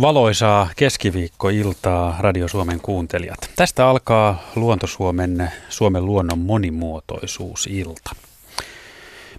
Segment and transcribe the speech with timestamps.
[0.00, 3.50] Valoisaa keskiviikkoiltaa Radio Suomen kuuntelijat.
[3.56, 8.10] Tästä alkaa Luontosuomen Suomen luonnon monimuotoisuusilta.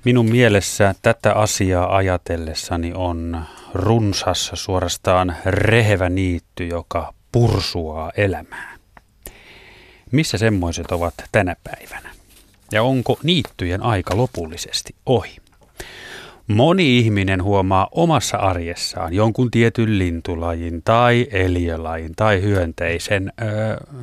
[0.05, 3.41] Minun mielessä tätä asiaa ajatellessani on
[3.73, 8.77] runsas, suorastaan rehevä niitty, joka pursuaa elämää.
[10.11, 12.09] Missä semmoiset ovat tänä päivänä?
[12.71, 15.37] Ja onko niittyjen aika lopullisesti ohi?
[16.49, 23.45] Moni ihminen huomaa omassa arjessaan jonkun tietyn lintulajin tai eliölajin tai hyönteisen ö,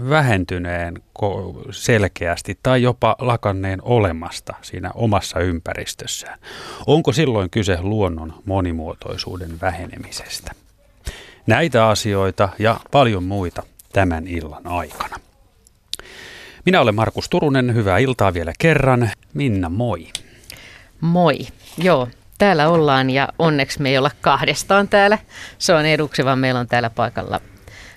[0.09, 6.39] vähentyneen ko- selkeästi tai jopa lakanneen olemasta siinä omassa ympäristössään.
[6.87, 10.53] Onko silloin kyse luonnon monimuotoisuuden vähenemisestä?
[11.47, 15.17] Näitä asioita ja paljon muita tämän illan aikana.
[16.65, 19.11] Minä olen Markus Turunen, hyvää iltaa vielä kerran.
[19.34, 20.06] Minna, moi.
[21.01, 21.39] Moi.
[21.78, 22.09] Joo,
[22.39, 25.19] täällä ollaan ja onneksi me ei olla kahdestaan täällä.
[25.59, 27.41] Se on eduksi, vaan meillä on täällä paikalla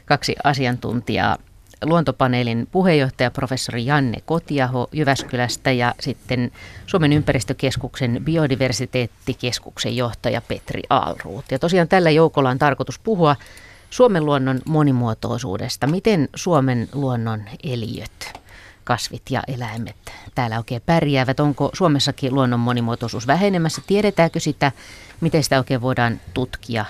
[0.06, 1.38] kaksi asiantuntijaa.
[1.86, 6.52] Luontopaneelin puheenjohtaja professori Janne Kotiaho Jyväskylästä ja sitten
[6.86, 11.46] Suomen ympäristökeskuksen biodiversiteettikeskuksen johtaja Petri Aalruut.
[11.52, 13.36] Ja tosiaan tällä joukolla on tarkoitus puhua
[13.90, 15.88] Suomen luonnon monimuotoisuudesta.
[15.88, 18.40] Miten Suomen luonnon eliöt
[18.90, 19.96] kasvit ja eläimet
[20.36, 21.40] täällä oikein pärjäävät?
[21.40, 23.82] Onko Suomessakin luonnon monimuotoisuus vähenemässä?
[23.88, 24.72] Tiedetäänkö sitä?
[25.22, 26.86] Miten sitä oikein voidaan tutkia?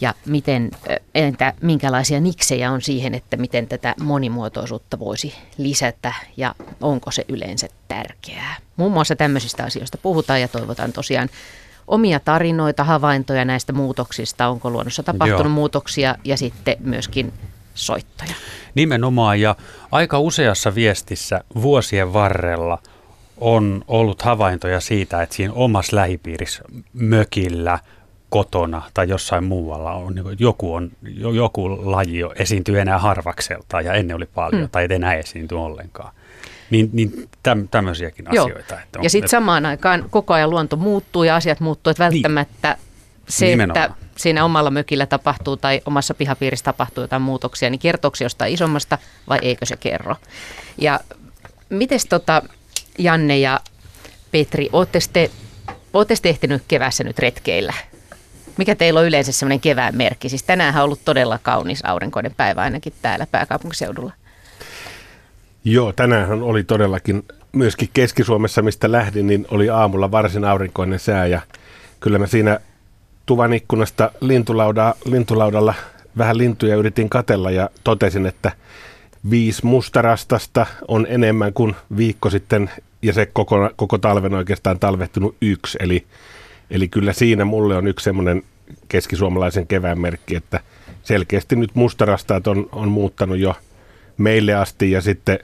[0.00, 0.70] Ja miten,
[1.14, 7.68] entä minkälaisia niksejä on siihen, että miten tätä monimuotoisuutta voisi lisätä ja onko se yleensä
[7.88, 8.56] tärkeää?
[8.76, 11.28] Muun muassa tämmöisistä asioista puhutaan ja toivotaan tosiaan
[11.86, 15.54] omia tarinoita, havaintoja näistä muutoksista, onko luonnossa tapahtunut Joo.
[15.54, 17.32] muutoksia ja sitten myöskin
[17.74, 18.34] soittoja.
[18.74, 19.56] Nimenomaan ja
[19.92, 22.78] aika useassa viestissä vuosien varrella
[23.36, 27.78] on ollut havaintoja siitä, että siinä omassa lähipiirissä mökillä,
[28.28, 30.90] kotona tai jossain muualla on, niin joku, on,
[31.34, 34.70] joku laji esiintyy enää harvakselta ja ennen oli paljon hmm.
[34.70, 36.14] tai ei enää esiinty ollenkaan.
[36.70, 38.44] Niin, niin täm, tämmöisiäkin Joo.
[38.44, 38.80] asioita.
[38.80, 42.12] Että on, ja sitten samaan aikaan koko ajan luonto muuttuu ja asiat muuttuu, että niin.
[42.12, 42.93] välttämättä niin.
[43.28, 43.84] Se, Nimenomaan.
[43.86, 48.54] että siinä omalla mökillä tapahtuu tai omassa pihapiirissä tapahtuu jotain muutoksia, niin kertooko se jostain
[48.54, 48.98] isommasta
[49.28, 50.16] vai eikö se kerro?
[50.78, 51.00] Ja
[51.68, 52.42] miten tota,
[52.98, 53.60] Janne ja
[54.30, 55.30] Petri, olette te,
[55.92, 57.74] olette te ehtinyt keväässä nyt retkeillä?
[58.56, 60.28] Mikä teillä on yleensä semmoinen kevään merkki?
[60.28, 64.12] Siis tänään on ollut todella kaunis aurinkoinen päivä ainakin täällä pääkaupunkiseudulla.
[65.64, 71.40] Joo, tänään oli todellakin myöskin Keski-Suomessa, mistä lähdin, niin oli aamulla varsin aurinkoinen sää ja
[72.00, 72.60] kyllä mä siinä
[73.26, 75.74] tuvan ikkunasta lintulauda, lintulaudalla
[76.18, 78.52] vähän lintuja yritin katella ja totesin, että
[79.30, 82.70] viisi mustarastasta on enemmän kuin viikko sitten
[83.02, 85.78] ja se koko, koko talven oikeastaan talvehtunut yksi.
[85.80, 86.04] Eli,
[86.70, 88.42] eli kyllä siinä mulle on yksi semmoinen
[88.88, 90.60] keskisuomalaisen kevään merkki, että
[91.02, 93.54] selkeästi nyt mustarastaat on, on muuttanut jo
[94.16, 95.38] meille asti ja sitten,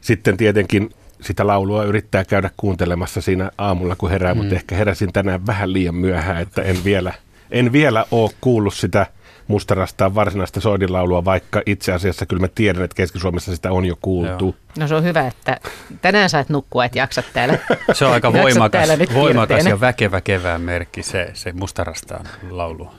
[0.00, 0.90] sitten tietenkin
[1.22, 4.38] sitä laulua yrittää käydä kuuntelemassa siinä aamulla, kun herää, mm.
[4.38, 7.12] mutta ehkä heräsin tänään vähän liian myöhään, että en vielä,
[7.50, 9.06] en vielä ole kuullut sitä
[9.48, 14.44] mustarastaan varsinaista soidinlaulua, vaikka itse asiassa kyllä mä tiedän, että Keski-Suomessa sitä on jo kuultu.
[14.44, 14.54] Joo.
[14.78, 15.60] No se on hyvä, että
[16.02, 17.58] tänään sait nukkua, että jaksat täällä.
[17.92, 22.90] Se on aika voimakas, voimakas ja väkevä kevään merkki se, se mustarastaan laulu.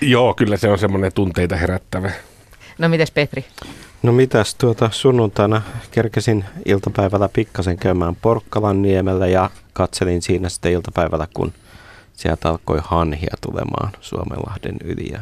[0.00, 2.10] Joo, kyllä se on semmoinen tunteita herättävä.
[2.78, 3.44] No mites Petri?
[4.02, 11.28] No mitäs tuota sunnuntaina kerkesin iltapäivällä pikkasen käymään Porkkalan niemellä ja katselin siinä sitten iltapäivällä,
[11.34, 11.52] kun
[12.12, 15.20] sieltä alkoi hanhia tulemaan Suomenlahden yli ja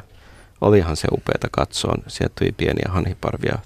[0.61, 1.95] olihan se upeata katsoa.
[2.07, 3.59] Sieltä tuli pieniä hanhiparvia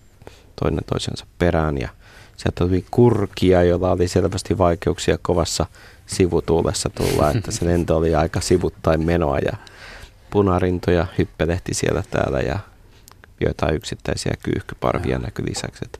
[0.62, 1.88] toinen toisensa perään ja
[2.36, 5.66] sieltä tuli kurkia, jolla oli selvästi vaikeuksia kovassa
[6.06, 9.52] sivutuulessa tulla, että se lento oli aika sivuttain menoa ja
[10.30, 12.58] punarintoja hyppelehti siellä täällä ja
[13.40, 15.84] joitain yksittäisiä kyyhkyparvia näkyy lisäksi.
[15.84, 15.98] Että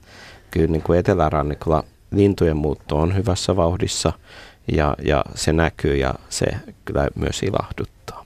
[0.50, 4.12] kyllä niin kuin etelärannikolla lintujen muutto on hyvässä vauhdissa
[4.72, 6.46] ja, ja se näkyy ja se
[6.84, 8.24] kyllä myös ilahduttaa.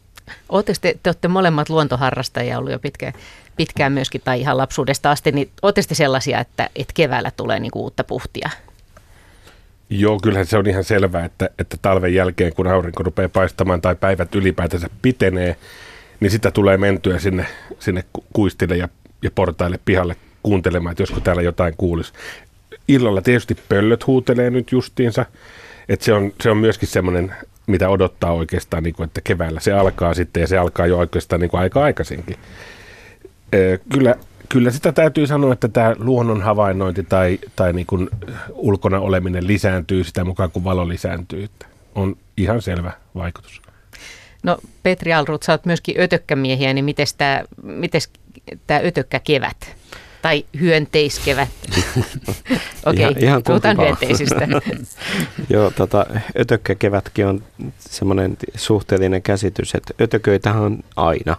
[0.49, 3.13] Oletteko te, te olette molemmat luontoharrastajia ollut jo pitkään,
[3.57, 7.73] pitkään myöskin tai ihan lapsuudesta asti, niin oletteko te sellaisia, että, että keväällä tulee niin
[7.75, 8.51] uutta puhtia?
[9.91, 13.95] Joo, kyllähän se on ihan selvää, että, että talven jälkeen, kun aurinko rupeaa paistamaan tai
[13.95, 15.57] päivät ylipäätänsä pitenee,
[16.21, 17.47] niin sitä tulee mentyä sinne,
[17.79, 18.89] sinne kuistille ja
[19.25, 22.13] ja portaille pihalle kuuntelemaan, että josko täällä jotain kuulisi.
[22.89, 25.27] Illalla tietysti pöllöt huutelee nyt justiinsa,
[25.89, 27.35] että se on, se on myöskin semmoinen,
[27.67, 31.41] mitä odottaa oikeastaan, niin kuin, että keväällä se alkaa sitten ja se alkaa jo oikeastaan
[31.41, 32.37] niin kuin aika aikaisinkin.
[33.93, 34.15] Kyllä,
[34.49, 38.09] kyllä sitä täytyy sanoa, että tämä luonnon havainnointi tai, tai niin kuin
[38.51, 41.49] ulkona oleminen lisääntyy sitä mukaan, kun valo lisääntyy.
[41.95, 43.63] On ihan selvä vaikutus.
[44.43, 46.85] No Petri Alrut, sä oot myöskin ötökkämiehiä, niin
[47.63, 48.01] miten
[48.67, 49.77] tämä ötökkä kevät
[50.25, 51.49] tai hyönteiskevät.
[52.87, 54.49] Okei, okay, ihan puhutaan hyönteisistä.
[55.51, 56.07] Joo, tota,
[56.39, 57.43] ötökkäkevätkin on
[57.79, 61.37] semmoinen suhteellinen käsitys, että ötököitähän on aina,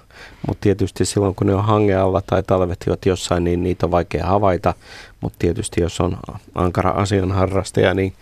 [0.48, 4.74] mutta tietysti silloin kun ne on hangealla tai talvet jossain, niin niitä on vaikea havaita,
[5.22, 6.18] mutta tietysti jos on
[6.56, 8.14] ankara asianharrastaja, niin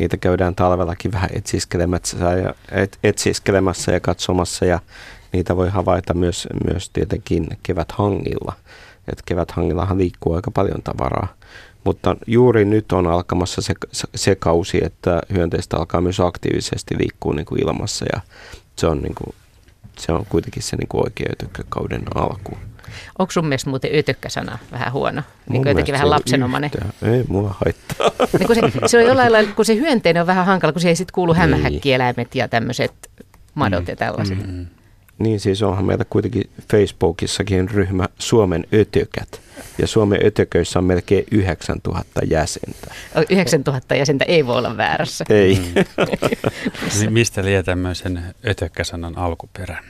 [0.00, 4.80] niitä käydään talvellakin vähän etsiskelemässä ja, et, etsiskelemässä ja katsomassa ja
[5.32, 8.52] niitä voi havaita myös, myös tietenkin keväthangilla
[9.12, 11.28] että keväthangillahan liikkuu aika paljon tavaraa.
[11.84, 13.74] Mutta juuri nyt on alkamassa se,
[14.14, 18.20] se kausi, että hyönteistä alkaa myös aktiivisesti liikkua niin kuin ilmassa ja
[18.76, 19.34] se on, niin kuin,
[19.98, 22.58] se on kuitenkin se niin kuin oikea ötökkäkauden alku.
[23.18, 25.22] Onko sun mielestä muuten ötökkä-sana vähän huono?
[25.48, 26.70] Niin kuin jotenkin vähän lapsenomainen.
[26.74, 27.12] Yhtään.
[27.14, 28.26] Ei mua haittaa.
[28.38, 30.88] Niin kun se, se on jollain lailla, kun se hyönteinen on vähän hankala, kun se
[30.88, 31.40] ei sitten kuulu niin.
[31.40, 32.92] hämähäkkieläimet ja tämmöiset
[33.54, 33.88] madot mm.
[33.88, 34.46] ja tällaiset.
[34.46, 34.66] Mm.
[35.20, 39.40] Niin siis onhan meillä kuitenkin Facebookissakin ryhmä Suomen ötökät.
[39.78, 42.94] Ja Suomen ötököissä on melkein 9000 jäsentä.
[43.28, 45.24] 9000 jäsentä ei voi olla väärässä.
[45.28, 45.60] Ei.
[47.06, 47.12] Mm.
[47.12, 49.84] Mistä liian tämmöisen ötökkäsanan alkuperä?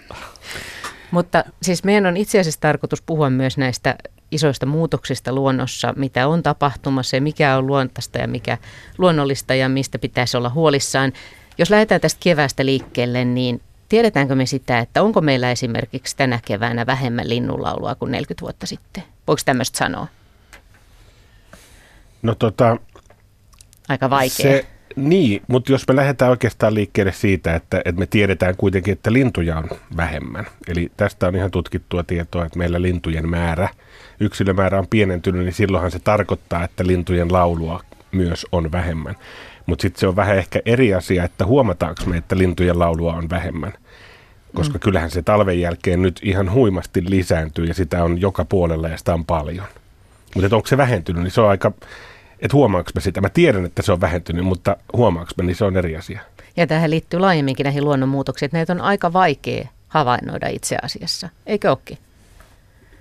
[1.11, 3.97] Mutta siis meidän on itse asiassa tarkoitus puhua myös näistä
[4.31, 8.59] isoista muutoksista luonnossa, mitä on tapahtumassa ja mikä on luontaista ja mikä
[8.99, 11.13] luonnollista ja mistä pitäisi olla huolissaan.
[11.59, 16.87] Jos lähdetään tästä keväästä liikkeelle, niin Tiedetäänkö me sitä, että onko meillä esimerkiksi tänä keväänä
[16.87, 19.03] vähemmän linnunlaulua kuin 40 vuotta sitten?
[19.27, 20.07] Voiko tämmöistä sanoa?
[22.23, 22.77] No tota...
[23.89, 24.37] Aika vaikea.
[24.37, 24.67] Se,
[24.97, 29.59] niin, mutta jos me lähdetään oikeastaan liikkeelle siitä, että, että me tiedetään kuitenkin, että lintuja
[29.59, 30.47] on vähemmän.
[30.69, 33.69] Eli tästä on ihan tutkittua tietoa, että meillä lintujen määrä,
[34.21, 37.81] yksilömäärä on pienentynyt, niin silloinhan se tarkoittaa, että lintujen laulua
[38.13, 39.15] myös on vähemmän.
[39.67, 43.31] Mutta sitten se on vähän ehkä eri asia, että huomataanko me, että lintujen laulua on
[43.31, 43.73] vähemmän.
[44.55, 44.81] Koska mm.
[44.81, 49.15] kyllähän se talven jälkeen nyt ihan huimasti lisääntyy ja sitä on joka puolella ja sitä
[49.15, 49.67] on paljon.
[50.35, 51.73] Mutta onko se vähentynyt, niin se on aika,
[52.41, 53.21] että huomaanko me sitä.
[53.21, 56.21] Mä tiedän, että se on vähentynyt, mutta huomaanko me, niin se on eri asia.
[56.57, 61.71] Ja tähän liittyy laajemminkin näihin luonnonmuutoksiin, että näitä on aika vaikea havainnoida itse asiassa, eikö
[61.71, 61.99] olekin?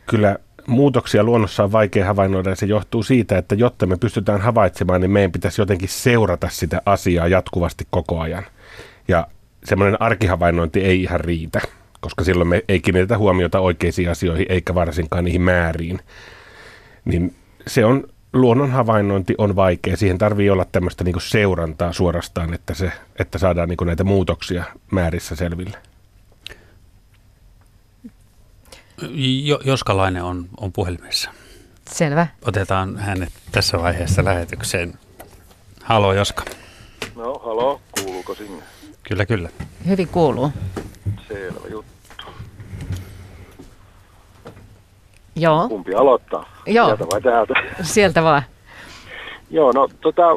[0.06, 0.36] Kyllä
[0.68, 5.12] muutoksia luonnossa on vaikea havainnoida ja se johtuu siitä, että jotta me pystytään havaitsemaan, niin
[5.12, 8.44] meidän pitäisi jotenkin seurata sitä asiaa jatkuvasti koko ajan.
[9.08, 9.28] Ja
[9.64, 11.62] semmoinen arkihavainnointi ei ihan riitä,
[12.00, 16.00] koska silloin me ei kiinnitetä huomiota oikeisiin asioihin eikä varsinkaan niihin määriin.
[17.06, 17.36] Niin
[17.68, 18.04] se on,
[18.34, 19.98] luonnon havainnointi on vaikea.
[19.98, 25.36] Siihen tarvii olla tämmöistä niin seurantaa suorastaan, että, se, että saadaan niin näitä muutoksia määrissä
[25.36, 25.78] selville.
[29.44, 31.31] Jo, Joskalainen on, on puhelimessa.
[31.92, 32.28] Selvä.
[32.48, 34.94] Otetaan hänet tässä vaiheessa lähetykseen.
[35.84, 36.44] Halo Joska.
[37.16, 38.63] No, halo, kuuluuko sinne?
[39.04, 39.50] Kyllä, kyllä.
[39.88, 40.51] Hyvin kuuluu.
[41.28, 42.25] Selvä juttu.
[45.36, 45.68] Joo.
[45.69, 46.50] Kumpi aloittaa?
[46.66, 46.88] Joo.
[46.88, 47.54] Sieltä vai täältä?
[47.81, 48.44] Sieltä vaan.
[49.50, 50.28] Joo, no tota,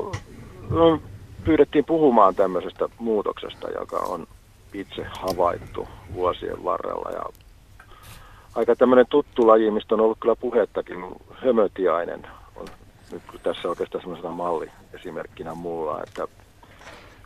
[0.70, 1.02] no,
[1.44, 4.26] pyydettiin puhumaan tämmöisestä muutoksesta, joka on
[4.74, 7.24] itse havaittu vuosien varrella ja
[8.54, 12.26] aika tämmöinen tuttu laji, mistä on ollut kyllä puhettakin, hömötiainen
[12.56, 12.66] on
[13.12, 16.28] nyt tässä oikeastaan semmoisena malli esimerkkinä mulla, että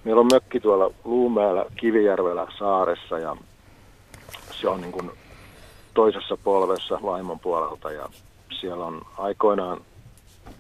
[0.05, 3.37] meillä on mökki tuolla Luumäellä, Kivijärvellä, saaressa ja
[4.61, 5.11] se on niin kuin
[5.94, 8.08] toisessa polvessa vaimon puolelta ja
[8.61, 9.80] siellä on aikoinaan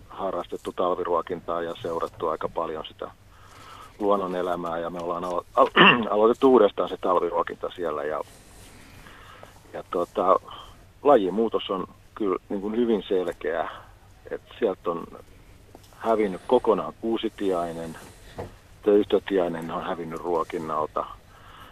[0.08, 3.10] harrastettu talviruokintaa ja seurattu aika paljon sitä
[3.98, 5.70] luonnon elämää ja me ollaan alo- alo-
[6.14, 8.20] aloitettu uudestaan se talviruokinta siellä ja
[9.72, 10.36] ja tuota,
[11.02, 13.68] lajimuutos on kyllä niin kuin hyvin selkeä,
[14.30, 15.06] että sieltä on
[15.90, 17.98] hävinnyt kokonaan kuusitiainen,
[18.82, 21.06] töistötiainen on hävinnyt ruokinnalta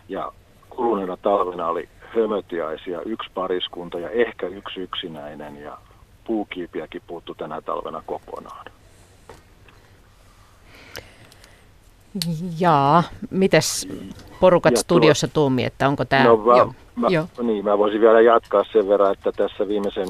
[0.08, 0.32] ja
[0.70, 5.78] kuluneena talvena oli hömötiaisia, yksi pariskunta ja ehkä yksi yksinäinen ja
[6.26, 8.66] puukiipiäkin puuttu tänä talvena kokonaan.
[12.59, 13.88] Jaa, mites
[14.40, 16.25] porukat ja studiossa tuo, tuumi, että onko tämä...
[16.25, 17.28] No, mä, jo, mä, jo.
[17.42, 20.09] Niin, mä voisin vielä jatkaa sen verran, että tässä viimeisen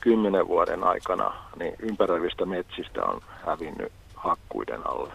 [0.00, 5.12] kymmenen vuoden aikana niin ympäröivistä metsistä on hävinnyt hakkuiden alle.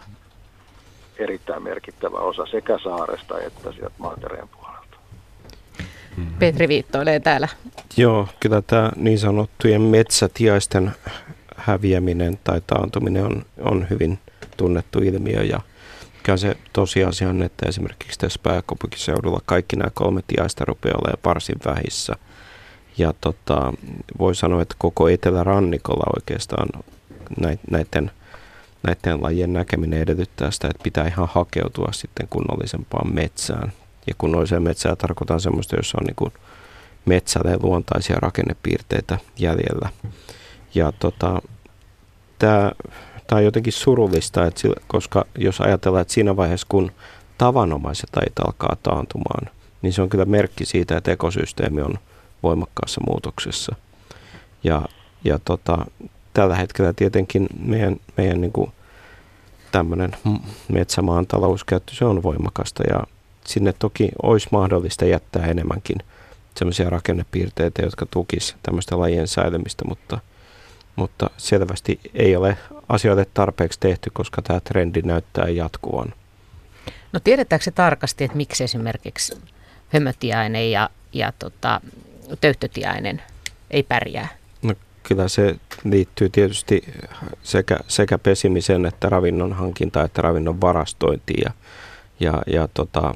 [1.17, 4.97] Erittäin merkittävä osa sekä saaresta että sieltä mantereen puolelta.
[6.39, 7.47] Petri viittoilee täällä.
[7.97, 10.91] Joo, kyllä tämä niin sanottujen metsätiaisten
[11.55, 14.19] häviäminen tai taantuminen on, on hyvin
[14.57, 15.59] tunnettu ilmiö ja
[16.23, 21.55] Kyllä se tosiasia on, että esimerkiksi tässä pääkaupunkiseudulla kaikki nämä kolme tiaista rupeaa olemaan varsin
[21.65, 22.13] vähissä.
[22.97, 23.73] Ja tota,
[24.19, 26.67] voi sanoa, että koko etelärannikolla oikeastaan
[27.71, 28.11] näiden,
[28.83, 33.71] näiden lajien näkeminen edellyttää sitä, että pitää ihan hakeutua sitten kunnollisempaan metsään.
[34.07, 36.33] Ja kunnolliseen metsään tarkoitan semmoista, jossa on niin
[37.05, 39.89] metsälle luontaisia rakennepiirteitä jäljellä.
[40.75, 41.41] Ja tota,
[42.39, 42.71] tämä
[43.35, 46.91] on jotenkin surullista, että sillä, koska jos ajatellaan, että siinä vaiheessa kun
[47.37, 49.49] tavanomaiset lajit alkaa taantumaan,
[49.81, 51.93] niin se on kyllä merkki siitä, että ekosysteemi on
[52.43, 53.75] voimakkaassa muutoksessa.
[54.63, 54.81] Ja,
[55.23, 55.85] ja tota,
[56.33, 58.71] tällä hetkellä tietenkin meidän, meidän niin kuin
[59.71, 60.15] tämmöinen
[60.71, 63.03] metsämaan talouskäyttö, se on voimakasta ja
[63.45, 65.97] sinne toki olisi mahdollista jättää enemmänkin
[66.55, 70.19] semmoisia rakennepiirteitä, jotka tukis tämmöistä lajien säilymistä, mutta,
[70.95, 72.57] mutta selvästi ei ole
[72.89, 76.13] asioille tarpeeksi tehty, koska tämä trendi näyttää jatkuvan.
[77.13, 79.37] No tiedetäänkö se tarkasti, että miksi esimerkiksi
[79.89, 81.81] hömötiainen ja, ja tota,
[82.41, 83.21] töyhtötiainen
[83.71, 84.27] ei pärjää?
[84.61, 86.93] No kyllä se liittyy tietysti
[87.43, 91.51] sekä, sekä pesimisen että ravinnon hankintaan että ravinnon varastointiin ja,
[92.19, 93.13] ja, ja tota,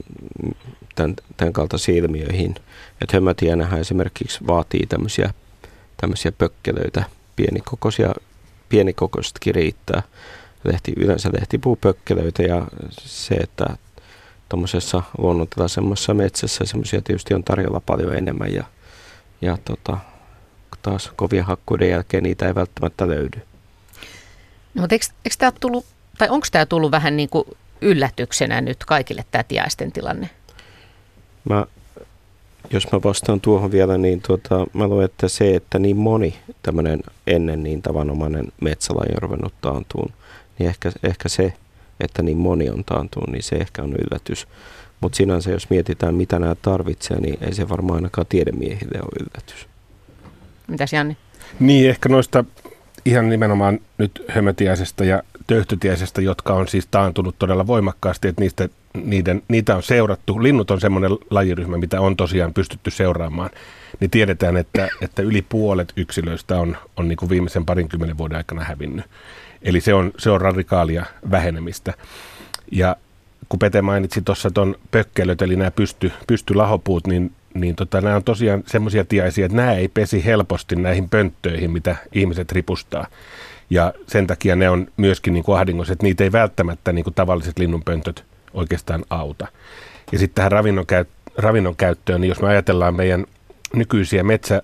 [0.96, 2.55] tämän, tämän kaltaisiin ilmiöihin.
[3.01, 3.17] Että
[3.79, 5.34] esimerkiksi vaatii tämmöisiä,
[5.98, 7.03] tämmöisiä pökkelöitä,
[7.36, 8.13] pienikokoisia,
[8.70, 10.04] pienikokoisetkin riittää.
[10.63, 13.65] Lehti, yleensä lehtipuupökkelöitä ja se, että
[14.50, 18.63] tuommoisessa luonnontilaisemmassa metsässä semmoisia tietysti on tarjolla paljon enemmän ja,
[19.42, 19.98] ja tota,
[20.82, 23.42] taas kovien hakkuiden jälkeen niitä ei välttämättä löydy.
[24.74, 25.86] No, mutta eikö, eikö tämä tullut,
[26.18, 27.46] tai onko tämä tullut vähän niin kuin
[27.82, 30.30] yllätyksenä nyt kaikille tämä tiaisten tilanne?
[31.50, 31.65] Mä,
[32.72, 37.03] jos mä vastaan tuohon vielä, niin tuota, mä luulen, että se, että niin moni tämmöinen
[37.27, 40.13] ennen niin tavanomainen metsälaji on ruvennut taantuun,
[40.60, 41.53] niin ehkä, ehkä se,
[42.00, 44.48] että niin moni on taantunut, niin se ehkä on yllätys.
[45.01, 49.67] Mutta sinänsä, jos mietitään, mitä nämä tarvitsee, niin ei se varmaan ainakaan tiedemiehille ole yllätys.
[50.67, 51.17] Mitäs Janni?
[51.60, 52.45] Niin, ehkä noista
[53.05, 58.69] ihan nimenomaan nyt hömötiäisestä ja töyhtötiäisestä, jotka on siis taantunut todella voimakkaasti, että niistä,
[59.04, 60.44] niiden, niitä on seurattu.
[60.44, 63.50] Linnut on semmoinen lajiryhmä, mitä on tosiaan pystytty seuraamaan.
[64.00, 68.64] Niin tiedetään, että, että yli puolet yksilöistä on, on niin kuin viimeisen parinkymmenen vuoden aikana
[68.64, 69.06] hävinnyt.
[69.62, 71.94] Eli se on, se on radikaalia vähenemistä.
[72.72, 72.96] Ja
[73.50, 78.24] kun Pete mainitsi tuossa tuon pökkelöt, eli nämä pysty, pystylahopuut, niin niin tota, nämä on
[78.24, 83.08] tosiaan semmoisia tiaisia, että nämä ei pesi helposti näihin pönttöihin, mitä ihmiset ripustaa.
[83.70, 87.14] Ja sen takia ne on myöskin niin kuin ahdingossa, että niitä ei välttämättä niin kuin
[87.14, 88.25] tavalliset linnunpöntöt
[88.56, 89.48] oikeastaan auta.
[90.12, 91.06] Ja sitten tähän ravinnon, käy,
[91.38, 93.26] ravinnon käyttöön, niin jos me ajatellaan meidän
[93.74, 94.62] nykyisiä metsä,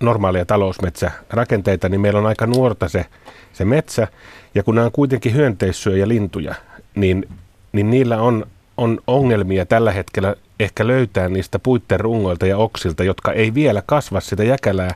[0.00, 3.06] normaaleja talousmetsärakenteita, niin meillä on aika nuorta se,
[3.52, 4.08] se metsä.
[4.54, 6.54] Ja kun nämä on kuitenkin hyönteissyöjä lintuja,
[6.94, 7.28] niin,
[7.72, 13.32] niin niillä on, on ongelmia tällä hetkellä ehkä löytää niistä puitten rungoilta ja oksilta, jotka
[13.32, 14.94] ei vielä kasva sitä jäkälää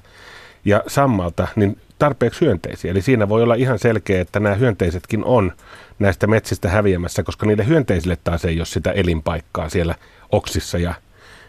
[0.65, 2.91] ja sammalta, niin tarpeeksi hyönteisiä.
[2.91, 5.53] Eli siinä voi olla ihan selkeä, että nämä hyönteisetkin on
[5.99, 9.95] näistä metsistä häviämässä, koska niille hyönteisille taas ei ole sitä elinpaikkaa siellä
[10.33, 10.95] oksissa ja,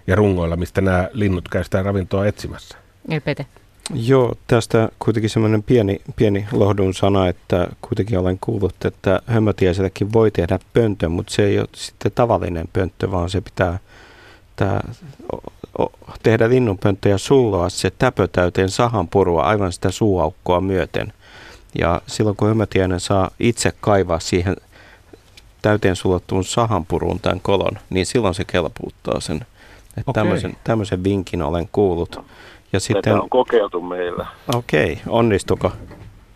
[0.07, 2.77] ja rungoilla, mistä nämä linnut käy sitä ravintoa etsimässä.
[3.09, 3.45] Eli Pete.
[3.93, 10.31] Joo, tästä kuitenkin semmoinen pieni, pieni lohdun sana, että kuitenkin olen kuullut, että hömötiäisellekin voi
[10.31, 13.79] tehdä pönttö, mutta se ei ole sitten tavallinen pönttö, vaan se pitää
[14.59, 14.81] että
[16.23, 21.13] tehdä linnunpönttöjä sulloa se täpö täyteen sahanpurua aivan sitä suuaukkoa myöten.
[21.79, 24.55] Ja silloin kun hömötiäinen saa itse kaivaa siihen
[25.61, 29.45] täyteen sulottuun sahanpuruun tämän kolon, niin silloin se kelpuuttaa sen.
[29.97, 32.19] Että tämmöisen, tämmöisen vinkin olen kuullut.
[32.73, 34.25] Ja sitten, Tätä on kokeiltu meillä.
[34.55, 35.03] Okei, okay.
[35.07, 35.71] onnistuko?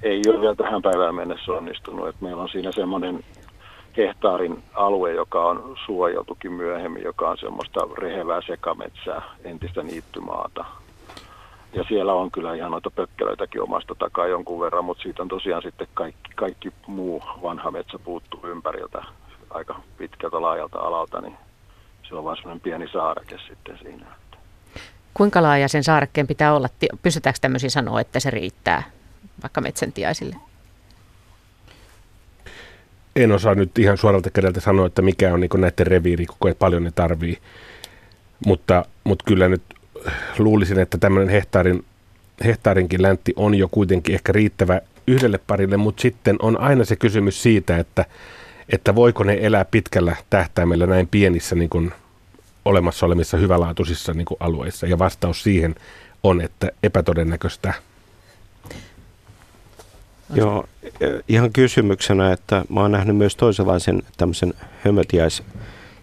[0.03, 2.07] Ei ole vielä tähän päivään mennessä onnistunut.
[2.07, 3.23] Että meillä on siinä semmoinen
[3.97, 10.65] hehtaarin alue, joka on suojeltukin myöhemmin, joka on semmoista rehevää sekametsää, entistä niittymaata.
[11.73, 15.61] Ja siellä on kyllä ihan noita pökkelöitäkin omasta takaa jonkun verran, mutta siitä on tosiaan
[15.61, 19.03] sitten kaikki, kaikki muu vanha metsä puuttuu ympäriltä
[19.49, 21.37] aika pitkältä laajalta alalta, niin
[22.09, 24.05] se on vain semmoinen pieni saareke sitten siinä.
[25.13, 26.67] Kuinka laaja sen saarekkeen pitää olla?
[27.01, 28.83] Pystytäänkö tämmöisiä sanoa, että se riittää
[29.43, 30.35] vaikka metsäntiaisille?
[33.15, 36.83] En osaa nyt ihan suoralta kädeltä sanoa, että mikä on niin näiden reviiri, kuinka paljon
[36.83, 37.37] ne tarvii.
[38.45, 39.61] Mutta, mutta kyllä nyt
[40.39, 41.85] luulisin, että tämmöinen hehtaarin,
[42.45, 47.43] hehtaarinkin läntti on jo kuitenkin ehkä riittävä yhdelle parille, mutta sitten on aina se kysymys
[47.43, 48.05] siitä, että,
[48.69, 51.91] että voiko ne elää pitkällä tähtäimellä näin pienissä niin kuin
[52.65, 54.87] olemassa olemissa hyvälaatuisissa niin kuin alueissa.
[54.87, 55.75] Ja vastaus siihen
[56.23, 57.73] on, että epätodennäköistä
[60.33, 60.65] Joo,
[61.27, 64.53] ihan kysymyksenä, että mä oon nähnyt myös toisenlaisen tämmöisen
[64.83, 65.43] hömötiäis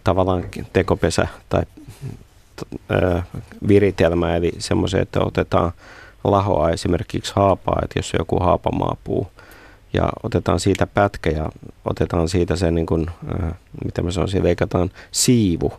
[0.05, 1.63] tavallaan tekopesä tai
[2.93, 3.25] äh,
[3.69, 5.73] viritelmä, eli semmoisen, että otetaan
[6.25, 9.31] lahoa esimerkiksi haapaa, että jos joku haapamaapuu,
[9.93, 11.51] ja otetaan siitä pätkä ja
[11.85, 13.07] otetaan siitä se, niin kuin,
[13.43, 13.53] äh,
[13.85, 15.73] mitä mä sanoisin, leikataan siivu,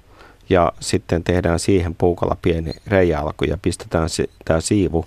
[0.49, 5.05] ja sitten tehdään siihen puukalla pieni reiäalku ja pistetään se, tämä siivu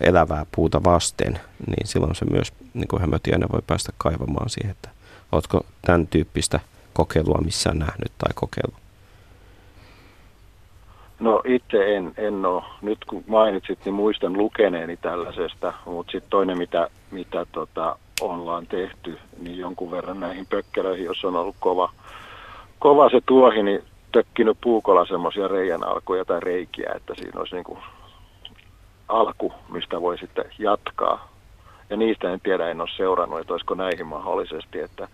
[0.00, 4.88] elävää puuta vasten, niin silloin se myös niin kuin hömötiainen voi päästä kaivamaan siihen, että
[5.32, 6.60] oletko tämän tyyppistä
[6.92, 8.78] kokeilua missään nähnyt tai kokeilua?
[11.20, 12.62] No itse en, en ole.
[12.82, 19.18] Nyt kun mainitsit, niin muistan lukeneeni tällaisesta, mutta sitten toinen, mitä, mitä tota, ollaan tehty,
[19.40, 21.92] niin jonkun verran näihin pökkelöihin, jos on ollut kova,
[22.78, 27.64] kova se tuohi, niin tökkinyt puukolla semmoisia reijän alkuja tai reikiä, että siinä olisi niin
[27.64, 27.78] kuin
[29.08, 31.28] alku, mistä voi sitten jatkaa.
[31.90, 35.08] Ja niistä en tiedä, en ole seurannut, että olisiko näihin mahdollisesti, että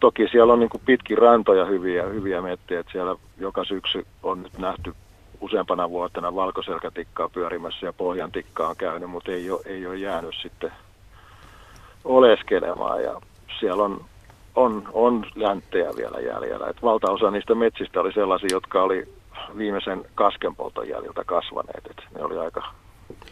[0.00, 4.58] toki siellä on niin pitkin rantoja hyviä, hyviä mettiä, että siellä joka syksy on nyt
[4.58, 4.94] nähty
[5.40, 10.72] useampana vuotena valkoselkätikkaa pyörimässä ja pohjantikkaa on käynyt, mutta ei ole, ei ole jäänyt sitten
[12.04, 13.20] oleskelemaan ja
[13.60, 14.04] siellä on,
[14.54, 16.68] on, on länttejä vielä jäljellä.
[16.68, 19.08] Et valtaosa niistä metsistä oli sellaisia, jotka oli
[19.56, 21.86] viimeisen kaskenpolton jäljiltä kasvaneet.
[21.90, 22.62] Et ne oli aika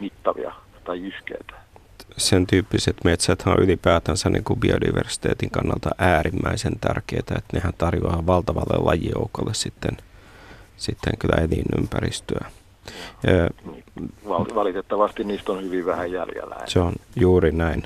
[0.01, 0.53] mittavia
[0.85, 1.53] tai jyskeitä.
[2.17, 8.85] Sen tyyppiset metsät on ylipäätänsä niin kuin biodiversiteetin kannalta äärimmäisen tärkeitä, että nehän tarjoaa valtavalle
[8.85, 9.97] lajijoukolle sitten,
[10.77, 12.51] sitten kyllä elinympäristöä.
[14.55, 16.57] Valitettavasti niistä on hyvin vähän jäljellä.
[16.67, 17.83] Se on juuri näin.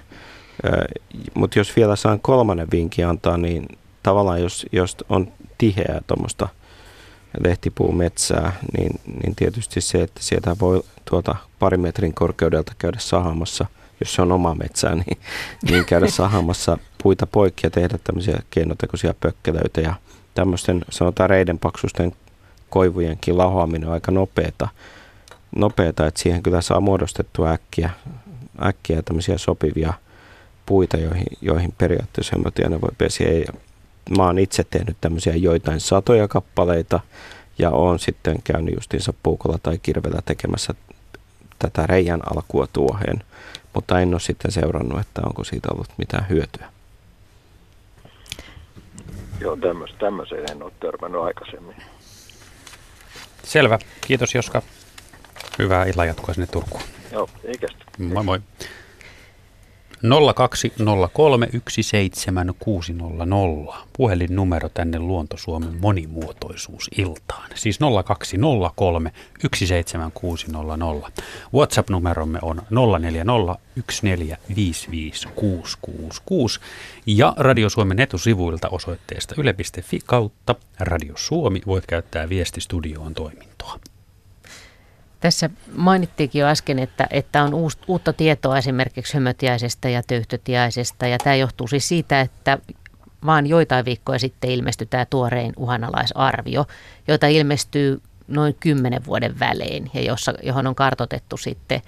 [1.35, 3.66] Mutta jos vielä saan kolmannen vinkin antaa, niin
[4.02, 6.49] tavallaan jos, jos on tiheää tuommoista
[7.44, 13.67] lehtipuumetsää, niin, niin tietysti se, että sieltä voi tuota pari metrin korkeudelta käydä sahamassa,
[14.00, 15.19] jos se on oma metsää, niin,
[15.71, 19.95] niin käydä sahamassa puita poikki ja tehdä tämmöisiä keinotekoisia pökkelöitä ja
[20.35, 22.12] tämmöisten sanotaan reiden paksusten
[22.69, 24.69] koivujenkin lahoaminen on aika nopeata,
[25.57, 27.90] nopeata, että siihen kyllä saa muodostettua äkkiä,
[28.62, 29.95] äkkiä tämmöisiä sopivia
[30.67, 33.33] puita, joihin, joihin periaatteessa hömötiainen voi pesiä.
[33.33, 33.52] Ja
[34.17, 37.00] mä oon itse tehnyt tämmöisiä joitain satoja kappaleita
[37.59, 40.75] ja oon sitten käynyt justiinsa puukolla tai kirvellä tekemässä
[41.61, 43.25] tätä reijän alkua tuoheen,
[43.75, 46.67] mutta en ole sitten seurannut, että onko siitä ollut mitään hyötyä.
[49.40, 49.59] Joo,
[49.99, 51.77] tämmöiseen en ole törmännyt aikaisemmin.
[53.42, 53.79] Selvä.
[54.07, 54.62] Kiitos Joska.
[55.59, 56.83] Hyvää illanjatkoa sinne Turkuun.
[57.12, 57.66] Joo, eikä
[57.99, 58.40] Moi moi.
[60.04, 60.08] 020317600.
[63.92, 67.50] Puhelinnumero tänne Luontosuomen monimuotoisuusiltaan.
[67.54, 67.86] Siis 020317600.
[71.54, 72.62] WhatsApp-numeromme on 0401455666
[77.06, 83.78] ja Radio Suomen etusivuilta osoitteesta yle.fi kautta Radio Suomi voit käyttää viestistudioon toimintoa.
[85.20, 91.06] Tässä mainittiinkin jo äsken, että, että on uus, uutta tietoa esimerkiksi hömötiäisestä ja töyhtötiäisestä.
[91.06, 92.59] Ja tämä johtuu siis siitä, että
[93.26, 96.66] vaan joitain viikkoja sitten ilmestyi tämä tuorein uhanalaisarvio,
[97.09, 101.83] jota ilmestyy noin kymmenen vuoden välein ja jossa, johon on kartotettu sitten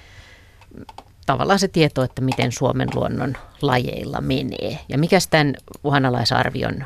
[1.27, 4.79] tavallaan se tieto, että miten Suomen luonnon lajeilla menee.
[4.89, 6.85] Ja mikä tämän uhanalaisarvion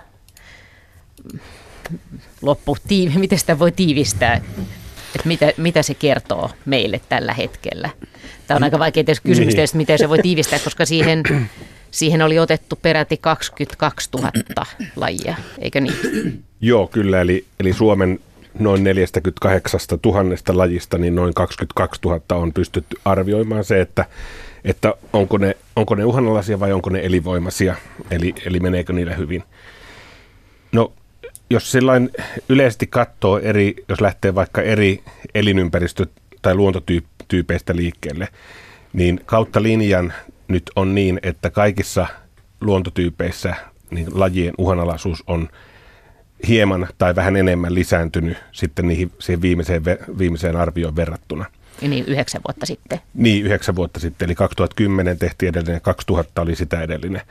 [2.43, 4.41] loppu, tiivi, miten sitä voi tiivistää?
[5.15, 7.91] Että mitä, mitä se kertoo meille tällä hetkellä.
[8.47, 9.65] Tämä on aika vaikea kysymys, niin.
[9.65, 11.23] että miten se voi tiivistää, koska siihen,
[11.91, 14.31] siihen oli otettu peräti 22 000
[14.97, 15.95] lajia, eikö niin?
[16.61, 17.21] Joo, kyllä.
[17.21, 18.19] Eli, eli Suomen
[18.59, 24.05] noin 48 000 lajista, niin noin 22 000 on pystytty arvioimaan se, että,
[24.65, 27.75] että onko, ne, onko ne uhanalaisia vai onko ne elinvoimaisia,
[28.11, 29.43] eli, eli meneekö niille hyvin.
[30.73, 30.93] No
[31.51, 32.11] jos sellainen
[32.49, 35.03] yleisesti katsoo eri, jos lähtee vaikka eri
[35.35, 36.07] elinympäristö-
[36.43, 38.29] tai luontotyypeistä liikkeelle,
[38.93, 40.13] niin kautta linjan
[40.49, 42.07] nyt on niin, että kaikissa
[42.61, 43.55] luontotyypeissä
[43.91, 45.49] niin lajien uhanalaisuus on
[46.49, 49.83] hieman tai vähän enemmän lisääntynyt sitten niihin, siihen viimeiseen,
[50.19, 51.45] viimeiseen arvioon verrattuna.
[51.81, 53.01] Niin yhdeksän vuotta sitten.
[53.15, 54.27] Niin, yhdeksän vuotta sitten.
[54.27, 57.23] Eli 2010 tehtiin edellinen, 2000 oli sitä edellinen.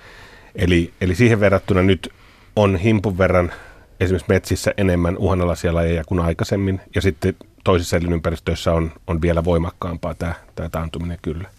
[0.56, 2.14] Eli, eli siihen verrattuna nyt
[2.56, 3.52] on himpun verran
[4.00, 10.14] esimerkiksi metsissä enemmän uhanalaisia lajeja kuin aikaisemmin, ja sitten toisissa elinympäristöissä on, on vielä voimakkaampaa
[10.14, 11.50] tämä, tämä taantuminen kyllä.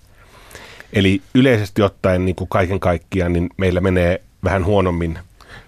[0.92, 5.18] Eli yleisesti ottaen niin kuin kaiken kaikkiaan, niin meillä menee vähän huonommin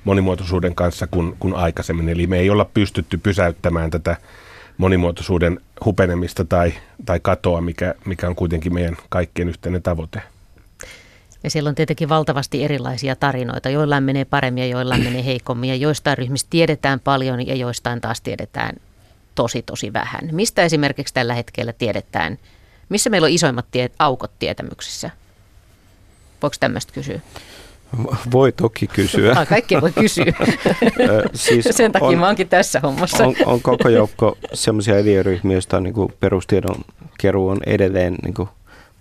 [0.05, 2.09] monimuotoisuuden kanssa kuin, kuin aikaisemmin.
[2.09, 4.17] Eli me ei olla pystytty pysäyttämään tätä
[4.79, 6.73] monimuotoisuuden hupenemista tai,
[7.07, 10.23] tai katoa, mikä, mikä on kuitenkin meidän kaikkien yhteinen tavoite.
[11.45, 13.71] Ja siellä on tietenkin valtavasti erilaisia tarinoita.
[13.71, 15.71] Joillain menee paremmin ja joillain menee heikommin.
[15.71, 18.77] Ja joistain ryhmistä tiedetään paljon ja joistain taas tiedetään
[19.35, 20.29] tosi tosi vähän.
[20.33, 22.39] Mistä esimerkiksi tällä hetkellä tiedetään,
[22.89, 25.11] missä meillä on isoimmat tie- aukot tietämyksissä?
[26.43, 27.21] Voiko tämmöistä kysyä?
[28.31, 29.33] Voi toki kysyä.
[29.37, 30.25] Ah, kaikkea voi kysyä.
[31.35, 33.27] siis Sen takia on, mä oonkin tässä hommassa.
[33.27, 36.85] On, on koko joukko sellaisia eliöryhmiä, joista niin perustiedon
[37.19, 38.49] keruu on edelleen niin kuin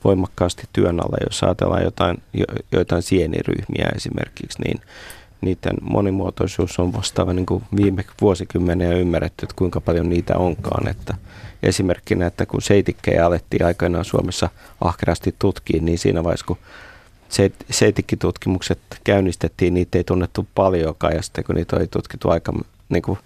[0.08, 1.18] voimakkaasti työn alla.
[1.26, 4.82] Jos ajatellaan jotain, jo, joitain sieniryhmiä esimerkiksi, niin
[5.42, 10.88] niiden monimuotoisuus on vastaava niin kuin viime vuosikymmeniä ymmärretty, että kuinka paljon niitä onkaan.
[10.88, 11.14] Että
[11.64, 14.50] esimerkkinä, että kun seitikkejä alettiin aikanaan Suomessa
[14.82, 16.58] ahkerasti tutkiin, niin siinä vaiheessa kun
[17.70, 22.54] seitikkitutkimukset käynnistettiin, niitä ei tunnettu paljonkaan ja sitten kun niitä oli tutkittu aika
[22.90, 23.20] niin kuin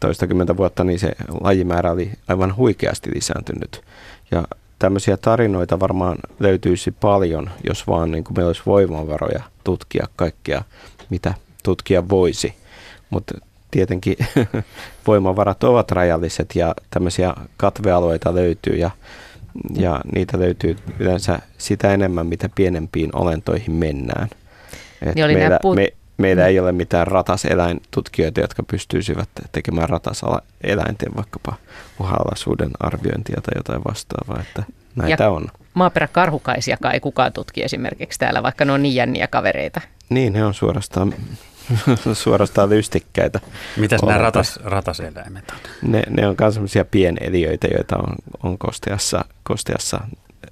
[0.00, 3.82] toistakymmentä vuotta, niin se lajimäärä oli aivan huikeasti lisääntynyt.
[4.30, 4.44] Ja
[4.78, 10.62] tämmöisiä tarinoita varmaan löytyisi paljon, jos vaan niin kuin meillä olisi voimavaroja tutkia kaikkea,
[11.10, 12.54] mitä tutkia voisi.
[13.10, 13.34] Mutta
[13.70, 14.16] tietenkin
[15.06, 18.90] voimavarat ovat rajalliset ja tämmöisiä katvealueita löytyy ja,
[19.76, 24.28] ja niitä löytyy yleensä sitä enemmän, mitä pienempiin olentoihin mennään.
[25.02, 31.54] Et niin meillä, puut- me, meillä ei ole mitään rataseläintutkijoita, jotka pystyisivät tekemään rataseläinten vaikkapa
[32.00, 34.62] uhalaisuuden arviointia tai jotain vastaavaa, että
[34.96, 35.48] näitä ja on.
[35.74, 39.80] Maaperäkarhukaisia ei kukaan tutki esimerkiksi täällä, vaikka ne on niin jänniä kavereita.
[40.08, 41.14] Niin, ne on suorastaan
[42.12, 43.40] suorastaan lystikkäitä.
[43.76, 45.90] Mitäs nämä ratas, rataseläimet on?
[45.90, 50.00] Ne, ne on myös sellaisia pieneliöitä, joita on, on kosteassa, kosteassa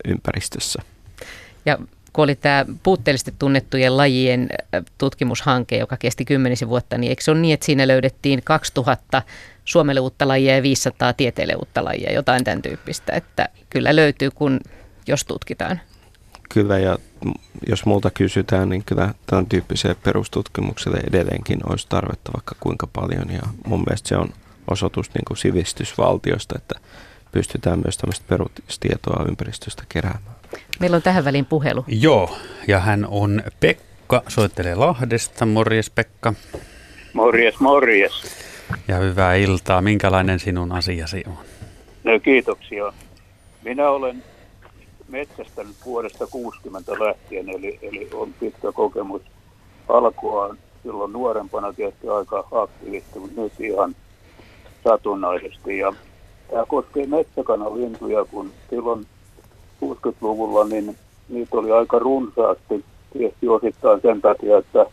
[0.05, 0.83] ympäristössä.
[1.67, 1.79] Ja
[2.17, 4.49] kun oli tämä puutteellisesti tunnettujen lajien
[4.99, 9.23] tutkimushanke, joka kesti kymmenisen vuotta, niin eikö se ole niin, että siinä löydettiin 2000
[9.65, 14.61] Suomelle uutta lajia ja 500 tieteelle uutta lajia, jotain tämän tyyppistä, että kyllä löytyy, kun
[15.07, 15.81] jos tutkitaan.
[16.49, 16.99] Kyllä, ja
[17.69, 23.31] jos multa kysytään, niin kyllä tämän tyyppiselle perustutkimukselle edelleenkin olisi tarvetta vaikka kuinka paljon.
[23.31, 24.29] Ja mun mielestä se on
[24.71, 26.81] osoitus niin kuin sivistysvaltiosta, että
[27.33, 30.36] pystytään myös tämmöistä perustietoa ympäristöstä keräämään.
[30.81, 31.85] Meillä on tähän väliin puhelu.
[31.87, 32.37] Joo,
[32.69, 35.47] ja hän on Pekka, soittelee Lahdesta.
[35.47, 36.35] Morjes Pekka.
[37.13, 38.13] Morjes, morjes.
[38.89, 39.83] Ja hyvää iltaa.
[39.83, 41.37] Minkälainen sinun asiasi on?
[42.05, 42.93] No kiitoksia.
[43.65, 44.23] Minä olen
[45.09, 49.23] metsästänyt vuodesta 60 lähtien, eli, eli on pitkä kokemus
[49.89, 53.97] alkuaan silloin nuorempana tietysti aika aktiivisesti, mutta nyt ihan
[54.85, 55.79] satunnaisesti.
[55.79, 55.93] Ja
[56.51, 59.07] tämä koskee metsäkanalintuja, kun silloin
[59.85, 60.97] 60-luvulla niin
[61.29, 64.87] niitä oli aika runsaasti, tietysti osittain sen takia, että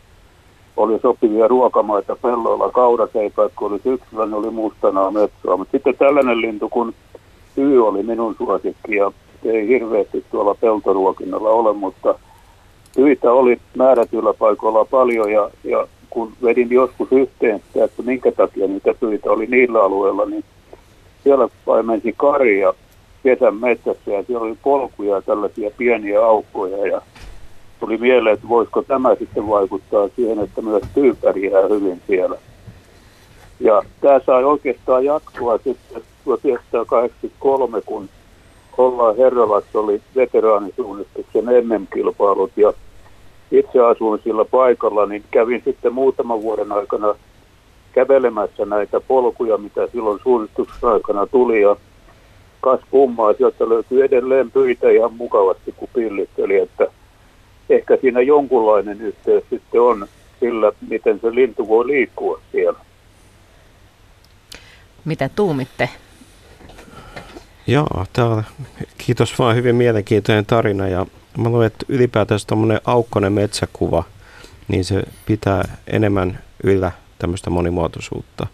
[0.76, 5.56] oli sopivia ruokamaita pelloilla, kauraseipäät, kun oli syksyllä, ne oli mustanaa metsoa.
[5.56, 6.94] Mutta sitten tällainen lintu, kun
[7.54, 9.12] syy oli minun suosikki ja
[9.44, 12.14] ei hirveästi tuolla peltoruokinnalla ole, mutta
[12.94, 18.66] syitä oli määrätyillä paikoilla paljon ja, ja kun vedin joskus yhteen sitä, että minkä takia
[18.66, 20.44] niitä syitä oli niillä alueilla, niin
[21.24, 22.74] siellä paimensi karja
[23.24, 27.02] kesän metsässä ja siellä oli polkuja tällaisia pieniä aukkoja ja
[27.80, 32.36] tuli mieleen, että voisiko tämä sitten vaikuttaa siihen, että myös tyy pärjää hyvin siellä.
[33.60, 38.08] Ja tämä sai oikeastaan jatkua sitten 1983, kun
[38.78, 42.72] ollaan Herralassa oli veteraanisuunnistuksen MM-kilpailut ja
[43.50, 47.14] itse asuin sillä paikalla, niin kävin sitten muutaman vuoden aikana
[47.92, 51.76] kävelemässä näitä polkuja, mitä silloin suunnistuksen aikana tuli ja
[52.64, 56.86] kas kummaa, sieltä löytyy edelleen pyitä ihan mukavasti kuin pillit, eli että
[57.70, 60.06] ehkä siinä jonkunlainen yhteys sitten on
[60.40, 62.78] sillä, miten se lintu voi liikkua siellä.
[65.04, 65.88] Mitä tuumitte
[67.66, 68.44] Joo, tämä on,
[68.98, 71.06] kiitos vaan hyvin mielenkiintoinen tarina ja
[71.38, 74.04] mä luulen, että ylipäätään tuommoinen aukkonen metsäkuva,
[74.68, 78.46] niin se pitää enemmän yllä tämmöistä monimuotoisuutta.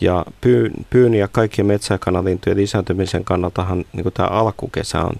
[0.00, 5.12] Ja pyyn, pyyn ja kaikkien metsäkanalintujen lisääntymisen kannaltahan niin tämä alkukesä on,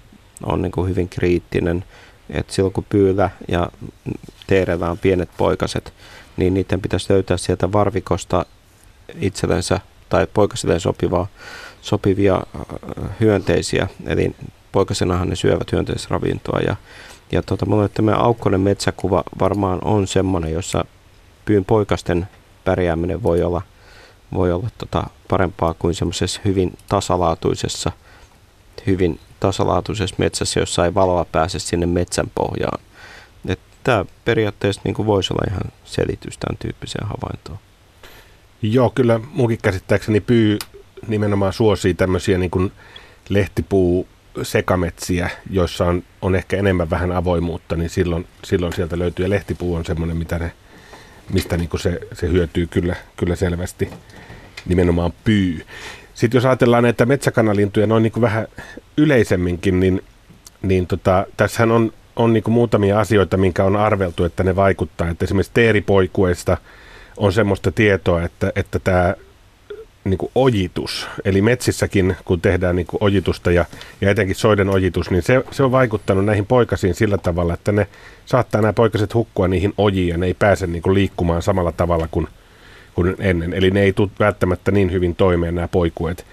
[0.42, 1.84] on niin hyvin kriittinen.
[2.30, 3.68] Et silloin kun pyylä ja
[4.46, 5.92] teerellä on pienet poikaset,
[6.36, 8.46] niin niiden pitäisi löytää sieltä varvikosta
[9.20, 11.26] itsellensä tai poikasilleen sopivaa
[11.84, 14.34] sopivia äh, hyönteisiä, eli
[14.72, 16.76] poikasenahan ne syövät hyönteisravintoa ja,
[17.32, 20.84] ja tota, mulla tämä aukkonen metsäkuva varmaan on semmoinen, jossa
[21.44, 22.28] pyyn poikasten
[22.64, 23.62] pärjääminen voi olla,
[24.34, 27.92] voi olla tota parempaa kuin semmoisessa hyvin tasalaatuisessa,
[28.86, 32.80] hyvin tasalaatuisessa metsässä, jossa ei valoa pääse sinne metsän pohjaan.
[33.84, 37.58] Tämä periaatteessa niin kuin voisi olla ihan selitys tämän tyyppiseen havaintoon.
[38.62, 40.58] Joo, kyllä munkin käsittääkseni pyy
[41.08, 42.72] nimenomaan suosii tämmöisiä niin kuin
[43.28, 44.08] lehtipuu
[44.42, 49.24] sekametsiä, joissa on, on ehkä enemmän vähän avoimuutta, niin silloin, silloin sieltä löytyy.
[49.24, 50.52] Ja lehtipuu on semmoinen, mitä ne,
[51.32, 53.90] mistä niin se, se hyötyy kyllä, kyllä selvästi
[54.66, 55.64] nimenomaan pyy.
[56.14, 58.46] Sitten jos ajatellaan näitä metsäkanalintuja noin niin vähän
[58.96, 60.02] yleisemminkin, niin,
[60.62, 65.08] niin tota, tässähän on on niin muutamia asioita, minkä on arveltu, että ne vaikuttaa.
[65.08, 66.56] Että esimerkiksi teeripoikueista
[67.16, 69.14] on semmoista tietoa, että, että tämä
[70.04, 73.64] niin kuin ojitus, eli metsissäkin kun tehdään niin kuin ojitusta ja,
[74.00, 77.86] ja etenkin soiden ojitus, niin se, se on vaikuttanut näihin poikasiin sillä tavalla, että ne
[78.26, 82.08] saattaa nämä poikaset hukkua niihin ojiin ja ne ei pääse niin kuin liikkumaan samalla tavalla
[82.10, 82.28] kuin,
[82.94, 83.52] kuin ennen.
[83.52, 86.26] Eli ne ei tule välttämättä niin hyvin toimeen nämä poikueet.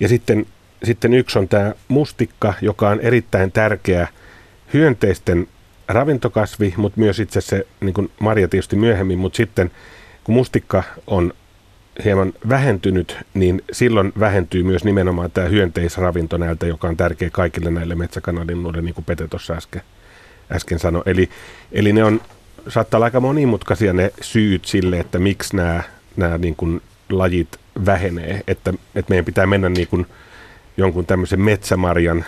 [0.00, 0.46] Ja sitten,
[0.84, 4.08] sitten yksi on tämä mustikka, joka on erittäin tärkeä
[4.74, 5.48] hyönteisten
[5.88, 9.70] ravintokasvi, mutta myös itse se, niin kuin Marja tietysti myöhemmin, mutta sitten
[10.24, 11.32] kun mustikka on
[12.04, 17.94] hieman vähentynyt, niin silloin vähentyy myös nimenomaan tämä hyönteisravinto näiltä, joka on tärkeä kaikille näille
[17.94, 19.82] metsäkanalinnuille, niin kuin Pete tuossa äsken,
[20.52, 21.02] äsken sanoi.
[21.06, 21.30] Eli,
[21.72, 22.20] eli ne on,
[22.68, 25.82] saattaa olla aika monimutkaisia ne syyt sille, että miksi nämä,
[26.16, 28.40] nämä niin kuin lajit vähenee.
[28.46, 30.06] Että, että meidän pitää mennä niin kuin
[30.76, 32.24] jonkun tämmöisen metsämarjan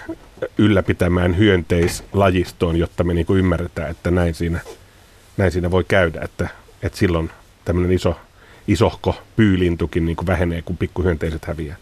[0.59, 4.61] ylläpitämään hyönteislajistoon, jotta me niin kuin ymmärretään, että näin siinä,
[5.37, 6.48] näin siinä voi käydä, että,
[6.83, 7.31] että silloin
[7.64, 8.16] tämmöinen iso
[8.68, 11.77] isohko pyylintukin niin kuin vähenee, kun pikkuhyönteiset häviää.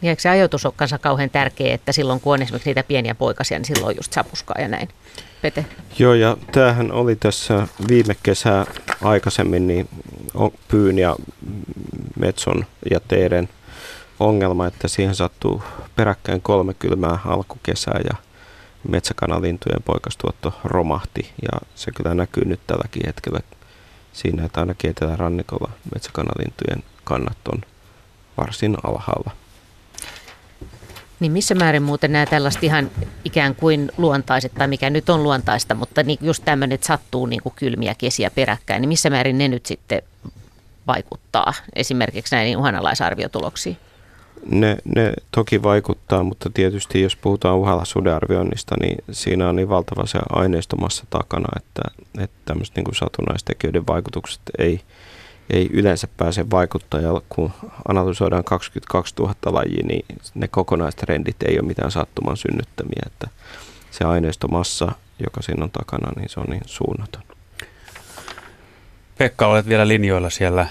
[0.00, 3.14] Niin eikö se ajoitus ole kanssa kauhean tärkeä, että silloin kun on esimerkiksi niitä pieniä
[3.14, 4.88] poikasia, niin silloin on just sapuskaa ja näin.
[5.42, 5.64] Pete?
[5.98, 8.66] Joo, ja tämähän oli tässä viime kesää
[9.02, 9.88] aikaisemmin niin
[10.68, 11.16] pyyn ja
[12.18, 13.48] metson ja teiden
[14.20, 15.62] ongelma, että siihen sattuu
[15.96, 18.16] peräkkäin kolme kylmää alkukesää ja
[18.88, 23.40] metsäkanalintujen poikastuotto romahti ja se kyllä näkyy nyt tälläkin hetkellä
[24.16, 27.60] siinä, että ainakin etelärannikolla metsäkanalintujen kannat on
[28.36, 29.30] varsin alhaalla.
[31.20, 32.90] Niin missä määrin muuten nämä tällaista ihan
[33.24, 37.42] ikään kuin luontaiset, tai mikä nyt on luontaista, mutta niin just tämmöinen, että sattuu niin
[37.42, 40.02] kuin kylmiä kesiä peräkkäin, niin missä määrin ne nyt sitten
[40.86, 43.76] vaikuttaa esimerkiksi näihin uhanalaisarviotuloksiin?
[44.50, 50.06] Ne, ne toki vaikuttaa, mutta tietysti jos puhutaan uhalla sudearvioinnista, niin siinä on niin valtava
[50.06, 51.82] se aineistomassa takana, että,
[52.18, 54.80] että tämmöiset niin satunnaistekijöiden vaikutukset ei,
[55.50, 57.22] ei yleensä pääse vaikuttajalla.
[57.28, 57.50] Kun
[57.88, 63.02] analysoidaan 22 000 lajia, niin ne kokonaistrendit ei ole mitään sattuman synnyttämiä.
[63.06, 63.28] Että
[63.90, 64.92] se aineistomassa,
[65.24, 67.22] joka siinä on takana, niin se on niin suunnaton.
[69.18, 70.66] Pekka, olet vielä linjoilla siellä.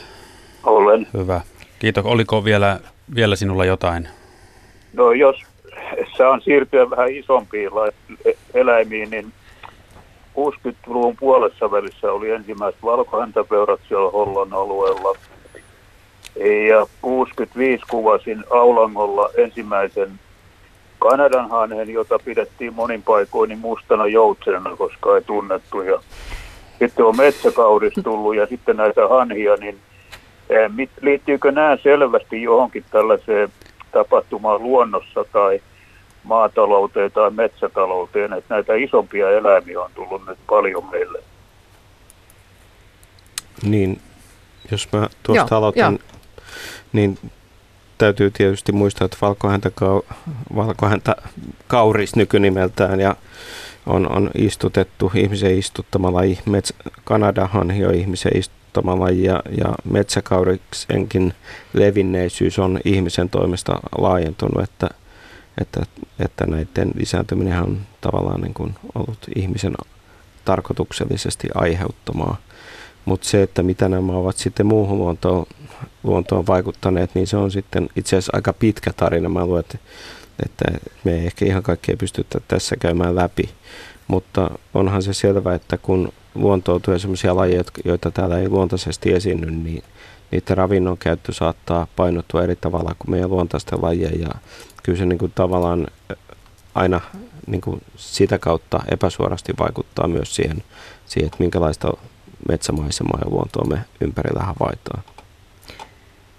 [0.64, 1.08] Olen.
[1.14, 1.42] Hyvä.
[1.80, 2.06] Kiitos.
[2.06, 2.80] Oliko vielä
[3.16, 4.10] vielä sinulla jotain?
[4.94, 5.36] No jos
[6.18, 7.70] saan siirtyä vähän isompiin
[8.54, 9.34] eläimiin, niin
[10.38, 15.18] 60-luvun puolessa välissä oli ensimmäiset valkohäntäpeurat siellä Hollon alueella.
[16.68, 20.12] Ja 65 kuvasin Aulangolla ensimmäisen
[21.00, 25.82] Kanadan hanhen, jota pidettiin monin paikoin niin mustana joutsenena, koska ei tunnettu.
[25.82, 26.00] Ja
[26.80, 29.78] sitten on metsäkaudis tullut ja sitten näitä hanhia, niin
[31.02, 33.50] liittyykö nämä selvästi johonkin tällaiseen
[33.92, 35.62] tapahtumaan luonnossa tai
[36.24, 41.20] maatalouteen tai metsätalouteen, että näitä isompia eläimiä on tullut nyt paljon meille?
[43.64, 44.02] Niin,
[44.72, 46.00] jos mä tuosta Joo, aloitan, jo.
[46.94, 47.18] niin
[47.98, 49.72] täytyy tietysti muistaa, että valkohäntä,
[50.56, 51.16] valkohäntä
[51.68, 53.16] kauris nykynimeltään ja
[53.86, 61.34] on, on istutettu ihmisen istuttamalla, metsä, Kanadahan jo ihmisen istuttamalla tuottamalla ja, ja metsäkauriksenkin
[61.74, 64.90] levinneisyys on ihmisen toimesta laajentunut, että,
[65.62, 65.86] että,
[66.20, 69.74] että näiden lisääntyminen on tavallaan niin kuin ollut ihmisen
[70.46, 72.38] tarkoituksellisesti aiheuttamaa.
[73.06, 75.46] Mutta se, että mitä nämä ovat sitten muuhun luontoon,
[76.04, 79.30] luontoon vaikuttaneet, niin se on sitten itse asiassa aika pitkä tarina.
[79.30, 79.78] Mä luulen, että,
[80.46, 80.66] että
[81.04, 83.50] me ei ehkä ihan kaikkea pystytä tässä käymään läpi.
[84.08, 89.84] Mutta onhan se selvä, että kun luontoutuu sellaisia lajeja, joita täällä ei luontaisesti esiinny, niin
[90.32, 94.22] niiden ravinnon käyttö saattaa painottua eri tavalla kuin meidän luontaisten lajien.
[94.22, 94.30] Ja
[94.84, 95.88] kyllä se niin kuin tavallaan
[96.76, 97.02] aina
[97.48, 100.64] niin kuin sitä kautta epäsuorasti vaikuttaa myös siihen,
[101.06, 101.94] siihen että minkälaista
[102.48, 105.04] metsämaisemaa ja luontoa me ympärillä havaitaan.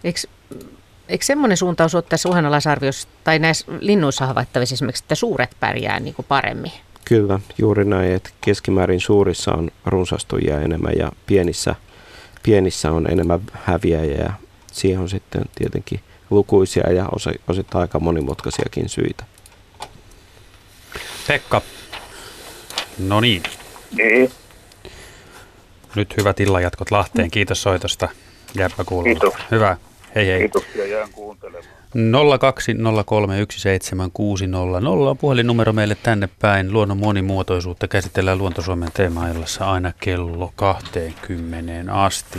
[0.04, 0.20] Eikö,
[1.08, 6.14] eikö semmoinen suuntaus ole tässä uhanalaisarviossa tai näissä linnuissa havaittavissa esimerkiksi, että suuret pärjää niin
[6.14, 6.72] kuin paremmin?
[7.08, 11.74] Kyllä, juuri näin, että keskimäärin suurissa on runsastujia enemmän ja pienissä,
[12.42, 14.32] pienissä on enemmän häviäjiä ja
[14.72, 17.08] siihen on sitten tietenkin lukuisia ja
[17.48, 19.24] osittain aika monimutkaisiakin syitä.
[21.26, 21.62] Pekka,
[22.98, 23.42] no niin.
[23.96, 24.30] Niin.
[25.94, 27.30] Nyt hyvät illanjatkot Lahteen.
[27.30, 28.08] Kiitos soitosta.
[28.54, 29.04] Jääpä kuulua.
[29.04, 29.34] Kiitos.
[29.50, 29.76] Hyvä.
[30.16, 30.38] Hei hei.
[30.38, 31.66] Kiitoksia, jään kuuntelemaan.
[31.94, 31.98] 020317600
[34.86, 36.72] on puhelinnumero meille tänne päin.
[36.72, 42.38] Luonnon monimuotoisuutta käsitellään Luontosuomen teemaillassa aina kello 20 asti.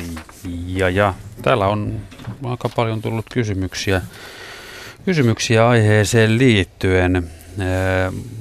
[0.68, 2.00] Ja, ja täällä on
[2.44, 4.02] aika paljon tullut kysymyksiä,
[5.06, 7.30] kysymyksiä aiheeseen liittyen.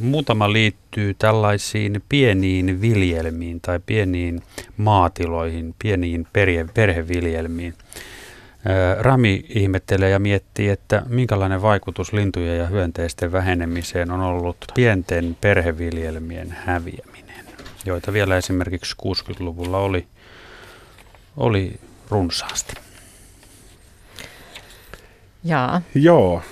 [0.00, 4.42] Muutama liittyy tällaisiin pieniin viljelmiin tai pieniin
[4.76, 7.74] maatiloihin, pieniin perhe, perheviljelmiin.
[8.98, 16.56] Rami ihmettelee ja miettii, että minkälainen vaikutus lintujen ja hyönteisten vähenemiseen on ollut pienten perheviljelmien
[16.64, 17.44] häviäminen,
[17.84, 20.06] joita vielä esimerkiksi 60-luvulla oli,
[21.36, 22.74] oli runsaasti.
[25.44, 25.82] Jaa.
[25.94, 26.42] Joo.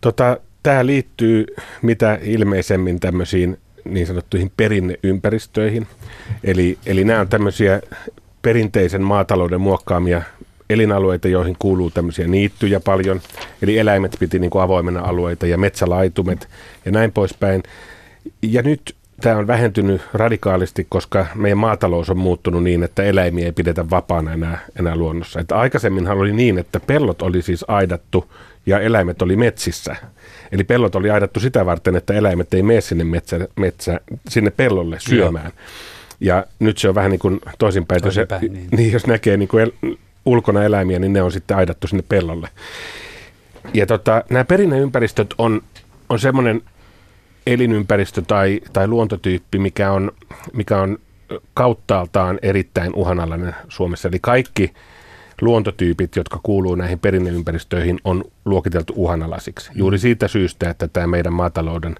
[0.00, 1.46] Tota, Tämä liittyy
[1.82, 5.86] mitä ilmeisemmin tämmöisiin niin sanottuihin perinneympäristöihin.
[6.44, 7.80] Eli, eli nämä on tämmöisiä
[8.42, 10.22] perinteisen maatalouden muokkaamia
[10.70, 13.20] elinalueita, joihin kuuluu tämmöisiä niittyjä paljon.
[13.62, 16.48] Eli eläimet piti niin kuin avoimena alueita ja metsälaitumet
[16.84, 17.62] ja näin poispäin.
[18.42, 23.52] Ja nyt tämä on vähentynyt radikaalisti, koska meidän maatalous on muuttunut niin, että eläimiä ei
[23.52, 25.40] pidetä vapaana enää, enää luonnossa.
[25.40, 28.32] Että aikaisemminhan oli niin, että pellot oli siis aidattu
[28.66, 29.96] ja eläimet oli metsissä.
[30.52, 35.00] Eli pellot oli aidattu sitä varten, että eläimet ei mene sinne, metsä, metsä, sinne pellolle
[35.00, 35.44] syömään.
[35.44, 35.54] Joo.
[36.20, 38.02] Ja nyt se on vähän niin kuin toisinpäin.
[38.02, 38.68] Toisinpäin jos, niin.
[38.76, 38.92] niin.
[38.92, 42.48] jos näkee niin kuin el, ulkona eläimiä, niin ne on sitten aidattu sinne pellolle.
[43.74, 45.62] Ja tota, nämä perinneympäristöt on,
[46.08, 46.62] on semmoinen
[47.46, 50.12] elinympäristö tai, tai luontotyyppi, mikä on,
[50.52, 50.98] mikä on
[51.54, 54.08] kauttaaltaan erittäin uhanalainen Suomessa.
[54.08, 54.72] Eli kaikki
[55.40, 59.70] luontotyypit, jotka kuuluu näihin perinneympäristöihin, on luokiteltu uhanalaisiksi.
[59.74, 61.94] Juuri siitä syystä, että tämä meidän maatalouden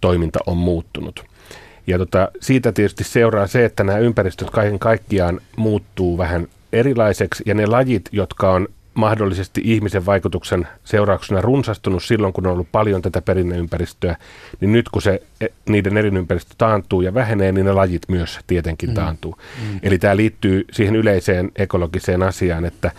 [0.00, 1.24] toiminta on muuttunut.
[1.86, 7.54] Ja tota, siitä tietysti seuraa se, että nämä ympäristöt kaiken kaikkiaan muuttuu vähän erilaiseksi, ja
[7.54, 13.22] ne lajit, jotka on mahdollisesti ihmisen vaikutuksen seurauksena runsastunut silloin, kun on ollut paljon tätä
[13.22, 14.16] perinneympäristöä,
[14.60, 18.88] niin nyt kun se, e, niiden elinympäristö taantuu ja vähenee, niin ne lajit myös tietenkin
[18.88, 18.94] mm.
[18.94, 19.36] taantuu.
[19.62, 19.80] Mm.
[19.82, 22.90] Eli tämä liittyy siihen yleiseen ekologiseen asiaan, että,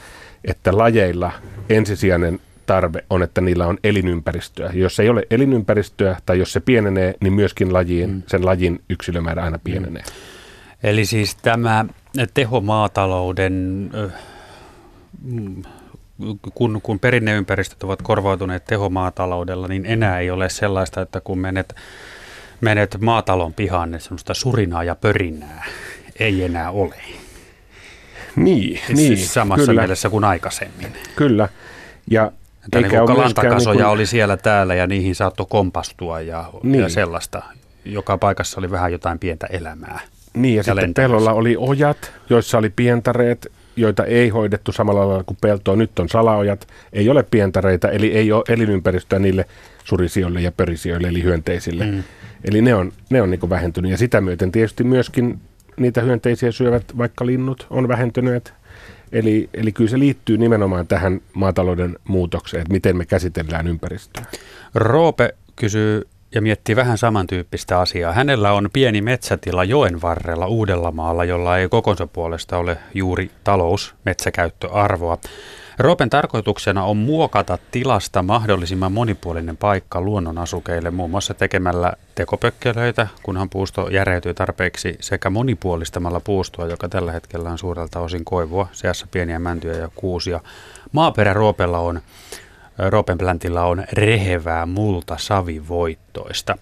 [0.45, 1.31] että lajeilla
[1.69, 4.71] ensisijainen tarve on, että niillä on elinympäristöä.
[4.73, 8.21] Jos ei ole elinympäristöä tai jos se pienenee, niin myöskin lajiin, mm.
[8.27, 10.03] sen lajin yksilömäärä aina pienenee.
[10.03, 10.11] Mm.
[10.83, 11.85] Eli siis tämä
[12.33, 13.89] tehomaatalouden
[16.53, 21.75] kun, kun perinneympäristöt ovat korvautuneet tehomaataloudella, niin enää ei ole sellaista, että kun menet,
[22.61, 25.65] menet maatalon pihaan, niin semmoista surinaa ja pörinää
[26.19, 26.95] ei enää ole.
[28.35, 29.81] Niin, siis niin samassa kyllä.
[29.81, 30.93] mielessä kuin aikaisemmin.
[31.15, 31.49] Kyllä.
[32.11, 32.31] Ja
[32.65, 33.93] että eikä niin lantakasoja niin kuin...
[33.93, 36.81] oli siellä täällä ja niihin saattoi kompastua ja, niin.
[36.81, 37.43] ja sellaista.
[37.85, 39.99] Joka paikassa oli vähän jotain pientä elämää.
[40.41, 45.23] Niin ja, ja sitten pellolla oli ojat, joissa oli pientareet, joita ei hoidettu samalla lailla
[45.23, 45.75] kuin peltoa.
[45.75, 49.45] Nyt on salaojat, ei ole pientareita, eli ei ole elinympäristöä niille
[49.83, 51.85] surisioille ja pörisijoille, eli hyönteisille.
[51.85, 52.03] Mm.
[52.43, 53.91] Eli ne on, ne on niin vähentynyt.
[53.91, 55.39] Ja sitä myöten tietysti myöskin
[55.77, 58.53] niitä hyönteisiä syövät vaikka linnut on vähentyneet.
[59.11, 64.25] Eli, eli kyllä se liittyy nimenomaan tähän maatalouden muutokseen, että miten me käsitellään ympäristöä.
[64.75, 68.13] Roope kysyy ja miettii vähän samantyyppistä asiaa.
[68.13, 75.17] Hänellä on pieni metsätila joen varrella Uudellamaalla, jolla ei kokonsa puolesta ole juuri talousmetsäkäyttöarvoa.
[75.79, 83.89] Roopen tarkoituksena on muokata tilasta mahdollisimman monipuolinen paikka luonnonasukeille, muun muassa tekemällä tekopökkelöitä, kunhan puusto
[83.89, 89.73] järeytyy tarpeeksi, sekä monipuolistamalla puustoa, joka tällä hetkellä on suurelta osin koivua, seassa pieniä mäntyjä
[89.73, 90.39] ja kuusia.
[90.91, 92.01] Maaperä Roopella on
[92.89, 96.57] Roopenpläntillä on rehevää multa savivoittoista.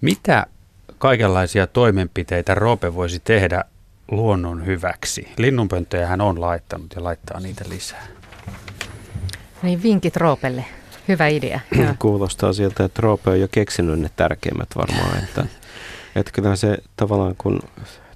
[0.00, 0.46] Mitä
[0.98, 3.64] kaikenlaisia toimenpiteitä Roope voisi tehdä
[4.10, 5.28] luonnon hyväksi?
[5.36, 8.06] Linnunpönttöjä hän on laittanut ja laittaa niitä lisää.
[9.62, 10.64] Niin vinkit Roopelle.
[11.08, 11.60] Hyvä idea.
[11.98, 15.18] Kuulostaa siltä, että Roope on jo keksinyt ne tärkeimmät varmaan.
[15.24, 15.44] Että,
[16.16, 17.60] että kyllä se tavallaan kun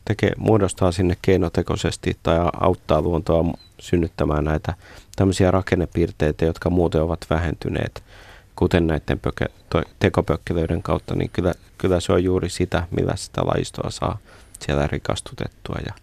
[0.05, 3.45] tekee, muodostaa sinne keinotekoisesti tai auttaa luontoa
[3.81, 4.75] synnyttämään näitä
[5.17, 8.03] tämmöisiä rakennepiirteitä, jotka muuten ovat vähentyneet,
[8.57, 9.83] kuten näiden pöke, to,
[10.83, 14.19] kautta, niin kyllä, kyllä se on juuri sitä, millä sitä lajistoa saa
[14.61, 15.77] siellä rikastutettua.
[15.87, 15.95] Ja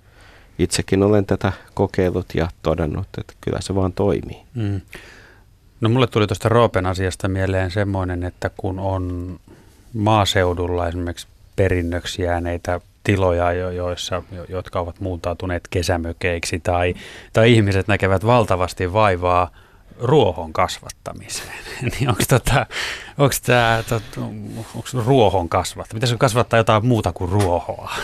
[0.59, 4.41] itsekin olen tätä kokeillut ja todennut, että kyllä se vaan toimii.
[4.55, 4.81] Mm.
[5.81, 9.35] No mulle tuli tuosta Roopen asiasta mieleen semmoinen, että kun on
[9.93, 16.93] maaseudulla esimerkiksi perinnöksi jääneitä tiloja, joissa, jotka ovat muuntautuneet kesämökeiksi tai,
[17.33, 19.51] tai ihmiset näkevät valtavasti vaivaa
[19.99, 21.53] ruohon kasvattamiseen.
[21.99, 22.65] niin onko tota,
[23.45, 24.03] tämä tot,
[25.05, 25.97] ruohon kasvattaminen?
[25.99, 27.91] Pitäisikö kasvattaa jotain muuta kuin ruohoa?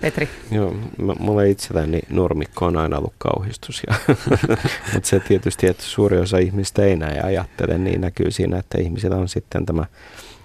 [0.00, 0.28] Petri?
[0.50, 0.74] Joo,
[1.18, 3.82] mulle itselläni nurmikko on aina ollut kauhistus.
[3.86, 3.94] Ja,
[4.92, 9.16] mutta se tietysti, että suuri osa ihmistä ei näin ajattele, niin näkyy siinä, että ihmisillä
[9.16, 9.84] on sitten tämä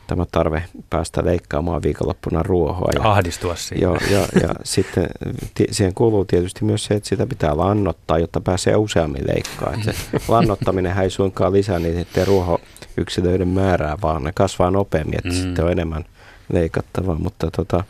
[0.10, 2.92] tämä tarve päästä leikkaamaan viikonloppuna ruohoa.
[2.96, 3.82] Ja, ahdistua siihen.
[3.82, 5.08] Joo, ja, ja sitten
[5.54, 9.74] t- siihen kuuluu tietysti myös se, että sitä pitää lannottaa, jotta pääsee useammin leikkaa.
[9.82, 9.94] se
[10.28, 12.62] lannottaminen ei suinkaan lisää niiden ruoho
[12.98, 15.36] yksilöiden määrää, vaan ne kasvaa nopeammin, että mm.
[15.36, 16.06] sitten on enemmän
[16.54, 17.16] leikattavaa.
[17.16, 17.84] Mutta tota,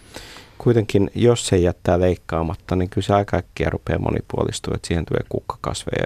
[0.58, 5.24] kuitenkin, jos se jättää leikkaamatta, niin kyllä se aika äkkiä rupeaa monipuolistua, että siihen tulee
[5.30, 6.06] kukkakasveja,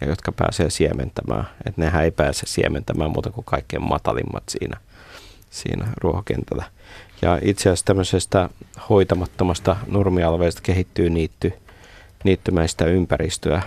[0.00, 1.48] ja jotka pääsee siementämään.
[1.66, 4.80] Että nehän ei pääse siementämään muuta kuin kaikkein matalimmat siinä,
[5.54, 6.64] siinä ruohokentällä.
[7.22, 8.48] Ja itse asiassa tämmöisestä
[8.88, 11.52] hoitamattomasta nurmialueesta kehittyy niitty,
[12.24, 13.62] niittymäistä ympäristöä.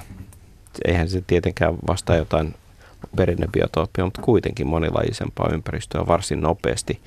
[0.85, 2.55] Eihän se tietenkään vastaa jotain
[3.15, 7.01] perinnebiotooppia, mutta kuitenkin monilajisempaa ympäristöä varsin nopeasti.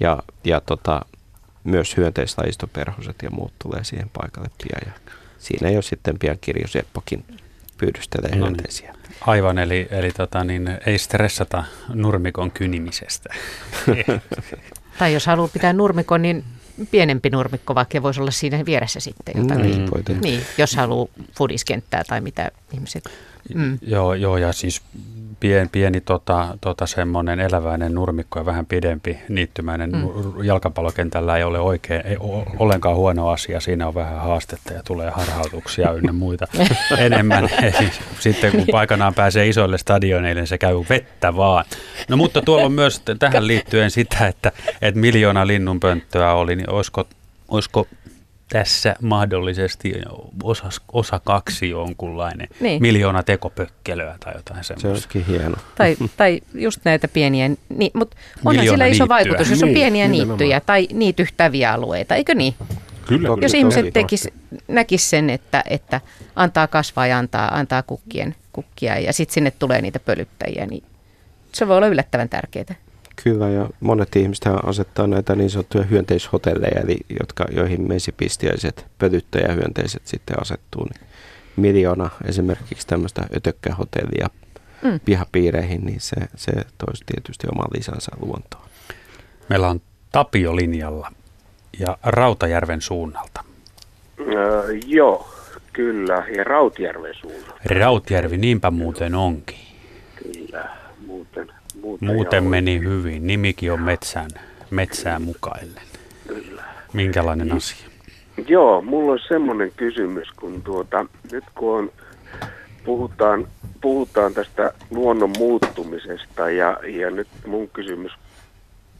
[0.00, 1.00] Ja, ja tota,
[1.64, 4.94] myös hyönteislajistoperhoset ja muut tulee siihen paikalle pian.
[4.94, 7.24] Ja siinä ei ole sitten pian kirjo Seppokin
[7.78, 8.44] pyydystelee no niin.
[8.44, 8.94] hyönteisiä.
[9.26, 11.64] Aivan, eli, eli tota, niin, ei stressata
[11.94, 13.34] nurmikon kynimisestä.
[14.98, 16.44] tai jos haluaa pitää nurmikon, niin
[16.90, 19.78] pienempi nurmikko vaikka voisi olla siinä vieressä sitten jotakin.
[19.78, 21.08] Mm, niin, jos haluaa
[21.38, 23.04] fudiskenttää tai mitä ihmiset
[23.54, 23.78] Mm.
[23.82, 24.82] Joo, joo, ja siis
[25.42, 30.44] pien, pieni tota, tota semmoinen eläväinen nurmikko ja vähän pidempi niittymäinen mm.
[30.44, 33.60] jalkapallokentällä ei ole oikein, ei ole ollenkaan huono asia.
[33.60, 36.46] Siinä on vähän haastetta ja tulee harhautuksia ynnä muita
[36.98, 37.48] enemmän.
[38.20, 41.64] Sitten kun paikanaan pääsee isoille stadioneille, se käy vettä vaan.
[42.08, 47.08] No mutta tuolla on myös tähän liittyen sitä, että, että miljoona linnunpönttöä oli, niin olisiko,
[47.48, 47.86] olisiko
[48.52, 49.92] tässä mahdollisesti
[50.42, 52.82] osa, osa kaksi jonkunlainen niin.
[52.82, 54.88] miljoona tekopökkelöä tai jotain semmoista.
[54.88, 55.56] Se olisikin hieno.
[55.74, 59.08] Tai, tai just näitä pieniä, ni, mutta onhan sillä iso niittyä.
[59.08, 62.54] vaikutus, jos on niin, pieniä niittyjä tai niityhtäviä alueita, eikö niin?
[63.06, 64.28] Kyllä, jos kyllä, ihmiset tekis,
[64.68, 66.00] näkis sen, että, että
[66.36, 70.84] antaa kasvaa ja antaa, antaa kukkien, kukkia ja sitten sinne tulee niitä pölyttäjiä, niin
[71.52, 72.74] se voi olla yllättävän tärkeää.
[73.24, 80.40] Kyllä, ja monet ihmiset asettaa näitä niin sanottuja hyönteishotelleja, eli jotka, joihin mesipistiäiset pölyttäjähyönteiset sitten
[80.40, 80.84] asettuu.
[80.84, 81.08] Niin
[81.56, 84.28] miljoona esimerkiksi tämmöistä ötökkähotellia
[84.82, 85.00] mm.
[85.04, 88.64] pihapiireihin, niin se, se toisi tietysti oman lisänsä luontoon.
[89.48, 89.80] Meillä on
[90.12, 91.12] Tapio linjalla
[91.78, 93.44] ja Rautajärven suunnalta.
[94.20, 95.28] Öö, joo,
[95.72, 97.54] kyllä, ja Rautjärven suunnalta.
[97.64, 99.58] Rautjärvi, niinpä muuten onkin.
[100.16, 100.76] Kyllä,
[101.82, 103.26] muuten Muuten, meni hyvin.
[103.26, 104.30] Nimikin on metsään,
[104.70, 105.82] metsään mukaillen.
[106.28, 106.62] Kyllä.
[106.92, 107.86] Minkälainen asia?
[108.48, 111.92] Joo, mulla on semmoinen kysymys, kun tuota, nyt kun on,
[112.84, 113.48] puhutaan,
[113.80, 118.12] puhutaan tästä luonnon muuttumisesta ja, ja nyt mun kysymys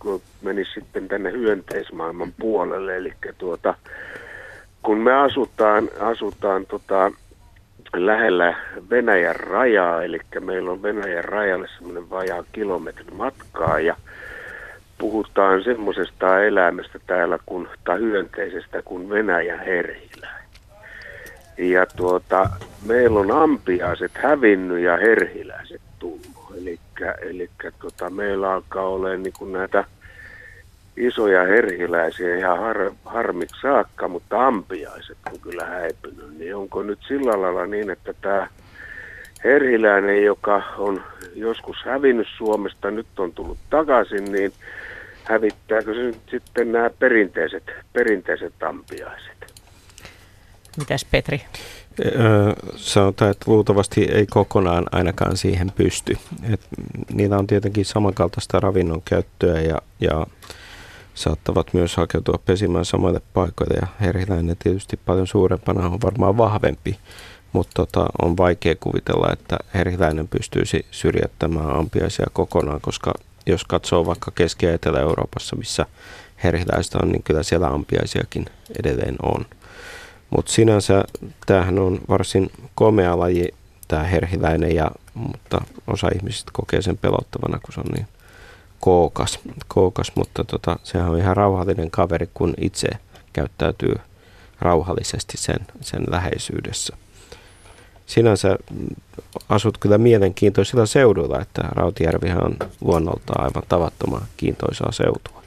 [0.03, 3.75] kun menisi sitten tänne hyönteismaailman puolelle, eli tuota,
[4.83, 7.13] kun me asutaan, asutaan tota,
[7.97, 8.57] lähellä
[8.91, 13.97] Venäjän rajaa, eli meillä on Venäjän rajalle semmoinen vajaa kilometrin matkaa ja
[14.99, 20.29] puhutaan semmoisesta eläimestä täällä kun, tai hyönteisestä kuin Venäjän herhilä.
[21.59, 22.51] Ja tuota,
[22.87, 26.23] meillä on ampiaiset hävinnyt ja herhiläiset tullut.
[27.23, 29.85] Eli tuota, meillä alkaa olla niin näitä
[30.97, 36.39] isoja herhiläisiä ihan har, harmiksi saakka, mutta ampiaiset on kyllä häipynyt.
[36.39, 38.49] Niin onko nyt sillä lailla niin, että tämä
[39.45, 41.03] herhiläinen, joka on
[41.35, 44.53] joskus hävinnyt Suomesta, nyt on tullut takaisin, niin
[45.25, 49.53] hävittääkö se nyt sitten nämä perinteiset, perinteiset ampiaiset?
[50.79, 51.43] Mitäs Petri?
[52.77, 56.17] sanotaan, että luultavasti ei kokonaan ainakaan siihen pysty.
[56.53, 56.61] Et
[57.13, 60.27] niillä on tietenkin samankaltaista ravinnon käyttöä ja, ja
[61.15, 66.99] saattavat myös hakeutua pesimään samoille paikoille ja herhiläinen tietysti paljon suurempana on varmaan vahvempi,
[67.53, 73.15] mutta tota, on vaikea kuvitella, että herhiläinen pystyisi syrjättämään ampiaisia kokonaan, koska
[73.47, 75.87] jos katsoo vaikka Keski- ja Etelä-Euroopassa, missä
[76.45, 78.45] herhiläistä on, niin kyllä siellä ampiaisiakin
[78.79, 79.47] edelleen on.
[80.31, 81.05] Mutta sinänsä
[81.47, 83.49] tämähän on varsin komea laji,
[83.89, 88.07] tämä herhiläinen, ja, mutta osa ihmisistä kokee sen pelottavana, kun se on niin
[88.83, 92.89] kookas, kookas mutta tota, sehän on ihan rauhallinen kaveri, kun itse
[93.33, 93.95] käyttäytyy
[94.61, 96.97] rauhallisesti sen, sen läheisyydessä.
[98.07, 98.59] Sinänsä
[99.49, 105.43] asut kyllä mielenkiintoisilla seuduilla, että Rautijärvihän on luonnoltaan aivan tavattoman kiintoisaa seutua.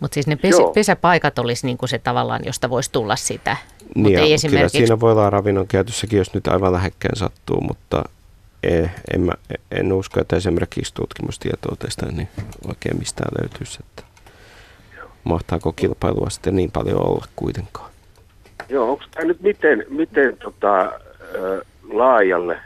[0.00, 3.56] Mutta siis ne pes- pesäpaikat olisi niinku se tavallaan, josta voisi tulla sitä.
[3.94, 4.78] Niin, ei esimerkiksi...
[4.78, 8.04] Kyllä siinä voi olla ravinnon käytössäkin, jos nyt aivan lähekkeen sattuu, mutta
[8.64, 9.32] en, en, mä,
[9.70, 12.28] en usko, että esimerkiksi tutkimustietoa tästä niin
[12.68, 14.02] oikein mistään löytyisi, että
[15.24, 17.90] mahtaako kilpailua sitten niin paljon olla kuitenkaan.
[18.68, 20.92] Joo, onko tämä nyt miten, miten tota,
[21.92, 22.58] laajalle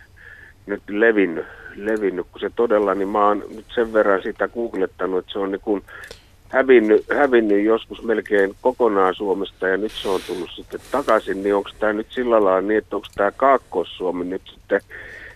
[0.67, 1.47] nyt levinnyt,
[1.77, 5.51] levinnyt, kun se todella, niin mä oon nyt sen verran sitä googlettanut, että se on
[5.51, 5.83] niin kuin
[6.49, 11.71] hävinnyt, hävinnyt joskus melkein kokonaan Suomesta ja nyt se on tullut sitten takaisin, niin onko
[11.79, 14.81] tämä nyt sillä lailla niin, että onko tämä Kaakkois-Suomi nyt sitten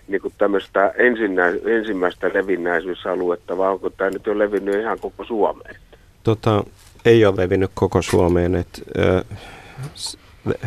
[0.07, 5.75] niin kuin tämmöistä ensinnä, ensimmäistä levinnäisyysaluetta, vai onko tämä nyt jo levinnyt ihan koko Suomeen?
[6.23, 6.63] Tota,
[7.05, 8.55] ei ole levinnyt koko Suomeen.
[8.55, 9.39] Et, äh,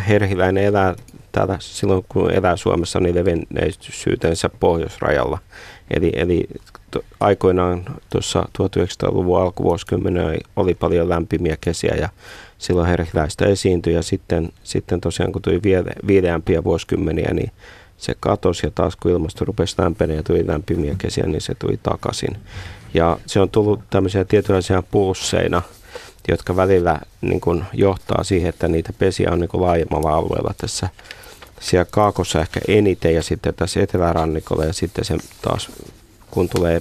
[0.09, 0.95] herhiläinen elää
[1.33, 5.39] täällä silloin, kun elää Suomessa, niin levinneisyytensä pohjoisrajalla.
[5.91, 6.45] Eli, eli
[6.91, 12.09] to, aikoinaan tuossa 1900-luvun alkuvuosikymmenen oli paljon lämpimiä kesiä ja
[12.59, 15.61] silloin herhiläistä esiintyi ja sitten, sitten tosiaan kun tuli
[16.07, 17.51] viileämpiä vuosikymmeniä, niin
[17.99, 21.81] se katosi ja taas kun ilmasto rupesi lämpenemään ja tuli lämpimiä kesiä, niin se tuli
[21.83, 22.37] takaisin.
[22.95, 25.63] Ja se on tullut tämmöisiä tietynlaisia pulsseina,
[26.29, 30.89] jotka välillä niin kuin johtaa siihen, että niitä pesiä on niin kuin laajemmalla alueella tässä
[31.61, 35.71] siellä kaakossa ehkä eniten ja sitten tässä etelärannikolla ja sitten se taas
[36.31, 36.81] kun tulee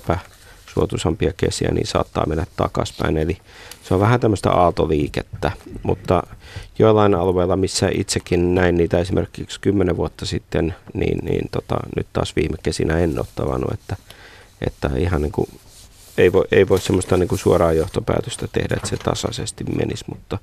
[0.76, 3.18] epäsuotuisampia kesiä, niin saattaa mennä takaspäin.
[3.18, 3.38] Eli
[3.84, 5.52] se on vähän tämmöistä aaltoliikettä,
[5.84, 6.24] mutta
[6.80, 12.36] joillain alueilla, missä itsekin näin niitä esimerkiksi kymmenen vuotta sitten, niin, niin tota, nyt taas
[12.36, 13.96] viime kesinä en ole tavannut, että,
[14.68, 15.48] että ihan niin kuin,
[16.18, 20.38] ei voi, ei voi semmoista niin kuin suoraa johtopäätöstä tehdä, että se tasaisesti menisi, mutta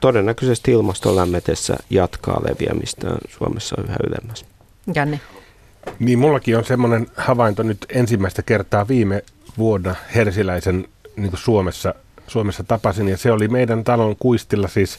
[0.00, 4.44] todennäköisesti ilmaston lämmetessä jatkaa leviämistä Suomessa yhä ylemmäs.
[4.94, 5.20] Janne.
[5.98, 9.22] Niin, mullakin on semmoinen havainto nyt ensimmäistä kertaa viime
[9.58, 11.94] vuonna Hersiläisen niin Suomessa,
[12.26, 14.98] Suomessa tapasin, ja se oli meidän talon kuistilla siis,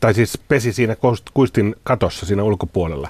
[0.00, 0.96] tai siis pesi siinä
[1.34, 3.08] kuistin katossa siinä ulkopuolella.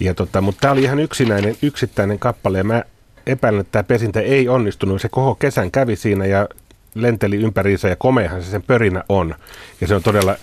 [0.00, 2.84] Ja tota, mutta tämä oli ihan yksinäinen, yksittäinen kappale, ja mä
[3.26, 5.00] epäilen, että tämä pesintä ei onnistunut.
[5.00, 6.48] Se koko kesän kävi siinä ja
[6.94, 9.34] lenteli ympäriinsä ja komeahan se sen pörinä on.
[9.80, 10.36] Ja se on todella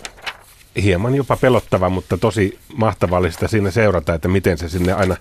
[0.83, 5.15] hieman jopa pelottava, mutta tosi mahtavallista siinä seurata, että miten se sinne aina,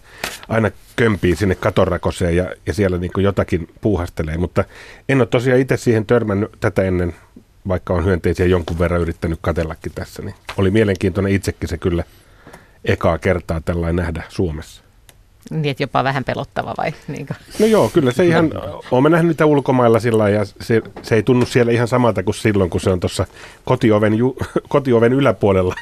[0.49, 4.37] aina kömpii sinne katorakoseen ja, ja siellä niin jotakin puuhastelee.
[4.37, 4.65] Mutta
[5.09, 7.15] en ole tosiaan itse siihen törmännyt tätä ennen,
[7.69, 10.23] vaikka on hyönteisiä jonkun verran yrittänyt katellakin tässä.
[10.23, 12.05] Niin oli mielenkiintoinen itsekin se kyllä
[12.85, 14.88] ekaa kertaa tällainen nähdä Suomessa.
[15.51, 16.93] Niin, että jopa vähän pelottava vai?
[17.09, 17.35] Niinkö?
[17.59, 18.53] No joo, kyllä se ihan,
[18.91, 22.71] olen nähnyt niitä ulkomailla sillä ja se, se, ei tunnu siellä ihan samalta kuin silloin,
[22.71, 23.27] kun se on tuossa
[23.65, 24.37] kotioven, ju,
[24.69, 25.75] kotioven yläpuolella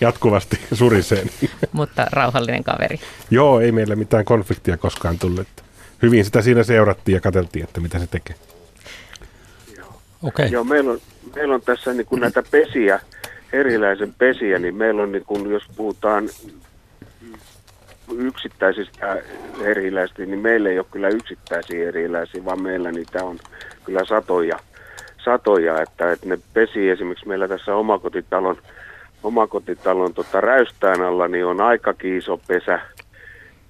[0.00, 1.30] jatkuvasti suriseen.
[1.72, 3.00] Mutta rauhallinen kaveri.
[3.30, 5.48] joo, ei meillä mitään konfliktia koskaan tullut.
[6.02, 8.36] Hyvin sitä siinä seurattiin ja katseltiin, että mitä se tekee.
[10.22, 10.46] Okay.
[10.46, 10.98] Joo, meillä on,
[11.34, 13.00] meillä on tässä niin kuin näitä pesiä,
[13.52, 16.28] erilaisen pesiä, niin meillä on, niin kuin, jos puhutaan
[18.18, 19.22] yksittäisistä
[19.60, 23.38] erilaisista, niin meillä ei ole kyllä yksittäisiä erilaisia, vaan meillä niitä on
[23.84, 24.58] kyllä satoja,
[25.24, 28.56] satoja että, että ne pesi esimerkiksi meillä tässä omakotitalon,
[29.22, 32.80] omakotitalon tota, räystään alla, niin on aika iso pesä,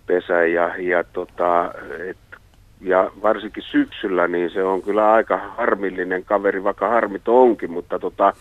[0.06, 1.74] pesä ja, ja, tota,
[2.08, 2.16] et,
[2.80, 8.32] ja varsinkin syksyllä, niin se on kyllä aika harmillinen kaveri, vaikka harmit onkin, mutta tota,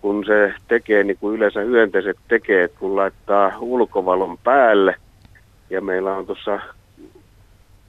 [0.00, 4.94] kun se tekee niin kuin yleensä hyönteiset tekee, että kun laittaa ulkovalon päälle–
[5.70, 6.60] ja meillä on tuossa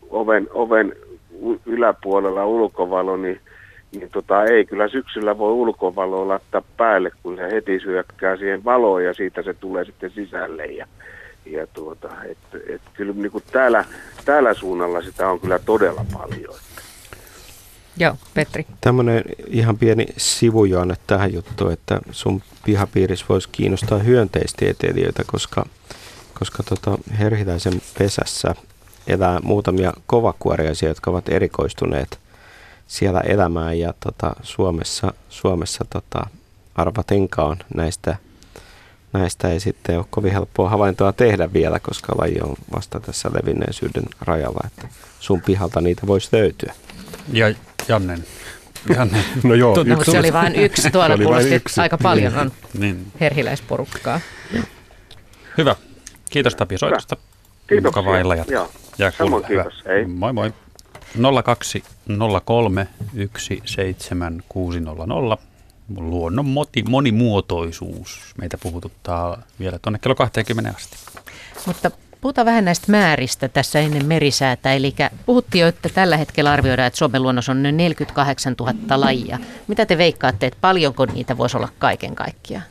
[0.10, 0.96] oven, oven
[1.66, 3.42] yläpuolella ulkovalo, niin,
[3.92, 9.04] niin tota, ei kyllä syksyllä voi ulkovaloa laittaa päälle, kun se heti syökkää siihen valoon
[9.04, 10.66] ja siitä se tulee sitten sisälle.
[10.66, 10.88] Ja,
[11.46, 12.38] ja tuota, et,
[12.70, 13.86] et kyllä niin kuin täällä,
[14.26, 16.56] täällä suunnalla sitä on kyllä todella paljon.
[18.00, 18.66] Joo, Petri.
[18.82, 25.66] Tämmöinen ihan pieni sivujoanne tähän juttuun, että sun pihapiirissä voisi kiinnostaa hyönteistieteilijöitä, koska
[26.40, 28.56] koska tota Herhiläisen pesässä
[29.08, 32.20] elää muutamia kovakuoriaisia, jotka ovat erikoistuneet
[32.88, 36.28] siellä elämään ja tota, Suomessa, Suomessa tota,
[36.76, 38.16] arvatenkaan näistä,
[39.14, 44.04] näistä ei sitten ole kovin helppoa havaintoa tehdä vielä, koska laji on vasta tässä levinneisyyden
[44.22, 44.88] rajalla, että
[45.20, 46.74] sun pihalta niitä voisi löytyä.
[47.34, 47.54] Ja
[47.88, 48.26] Jannen.
[48.96, 49.24] Janne.
[49.44, 50.12] No joo, Tuntuu, yksi.
[50.12, 50.92] se oli vain yksi.
[50.92, 51.82] Tuolla kuulosti yksi.
[51.82, 53.12] aika paljon on niin.
[53.20, 54.20] herhiläisporukkaa.
[55.58, 55.76] Hyvä.
[56.30, 57.18] Kiitos Tapio soitosta.
[57.68, 57.90] Kiitos.
[57.90, 58.70] Mukavaa illan jatkoa.
[58.98, 59.86] Ja Samoin kiitos.
[59.86, 60.06] Hei.
[60.06, 60.54] Moi moi.
[61.44, 62.88] 0203
[63.38, 65.38] 17600.
[65.98, 68.34] Luonnon moti, monimuotoisuus.
[68.38, 70.98] Meitä puhututtaa vielä tuonne kello 20 asti.
[71.66, 74.74] Mutta puhutaan vähän näistä määristä tässä ennen merisäätä.
[74.74, 79.40] Eli puhuttiin jo, että tällä hetkellä arvioidaan, että Suomen luonnossa on noin 48 000 lajia.
[79.68, 82.64] Mitä te veikkaatte, että paljonko niitä voisi olla kaiken kaikkiaan?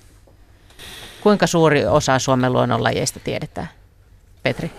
[1.27, 3.69] Kuinka suuri osa Suomen luonnonlajeista tiedetään?
[4.43, 4.71] Petri?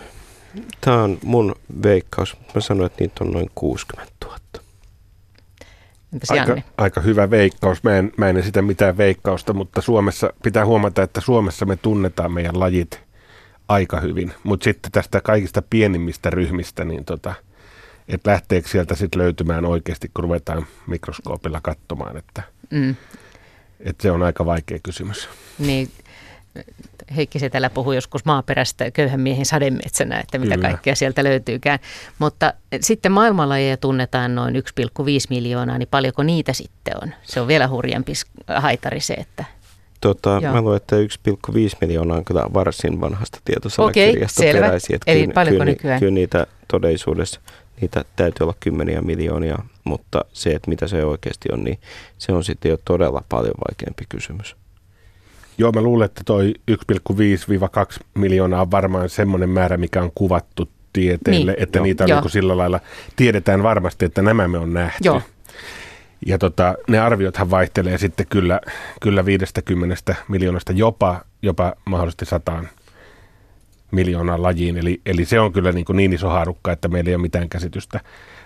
[0.82, 2.38] Tämä on mun veikkaus.
[2.56, 4.38] Mä sanoin, että niitä on noin 60 000.
[6.14, 7.84] Entäs aika, aika hyvä veikkaus.
[7.84, 12.32] Mä en, mä en esitä mitään veikkausta, mutta Suomessa pitää huomata, että Suomessa me tunnetaan
[12.32, 13.00] meidän lajit
[13.68, 14.34] aika hyvin.
[14.44, 17.34] Mutta sitten tästä kaikista pienimmistä ryhmistä, niin tota,
[18.08, 22.96] että lähteekö sieltä sitten löytymään oikeasti, kun ruvetaan mikroskoopilla katsomaan, että, mm.
[23.80, 25.30] että se on aika vaikea kysymys.
[25.60, 25.90] Niin,
[27.16, 30.70] Heikki Setälä puhui joskus maaperästä köyhän miehen sademetsänä, että mitä Kyllä.
[30.70, 31.80] kaikkea sieltä löytyykään.
[32.20, 34.62] Mutta sitten maailmanlajeja tunnetaan noin 1,5
[35.30, 37.14] miljoonaa, niin paljonko niitä sitten on?
[37.24, 38.14] Se on vielä hurjempi
[38.56, 39.46] haitari se, että
[40.02, 40.54] Tota, Joo.
[40.54, 44.66] mä luulen, että 1,5 miljoonaa on kyllä varsin vanhasta tietosanakirjasta Okei, selvä.
[44.66, 44.96] peräisin.
[44.96, 46.00] että Eli kyllä- paljonko kyllä, nykyään?
[46.00, 47.40] Kyllä niitä todellisuudessa,
[47.82, 51.80] niitä täytyy olla kymmeniä miljoonia, mutta se, että mitä se oikeasti on, niin
[52.18, 54.56] se on sitten jo todella paljon vaikeampi kysymys.
[55.58, 56.76] Joo, mä luulen, että toi 1,5-2
[58.14, 61.84] miljoonaa on varmaan semmoinen määrä, mikä on kuvattu tieteelle, Niin, että joo.
[61.84, 62.22] niitä on Joo.
[62.22, 62.80] niin sillä lailla,
[63.16, 65.00] tiedetään varmasti, että nämä me on nähty.
[65.04, 65.22] Joo.
[66.26, 68.62] Ja tota, ne arviothan vaihtelee sitten kyllä,
[69.02, 72.70] kyllä 50 miljoonasta jopa, jopa mahdollisesti sataan
[73.92, 74.78] miljoonaan lajiin.
[74.78, 77.50] Eli, eli se on kyllä niin, kuin niin iso haarukka, että meillä ei ole mitään
[77.50, 78.00] käsitystä.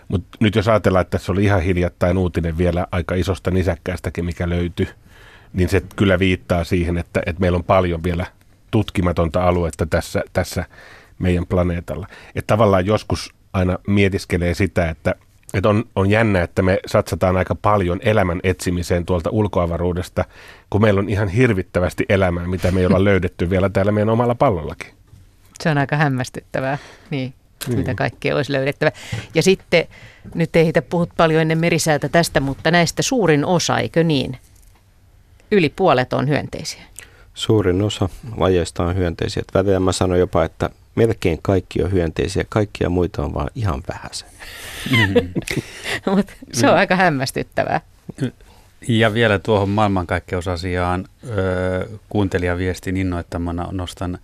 [0.08, 4.50] Mutta nyt jos ajatellaan, että tässä oli ihan hiljattain uutinen vielä aika isosta nisäkkäästäkin, mikä
[4.50, 4.88] löytyi,
[5.54, 8.26] niin se kyllä viittaa siihen, että, että meillä on paljon vielä
[8.72, 10.66] tutkimatonta aluetta tässä, tässä
[11.20, 12.08] meidän planeetalla.
[12.36, 15.16] Että tavallaan joskus aina mietiskelee sitä, että,
[15.54, 20.26] että on, on jännä, että me satsataan aika paljon elämän etsimiseen tuolta ulkoavaruudesta,
[20.70, 24.36] kun meillä on ihan hirvittävästi elämää, mitä me ei olla löydetty vielä täällä meidän omalla
[24.36, 24.94] pallollakin.
[25.64, 26.78] se on aika hämmästyttävää,
[27.10, 27.34] niin,
[27.68, 28.92] mitä kaikkea olisi löydettävä.
[29.36, 29.88] Ja sitten,
[30.36, 34.38] nyt ei heitä puhut paljon ennen merisäätä tästä, mutta näistä suurin osa, eikö niin?
[35.52, 36.82] Yli puolet on hyönteisiä.
[37.34, 39.44] Suurin osa lajeista on hyönteisiä.
[39.80, 44.30] Mä sanon jopa, että melkein kaikki on hyönteisiä, kaikkia muita on vaan ihan vähäsen.
[46.16, 47.82] Mutta se on aika hämmästyttävää.
[48.88, 54.20] Ja vielä tuohon maailmankaikkeusasiaan öö, kuuntelijaviestin innoittamana nostan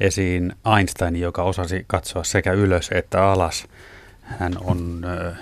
[0.00, 3.66] esiin Einstein, joka osasi katsoa sekä ylös että alas.
[4.22, 5.32] Hän on öö,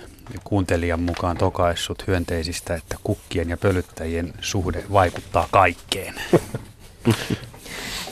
[0.44, 6.14] kuuntelijan mukaan tokaissut hyönteisistä, että kukkien ja pölyttäjien suhde vaikuttaa kaikkeen.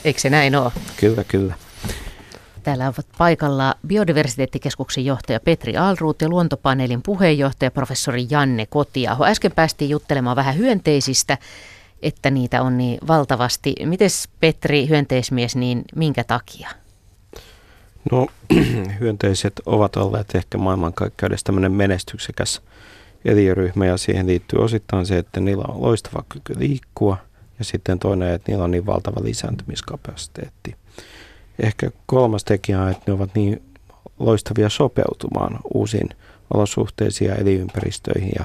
[0.05, 0.73] Eikö se näin ole?
[0.97, 1.55] Kyllä, kyllä.
[2.63, 9.25] Täällä ovat paikalla Biodiversiteettikeskuksen johtaja Petri Alruut ja luontopaneelin puheenjohtaja professori Janne Kotiaho.
[9.25, 11.39] Äsken päästiin juttelemaan vähän hyönteisistä,
[12.03, 13.75] että niitä on niin valtavasti.
[13.85, 16.69] Mites Petri, hyönteismies, niin minkä takia?
[18.13, 18.27] No,
[19.01, 22.63] hyönteiset ovat olleet ehkä maailmankaikkeudessa tämmöinen menestyksekäs
[23.25, 27.17] eliöryhmä ja siihen liittyy osittain se, että niillä on loistava kyky liikkua
[27.59, 30.77] ja sitten toinen, että niillä on niin valtava lisääntymiskapasiteetti.
[31.59, 33.63] Ehkä kolmas tekijä on, että ne ovat niin
[34.19, 36.09] loistavia sopeutumaan uusiin
[36.55, 38.45] olosuhteisiin ja elinympäristöihin ja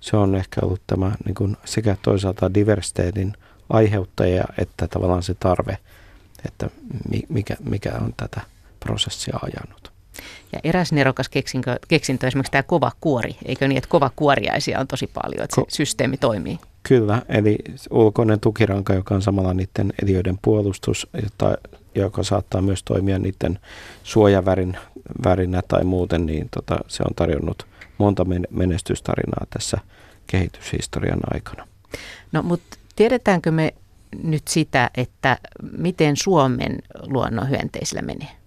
[0.00, 3.32] se on ehkä ollut tämä niin kuin sekä toisaalta diversiteetin
[3.70, 5.78] aiheuttaja että tavallaan se tarve,
[6.46, 6.70] että
[7.08, 8.40] mi- mikä, mikä on tätä
[8.84, 9.92] prosessia ajanut.
[10.52, 13.36] Ja eräs nerokas keksintö, keksintö esimerkiksi tämä kova kuori.
[13.44, 16.58] Eikö niin, että kova kuoriaisia on tosi paljon, että se Ko- systeemi toimii?
[16.82, 17.58] Kyllä, eli
[17.90, 21.58] ulkoinen tukiranka, joka on samalla niiden eliöiden puolustus, jota,
[21.94, 23.58] joka saattaa myös toimia niiden
[24.02, 24.76] suojavärin
[25.24, 27.66] värinä tai muuten, niin tota, se on tarjonnut
[27.98, 29.78] monta men- menestystarinaa tässä
[30.26, 31.68] kehityshistorian aikana.
[32.32, 33.74] No mutta tiedetäänkö me
[34.22, 35.38] nyt sitä, että
[35.78, 38.41] miten Suomen luonnon hyönteisillä menee?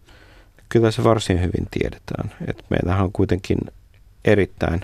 [0.76, 2.32] Kyllä se varsin hyvin tiedetään.
[2.48, 3.58] että meillähän on kuitenkin
[4.26, 4.82] erittäin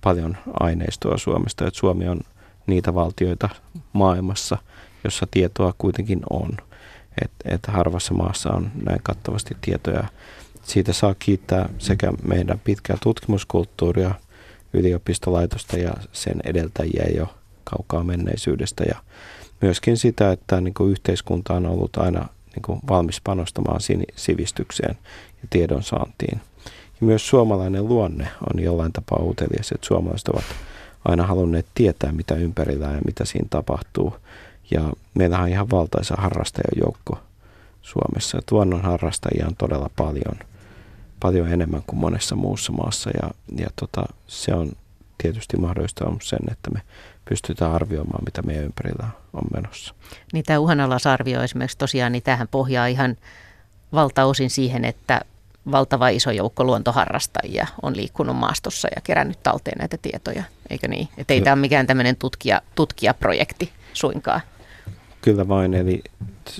[0.00, 2.20] paljon aineistoa Suomesta, että Suomi on
[2.66, 3.48] niitä valtioita
[3.92, 4.58] maailmassa,
[5.04, 6.50] jossa tietoa kuitenkin on.
[7.24, 10.04] Että et harvassa maassa on näin kattavasti tietoja.
[10.62, 14.14] Siitä saa kiittää sekä meidän pitkää tutkimuskulttuuria,
[14.72, 17.34] yliopistolaitosta ja sen edeltäjiä jo
[17.64, 18.96] kaukaa menneisyydestä ja
[19.60, 23.80] myöskin sitä, että niin kuin yhteiskunta on ollut aina niin kuin valmis panostamaan
[24.16, 24.96] sivistykseen
[25.42, 26.40] ja tiedon saantiin.
[27.00, 30.44] Ja myös suomalainen luonne on jollain tapaa utelias, että suomalaiset ovat
[31.04, 34.16] aina halunneet tietää, mitä ympärillä ja mitä siinä tapahtuu.
[34.70, 37.18] Ja meillä on ihan valtaisa harrastajajoukko
[37.82, 38.38] Suomessa.
[38.38, 40.36] Että luonnon harrastajia on todella paljon,
[41.20, 43.10] paljon enemmän kuin monessa muussa maassa.
[43.22, 44.72] Ja, ja tota, se on
[45.18, 46.82] tietysti mahdollistanut sen, että me
[47.28, 49.94] pystytään arvioimaan, mitä meidän ympärillä on menossa.
[50.32, 53.16] Niin tämä uhanalaisarvio esimerkiksi tosiaan, niin tähän pohjaa ihan
[53.92, 55.20] valtaosin siihen, että
[55.70, 61.08] valtava iso joukko luontoharrastajia on liikkunut maastossa ja kerännyt talteen näitä tietoja, eikö niin?
[61.18, 64.40] Että ei tämä ole mikään tämmöinen tutkija, tutkijaprojekti suinkaan.
[65.22, 66.02] Kyllä vain, eli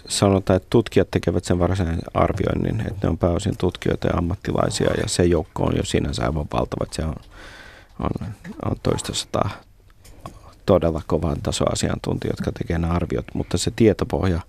[0.08, 5.08] sanotaan, että tutkijat tekevät sen varsinaisen arvioinnin, että ne on pääosin tutkijoita ja ammattilaisia ja
[5.08, 7.14] se joukko on jo sinänsä aivan valtava, että se on,
[8.00, 8.32] on,
[8.64, 9.50] on toista sataa
[10.66, 14.40] todella kovan tason asiantuntijoita, jotka tekevät nämä arviot, mutta se tietopohja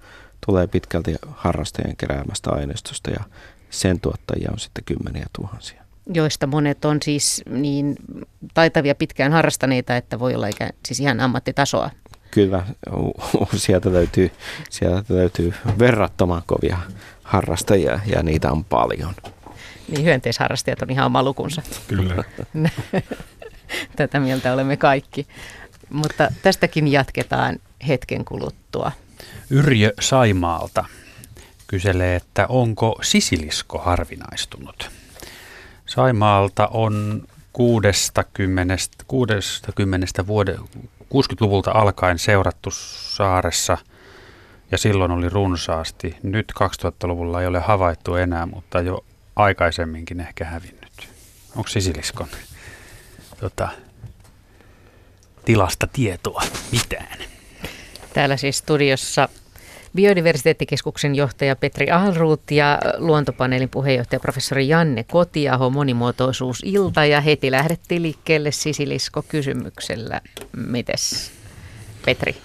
[0.45, 3.23] tulee pitkälti harrastajien keräämästä aineistosta ja
[3.69, 5.83] sen tuottajia on sitten kymmeniä tuhansia.
[6.13, 7.95] joista monet on siis niin
[8.53, 11.89] taitavia pitkään harrastaneita, että voi olla ikään, siis ihan ammattitasoa
[12.31, 12.63] Kyllä,
[13.55, 14.31] sieltä löytyy,
[14.69, 16.77] sieltä löytyy verrattoman kovia
[17.23, 19.13] harrastajia ja niitä on paljon.
[19.87, 21.61] Niin hyönteisharrastajat on ihan oma lukunsa.
[21.87, 22.23] Kyllä.
[23.95, 25.27] Tätä mieltä olemme kaikki.
[25.89, 28.91] Mutta tästäkin jatketaan hetken kuluttua.
[29.49, 30.85] Yrjö Saimaalta
[31.67, 34.91] kyselee, että onko sisilisko harvinaistunut.
[35.85, 37.23] Saimaalta on
[37.53, 38.77] 60,
[39.07, 40.55] 60 vuode,
[41.03, 43.77] 60-luvulta alkaen seurattu saaressa
[44.71, 46.15] ja silloin oli runsaasti.
[46.23, 51.09] Nyt 2000-luvulla ei ole havaittu enää, mutta jo aikaisemminkin ehkä hävinnyt.
[51.55, 52.27] Onko sisiliskon
[53.39, 53.69] tota,
[55.47, 56.41] tilasta tietoa
[56.71, 57.19] mitään?
[58.13, 59.29] Täällä siis studiossa
[59.95, 68.51] Biodiversiteettikeskuksen johtaja Petri Ahlruut ja luontopaneelin puheenjohtaja professori Janne Kotiaho monimuotoisuusilta ja heti lähdettiin liikkeelle
[68.51, 70.21] sisilisko-kysymyksellä.
[70.57, 71.31] Mites
[72.05, 72.35] Petri?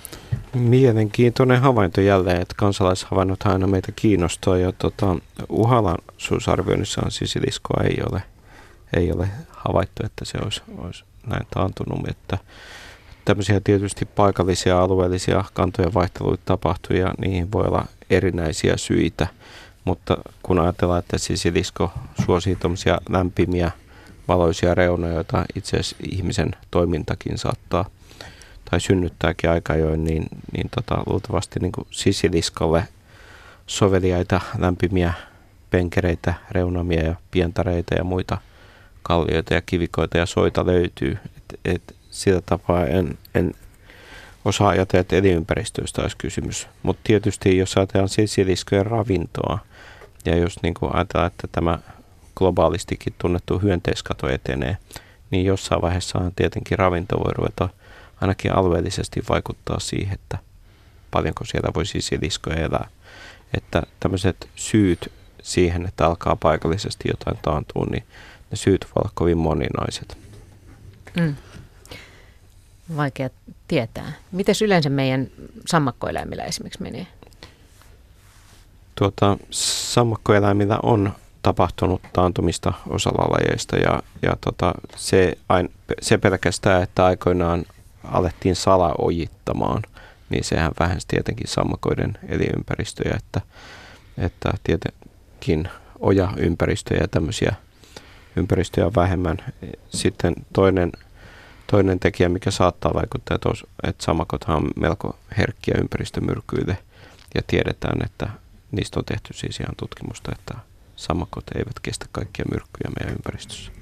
[0.55, 5.17] Mielenkiintoinen havainto jälleen, että kansalaishavainnot aina meitä kiinnostaa ja tota,
[5.49, 8.23] uhalansuusarvioinnissaan sisiliskoa ei ole,
[8.97, 12.39] ei ole havaittu, että se olisi, olisi näin taantunut, että
[13.25, 19.27] tämmöisiä tietysti paikallisia alueellisia kantojen vaihteluita tapahtuu ja niihin voi olla erinäisiä syitä.
[19.85, 21.93] Mutta kun ajatellaan, että sisilisko
[22.27, 23.71] suosii tämmöisiä lämpimiä
[24.29, 27.91] valoisia reunoja, joita itse asiassa ihmisen toimintakin saattaa
[28.71, 32.89] tai synnyttääkin aika ajoin, niin, niin tota, luultavasti niin kuin sisiliskolle
[33.67, 35.13] soveliaita lämpimiä
[35.71, 38.39] penkereitä, reunamia ja pientareita ja muita
[39.03, 41.19] kallioita ja kivikoita ja soita löytyy.
[41.37, 43.55] Et, et sillä tapaa en, en
[44.45, 46.69] osaa ajatella, että elinympäristöistä olisi kysymys.
[46.83, 49.59] Mutta tietysti jos ajatellaan sisiliskojen ravintoa,
[50.25, 51.79] ja jos niin kuin ajatellaan, että tämä
[52.35, 54.77] globaalistikin tunnettu hyönteiskato etenee,
[55.31, 57.69] niin jossain vaiheessa tietenkin ravinto voi ruveta
[58.21, 60.39] ainakin alueellisesti vaikuttaa siihen, että
[61.11, 62.89] paljonko siellä voi sisiliskoja elää.
[63.55, 68.05] Että tämmöiset syyt siihen, että alkaa paikallisesti jotain taantua, niin
[68.51, 70.19] ne syyt voivat olla kovin moninaiset.
[71.17, 71.37] Mm
[72.97, 73.31] vaikea
[73.69, 74.13] tietää.
[74.33, 75.29] Miten yleensä meidän
[75.67, 77.07] sammakkoeläimillä esimerkiksi menee?
[78.95, 81.13] Tuota, sammakkoeläimillä on
[81.43, 87.65] tapahtunut taantumista osalla lajeista ja, ja tota, se, ain, se pelkästään, että aikoinaan
[88.05, 89.83] alettiin salaojittamaan,
[90.31, 93.41] niin sehän vähensi tietenkin sammakoiden elinympäristöjä, että,
[94.19, 95.69] että tietenkin
[96.01, 97.55] ojaympäristöjä ja tämmöisiä
[98.37, 99.37] ympäristöjä vähemmän.
[99.91, 100.93] Sitten toinen
[101.73, 103.39] Toinen tekijä, mikä saattaa vaikuttaa,
[103.83, 106.79] että samakothan on melko herkkiä ympäristömyrkyille
[107.35, 108.29] ja tiedetään, että
[108.73, 110.55] niistä on tehty siis ihan tutkimusta, että
[110.97, 113.73] sammakot eivät kestä kaikkia myrkkyjä meidän ympäristössä.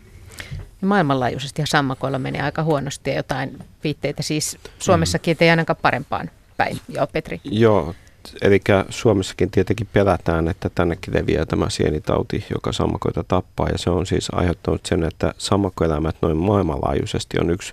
[0.80, 6.80] Maailmanlaajuisesti ja sammakoilla menee aika huonosti ja jotain viitteitä siis Suomessakin ei ainakaan parempaan päin.
[6.88, 7.40] Joo, Petri.
[7.44, 7.94] Joo,
[8.42, 13.68] eli Suomessakin tietenkin pelätään, että tännekin leviää tämä sienitauti, joka sammakoita tappaa.
[13.68, 17.72] Ja se on siis aiheuttanut sen, että sammakkoeläimet noin maailmanlaajuisesti on yksi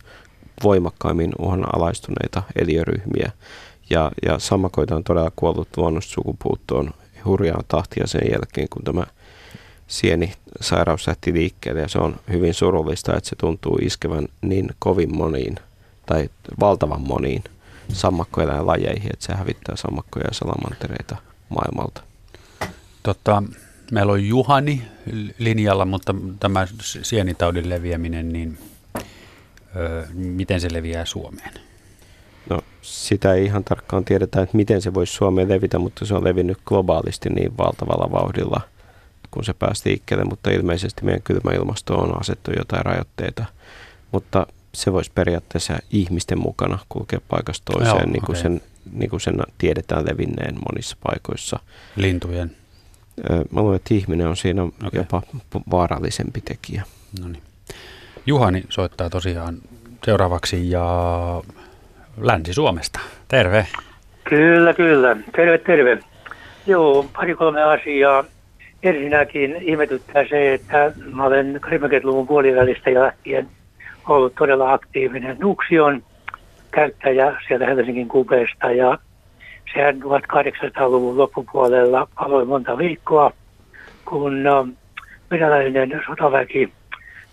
[0.64, 3.32] voimakkaimmin uhanalaistuneita eliöryhmiä.
[3.90, 6.92] Ja, ja sammakoita on todella kuollut luonnosta sukupuuttoon
[7.26, 9.04] hurjaa tahtia sen jälkeen, kun tämä
[9.88, 11.82] sieni sairaus lähti liikkeelle.
[11.82, 15.56] Ja se on hyvin surullista, että se tuntuu iskevän niin kovin moniin
[16.06, 16.30] tai
[16.60, 17.44] valtavan moniin–
[17.94, 21.16] sammakkoeläinlajeihin, että se hävittää sammakkoja ja salamantereita
[21.50, 22.02] maailmalta.
[23.04, 23.44] Tota,
[23.92, 24.82] meillä on Juhani
[25.38, 28.58] linjalla, mutta tämä sienitaudin leviäminen, niin
[29.76, 31.52] ö, miten se leviää Suomeen?
[32.50, 36.24] No sitä ei ihan tarkkaan tiedetä, että miten se voisi Suomeen levitä, mutta se on
[36.24, 38.62] levinnyt globaalisti niin valtavalla vauhdilla,
[39.32, 43.46] kun se päästi liikkeelle, mutta ilmeisesti meidän kylmä ilmasto on asettu jotain rajoitteita.
[44.12, 48.42] Mutta se voisi periaatteessa ihmisten mukana kulkea paikasta toiseen, Joo, niin, kuin okay.
[48.42, 48.62] sen,
[48.94, 51.60] niin kuin sen tiedetään levinneen monissa paikoissa.
[51.96, 52.52] Lintujen?
[53.52, 54.90] Mä luulen, että ihminen on siinä okay.
[54.94, 55.22] jopa
[55.72, 56.84] vaarallisempi tekijä.
[57.22, 57.44] No niin.
[58.26, 59.58] Juhani soittaa tosiaan
[60.04, 60.86] seuraavaksi ja
[62.18, 63.00] Länsi-Suomesta.
[63.28, 63.68] Terve.
[64.24, 65.18] Kyllä, kyllä.
[65.36, 66.00] Terve, terve.
[66.68, 68.24] Joo, pari kolme asiaa.
[68.84, 73.48] Ensinnäkin ihmetyttää se, että mä olen 80-luvun puolivälistä lähtien
[74.08, 76.04] ollut todella aktiivinen Nuxion
[76.72, 78.98] käyttäjä sieltä Helsingin kupeesta ja
[79.74, 83.32] sehän 1800-luvun loppupuolella paloi monta viikkoa,
[84.06, 84.44] kun
[85.32, 86.74] venäläinen sotaväki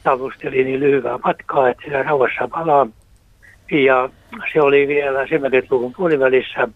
[0.03, 2.87] tavusteli niin lyhyää matkaa, että siellä rauhassa palaa.
[3.70, 4.09] Ja
[4.53, 6.68] se oli vielä 70-luvun puolivälissä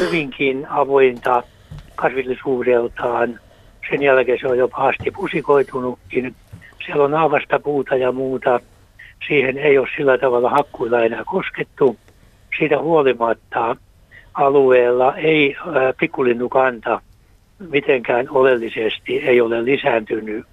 [0.00, 1.42] hyvinkin avointa
[1.94, 3.40] kasvillisuudeltaan.
[3.90, 6.34] Sen jälkeen se on jo pahasti pusikoitunutkin.
[6.86, 8.60] Siellä on aavasta puuta ja muuta
[9.28, 11.96] siihen ei ole sillä tavalla hakkuilla enää koskettu.
[12.58, 13.76] siitä huolimatta
[14.34, 15.56] alueella ei
[16.00, 17.00] pikkulinnukanta
[17.58, 20.46] mitenkään oleellisesti ei ole lisääntynyt.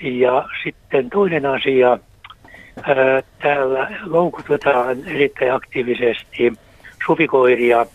[0.00, 1.98] Ja sitten toinen asia,
[3.38, 6.52] täällä loukutetaan erittäin aktiivisesti
[7.06, 7.86] supikoiria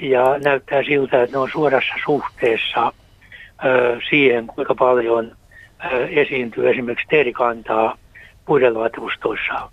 [0.00, 2.92] ja näyttää siltä, että ne on suorassa suhteessa
[4.10, 5.36] siihen, kuinka paljon
[6.10, 7.98] esiintyy esimerkiksi teerikantaa
[8.46, 9.70] puidenluotustoissa.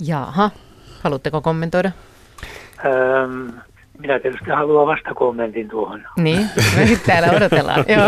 [0.00, 0.50] Jaha,
[1.02, 1.90] haluatteko kommentoida?
[2.84, 3.52] Öm,
[3.98, 6.06] minä tietysti haluan vastakommentin tuohon.
[6.16, 6.46] Niin,
[6.76, 7.84] me täällä odotellaan.
[7.96, 8.06] joo.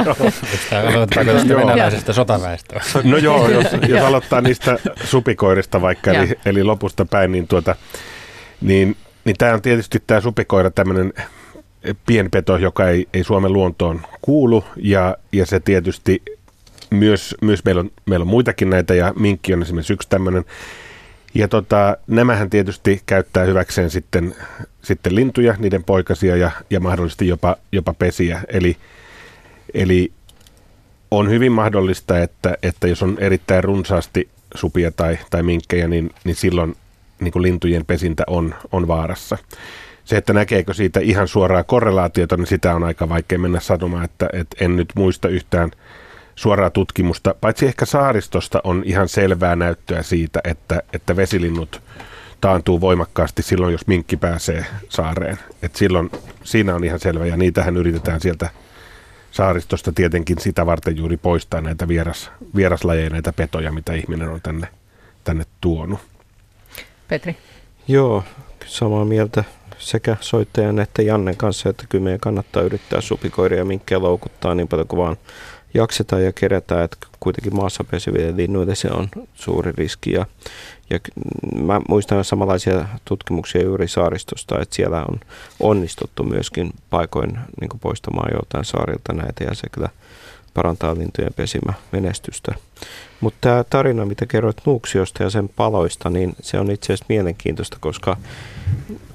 [0.94, 2.80] Aloitetaanko tästä venäläisestä sotaväestöä?
[3.04, 7.76] No joo, jos, jos aloittaa niistä supikoirista vaikka, eli, eli lopusta päin, niin, tuota,
[8.60, 11.12] niin, niin tämä on tietysti tämä supikoira tämmöinen
[12.06, 16.22] pienpeto, joka ei, ei Suomen luontoon kuulu, ja, ja se tietysti
[16.94, 20.44] myös, myös meillä, on, meillä on muitakin näitä, ja minkki on esimerkiksi yksi tämmöinen,
[21.34, 24.34] ja tota, nämähän tietysti käyttää hyväkseen sitten,
[24.82, 28.40] sitten lintuja, niiden poikasia ja, ja mahdollisesti jopa, jopa pesiä.
[28.48, 28.76] Eli,
[29.74, 30.12] eli
[31.10, 36.36] on hyvin mahdollista, että, että jos on erittäin runsaasti supia tai, tai minkkejä, niin, niin
[36.36, 36.76] silloin
[37.20, 39.38] niin kuin lintujen pesintä on, on vaarassa.
[40.04, 44.28] Se, että näkeekö siitä ihan suoraa korrelaatiota, niin sitä on aika vaikea mennä sanomaan, että,
[44.32, 45.70] että en nyt muista yhtään–
[46.34, 51.82] suoraa tutkimusta, paitsi ehkä saaristosta on ihan selvää näyttöä siitä, että, että vesilinnut
[52.40, 55.38] taantuu voimakkaasti silloin, jos minkki pääsee saareen.
[55.62, 56.10] Et silloin
[56.44, 58.50] siinä on ihan selvä, ja niitähän yritetään sieltä
[59.30, 64.68] saaristosta tietenkin sitä varten juuri poistaa näitä vieras, vieraslajeja, näitä petoja, mitä ihminen on tänne,
[65.24, 66.00] tänne tuonut.
[67.08, 67.36] Petri?
[67.88, 68.24] Joo,
[68.66, 69.44] samaa mieltä
[69.78, 74.68] sekä soittajan että Jannen kanssa, että kyllä meidän kannattaa yrittää supikoiria ja minkkejä loukuttaa niin
[74.68, 75.16] paljon kuin vaan
[75.74, 80.12] jaksetaan ja kerätään, että kuitenkin maassa pesiville linnuille se on suuri riski.
[80.12, 80.26] Ja,
[80.90, 80.98] ja
[81.62, 85.20] mä muistan samanlaisia tutkimuksia juuri saaristosta, että siellä on
[85.60, 89.88] onnistuttu myöskin paikoin niin poistamaan joltain saarilta näitä ja se kyllä
[90.54, 92.54] parantaa lintujen pesimä menestystä.
[93.20, 97.76] Mutta tämä tarina, mitä kerroit Nuuksiosta ja sen paloista, niin se on itse asiassa mielenkiintoista,
[97.80, 98.16] koska,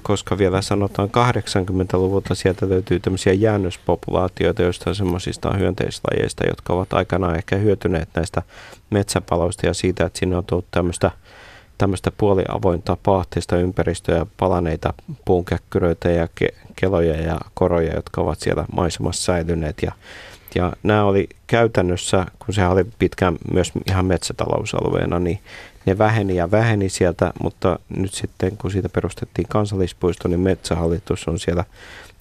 [0.02, 7.56] koska vielä sanotaan 80-luvulta sieltä löytyy tämmöisiä jäännöspopulaatioita joista semmoisista hyönteislajeista, jotka ovat aikanaan ehkä
[7.56, 8.42] hyötyneet näistä
[8.90, 11.10] metsäpaloista ja siitä, että sinne on tullut tämmöistä
[11.78, 14.94] tämmöistä puoliavointa paahteista ympäristöä, palaneita
[15.24, 19.82] puunkäkkyröitä ja ke- keloja ja koroja, jotka ovat siellä maisemassa säilyneet.
[19.82, 19.92] Ja
[20.54, 25.38] ja nämä oli käytännössä, kun se oli pitkään myös ihan metsätalousalueena, niin
[25.86, 31.38] ne väheni ja väheni sieltä, mutta nyt sitten kun siitä perustettiin kansallispuisto, niin metsähallitus on
[31.38, 31.64] siellä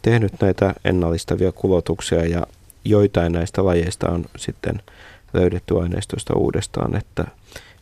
[0.02, 2.48] tehnyt näitä ennallistavia kulotuksia ja
[2.86, 4.82] joitain näistä lajeista on sitten
[5.34, 7.26] löydetty aineistosta uudestaan, että,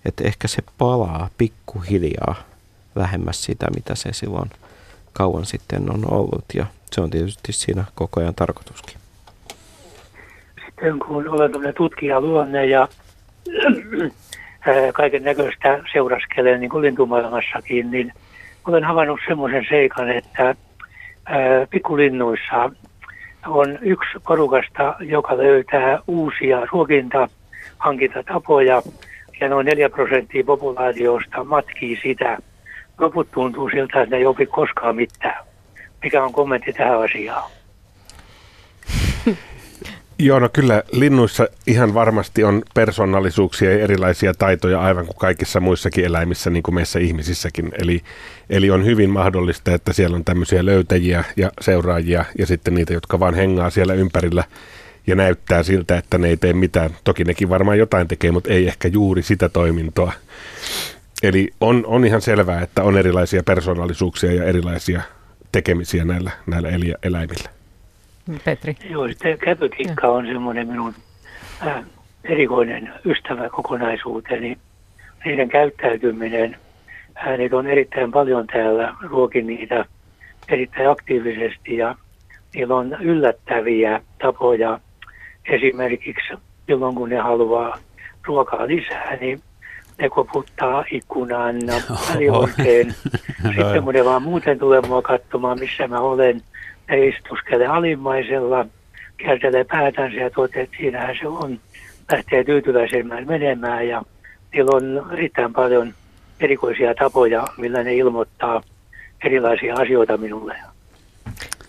[0.05, 2.35] että ehkä se palaa pikkuhiljaa
[2.95, 4.49] lähemmäs sitä, mitä se silloin
[5.13, 6.45] kauan sitten on ollut.
[6.53, 8.97] Ja se on tietysti siinä koko ajan tarkoituskin.
[10.65, 12.87] Sitten kun olen tämmöinen tutkijaluonne ja
[14.93, 18.13] kaiken näköistä seuraskelen niin kuin lintumaailmassakin, niin
[18.67, 20.55] olen havainnut semmoisen seikan, että
[21.69, 22.69] pikkulinnuissa
[23.47, 27.29] on yksi porukasta, joka löytää uusia ruokinta
[27.77, 28.81] hankintatapoja
[29.39, 32.37] ja noin 4 prosenttia populaatiosta matkii sitä.
[32.99, 35.45] Loput tuntuu siltä, että ne ei opi koskaan mitään.
[36.03, 37.56] Mikä on kommentti tähän asiaan?
[40.19, 46.05] Joo, no kyllä linnuissa ihan varmasti on persoonallisuuksia ja erilaisia taitoja aivan kuin kaikissa muissakin
[46.05, 47.71] eläimissä, niin kuin meissä ihmisissäkin.
[47.81, 48.01] Eli,
[48.49, 53.19] eli on hyvin mahdollista, että siellä on tämmöisiä löytäjiä ja seuraajia ja sitten niitä, jotka
[53.19, 54.43] vaan hengaa siellä ympärillä
[55.07, 56.89] ja näyttää siltä, että ne ei tee mitään.
[57.03, 60.13] Toki nekin varmaan jotain tekee, mutta ei ehkä juuri sitä toimintoa.
[61.23, 65.01] Eli on, on ihan selvää, että on erilaisia persoonallisuuksia ja erilaisia
[65.51, 66.69] tekemisiä näillä, näillä
[67.03, 67.56] eläimillä.
[68.45, 68.77] Petri.
[68.89, 70.93] Joo, sitten käpytikka on semmoinen minun
[71.67, 71.83] äh,
[72.23, 74.57] erikoinen ystävä kokonaisuuteni.
[75.25, 76.57] Niiden käyttäytyminen,
[77.27, 79.85] äh, niitä on erittäin paljon täällä, ruokin niitä
[80.49, 81.95] erittäin aktiivisesti ja
[82.55, 84.79] niillä on yllättäviä tapoja.
[85.45, 86.33] Esimerkiksi
[86.67, 87.77] silloin kun ne haluaa
[88.25, 89.41] ruokaa lisää, niin
[90.01, 91.55] ne koputtaa ikkunan
[92.13, 92.95] väliointeen.
[93.55, 96.41] Sitten kun ne vaan muuten tulee mua katsomaan, missä mä olen,
[96.89, 98.65] ne istuskelee alimmaisella,
[99.17, 101.59] kiertelee päätänsä ja toteaa, että siinähän se on.
[102.11, 104.03] Lähtee tyytyväisemmään menemään ja
[104.53, 105.93] niillä on erittäin paljon
[106.39, 108.63] erikoisia tapoja, millä ne ilmoittaa
[109.25, 110.55] erilaisia asioita minulle.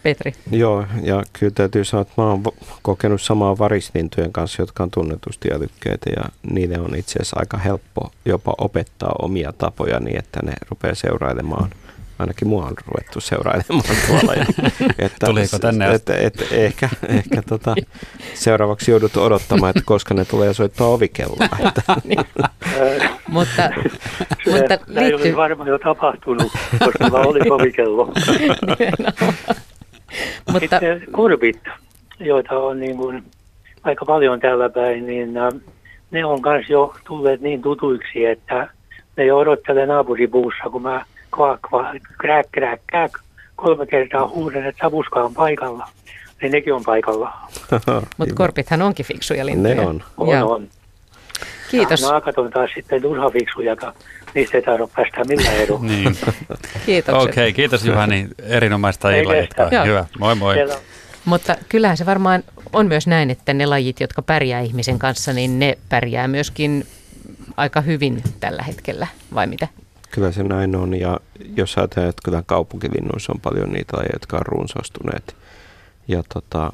[0.02, 0.32] Petri.
[0.50, 2.42] Joo, ja kyllä täytyy sanoa, että mä oon
[2.82, 8.10] kokenut samaa varislintujen kanssa, jotka on tunnetusti älykkäitä, ja niiden on itse asiassa aika helppo
[8.24, 11.70] jopa opettaa omia tapoja niin, että ne rupeaa seurailemaan–
[12.18, 14.34] ainakin mua on ruvettu seurailemaan tuolla.
[14.34, 14.46] Ja,
[14.98, 17.74] että, Tuliko tänne että, että, että ehkä, ehkä tota,
[18.34, 21.48] seuraavaksi joudut odottamaan, että koska ne tulee soittaa ovikelloa.
[21.68, 21.82] Että.
[23.28, 23.70] mutta,
[24.46, 25.14] mutta liittyy...
[25.14, 28.06] oli varmaan jo tapahtunut, koska mä olin ovikello.
[30.52, 30.60] mutta...
[30.60, 31.62] Sitten kurvit,
[32.20, 33.22] joita on niin kuin
[33.82, 35.34] aika paljon tällä päin, niin
[36.10, 38.68] ne on myös jo tulleet niin tutuiksi, että
[39.16, 41.04] ne jo odottelee naapuripuussa, kun mä
[41.38, 43.18] kvaa, kvaa, krääk, krääk, krääk,
[43.56, 45.88] kolme kertaa huudan, että savuska on paikalla.
[46.42, 47.32] Niin nekin on paikalla.
[48.18, 49.74] Mutta korpithan onkin fiksuja lintuja.
[49.74, 50.02] Ne on.
[50.16, 50.52] On, Joo.
[50.52, 50.68] on.
[51.70, 52.02] Kiitos.
[52.02, 53.76] Ja naakat on taas sitten turha fiksuja,
[54.34, 55.86] niistä ei tarvitse päästä millään eroon.
[55.86, 56.18] niin.
[56.86, 57.30] Kiitokset.
[57.30, 58.28] Okei, okay, kiitos Juhani.
[58.42, 59.84] Erinomaista illanjatkoa.
[59.84, 60.54] Hyvä, moi moi.
[60.54, 60.74] Siellä.
[61.24, 65.58] Mutta kyllähän se varmaan on myös näin, että ne lajit, jotka pärjää ihmisen kanssa, niin
[65.58, 66.86] ne pärjää myöskin
[67.56, 69.68] aika hyvin tällä hetkellä, vai mitä?
[70.10, 71.20] Kyllä se näin on ja
[71.56, 75.36] jos ajatellaan, että kyllä kaupunkilinnuissa on paljon niitä lajeja, jotka on runsaastuneet.
[76.08, 76.72] Ja tota,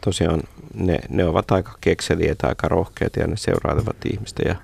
[0.00, 0.42] tosiaan
[0.74, 4.56] ne, ne ovat aika kekseliäitä, aika rohkeita ja ne seurailevat ihmistä ja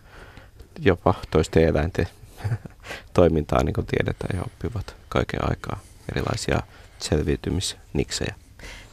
[0.81, 2.07] jopa toisten eläinten
[3.15, 5.81] toimintaa, niin kuin tiedetään, ja oppivat kaiken aikaa
[6.13, 6.63] erilaisia
[6.99, 8.35] selviytymisniksejä.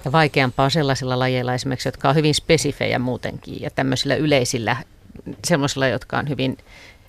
[0.05, 4.77] Ja vaikeampaa sellaisilla lajeilla esimerkiksi, jotka on hyvin spesifejä muutenkin ja tämmöisillä yleisillä,
[5.47, 6.57] semmoisilla, jotka on hyvin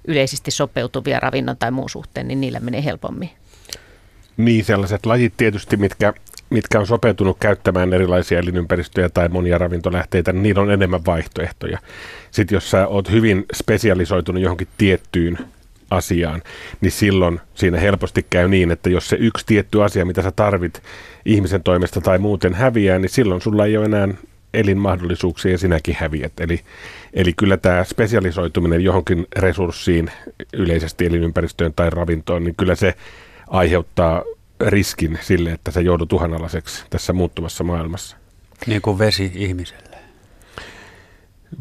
[0.06, 3.30] yleisesti sopeutuvia ravinnon tai muun suhteen, niin niillä menee helpommin.
[4.36, 6.12] Niin, sellaiset lajit tietysti, mitkä,
[6.50, 11.78] mitkä on sopeutunut käyttämään erilaisia elinympäristöjä tai monia ravintolähteitä, niin niillä on enemmän vaihtoehtoja.
[12.30, 15.38] Sitten jos sä oot hyvin spesialisoitunut johonkin tiettyyn
[15.90, 16.42] asiaan,
[16.80, 20.82] niin silloin siinä helposti käy niin, että jos se yksi tietty asia, mitä sä tarvit
[21.24, 24.08] ihmisen toimesta tai muuten häviää, niin silloin sulla ei ole enää
[24.54, 26.32] elinmahdollisuuksia ja sinäkin häviät.
[26.40, 26.60] Eli,
[27.14, 30.10] eli kyllä tämä spesialisoituminen johonkin resurssiin,
[30.52, 32.94] yleisesti elinympäristöön tai ravintoon, niin kyllä se
[33.48, 34.22] aiheuttaa
[34.66, 38.16] riskin sille, että se joudut uhanalaiseksi tässä muuttuvassa maailmassa.
[38.66, 39.96] Niin kuin vesi ihmiselle.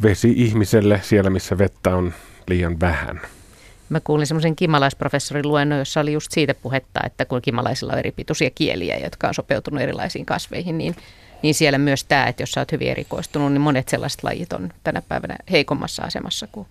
[0.03, 2.13] Vesi ihmiselle siellä, missä vettä on
[2.47, 3.21] liian vähän.
[3.89, 8.11] Mä kuulin semmoisen kimalaisprofessorin luennon, jossa oli just siitä puhetta, että kun kimalaisilla on eri
[8.11, 10.95] pituisia kieliä, jotka on sopeutunut erilaisiin kasveihin, niin
[11.45, 14.73] niin siellä myös tämä, että jos sä oot hyvin erikoistunut, niin monet sellaiset lajit on
[14.83, 16.67] tänä päivänä heikommassa asemassa kuin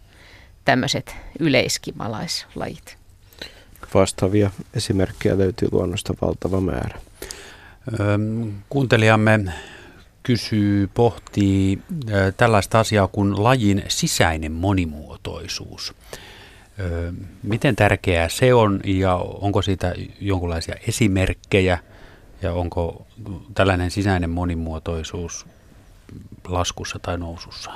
[0.64, 2.96] tämmöiset yleiskimalaislajit.
[3.94, 6.98] Vastaavia esimerkkejä löytyy luonnosta valtava määrä.
[8.68, 9.40] Kuuntelijamme
[10.22, 11.78] kysyy, pohtii
[12.36, 15.94] tällaista asiaa kuin lajin sisäinen monimuotoisuus.
[17.42, 21.78] Miten tärkeää se on ja onko siitä jonkinlaisia esimerkkejä–
[22.44, 23.06] ja onko
[23.54, 25.46] tällainen sisäinen monimuotoisuus
[26.48, 27.70] laskussa tai nousussa?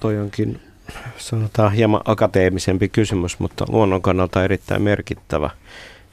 [0.00, 0.60] Toi onkin
[1.18, 5.50] sanotaan hieman akateemisempi kysymys, mutta luonnon kannalta erittäin merkittävä.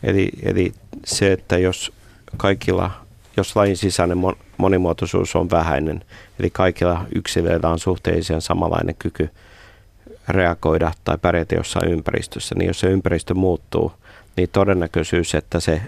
[0.03, 0.73] Eli, eli
[1.05, 1.93] se, että jos
[2.37, 2.91] kaikilla,
[3.37, 4.17] jos lajin sisäinen
[4.57, 6.05] monimuotoisuus on vähäinen,
[6.39, 9.29] eli kaikilla yksilöillä on suhteellisen samanlainen kyky
[10.27, 13.91] reagoida tai pärjätä jossain ympäristössä, niin jos se ympäristö muuttuu,
[14.37, 15.81] niin todennäköisyys, että se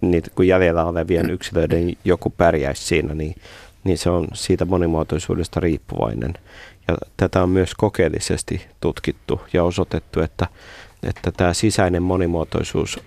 [0.00, 3.34] niitä, kun jäljellä olevien yksilöiden joku pärjäisi siinä, niin,
[3.84, 6.34] niin se on siitä monimuotoisuudesta riippuvainen.
[6.88, 10.46] Ja tätä on myös kokeellisesti tutkittu ja osoitettu, että,
[11.02, 13.00] että tämä sisäinen monimuotoisuus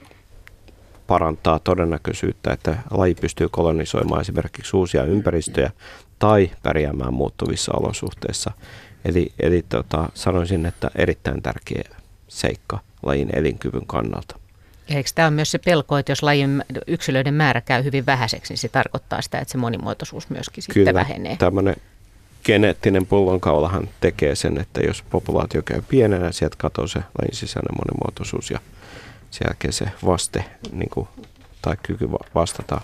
[1.07, 5.71] parantaa todennäköisyyttä, että laji pystyy kolonisoimaan esimerkiksi uusia ympäristöjä
[6.19, 8.51] tai pärjäämään muuttuvissa olosuhteissa.
[9.05, 11.83] Eli, eli tota, sanoisin, että erittäin tärkeä
[12.27, 14.39] seikka lajin elinkyvyn kannalta.
[14.89, 18.53] Ja eikö tämä ole myös se pelko, että jos lajin yksilöiden määrä käy hyvin vähäiseksi,
[18.53, 21.37] niin se tarkoittaa sitä, että se monimuotoisuus myöskin Kyllä, sitten vähenee?
[21.37, 21.75] tämmöinen
[22.45, 28.51] geneettinen pullonkaulahan tekee sen, että jos populaatio käy pienenä, sieltä katoaa se lajin sisäinen monimuotoisuus
[28.51, 28.59] ja
[29.31, 31.07] sen jälkeen se vaste niin kuin,
[31.61, 32.81] tai kyky vastata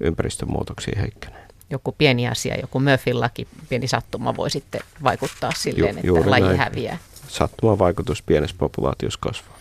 [0.00, 1.40] ympäristön muutoksiin heikkenee.
[1.70, 6.44] Joku pieni asia, joku Murphyn laki, pieni sattuma voi sitten vaikuttaa silleen, Ju, että laji
[6.44, 6.58] näin.
[6.58, 6.98] häviää.
[7.28, 9.59] Sattuman vaikutus pienessä populaatiossa kasvaa.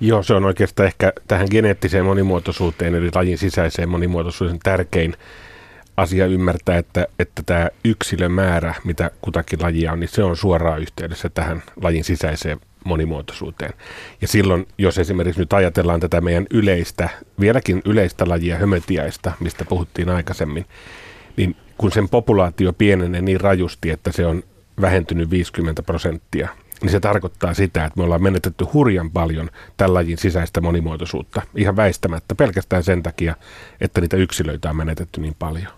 [0.00, 5.14] Joo, se on oikeastaan ehkä tähän geneettiseen monimuotoisuuteen, eli lajin sisäiseen monimuotoisuuteen tärkein
[5.96, 11.28] asia ymmärtää, että, että tämä yksilömäärä, mitä kutakin lajia on, niin se on suoraan yhteydessä
[11.28, 13.72] tähän lajin sisäiseen monimuotoisuuteen.
[14.20, 17.08] Ja silloin, jos esimerkiksi nyt ajatellaan tätä meidän yleistä,
[17.40, 20.66] vieläkin yleistä lajia hömötiaista, mistä puhuttiin aikaisemmin,
[21.36, 24.42] niin kun sen populaatio pienenee niin rajusti, että se on
[24.80, 26.48] vähentynyt 50 prosenttia
[26.82, 31.76] niin se tarkoittaa sitä, että me ollaan menetetty hurjan paljon tämän lajin sisäistä monimuotoisuutta ihan
[31.76, 33.34] väistämättä pelkästään sen takia,
[33.80, 35.72] että niitä yksilöitä on menetetty niin paljon.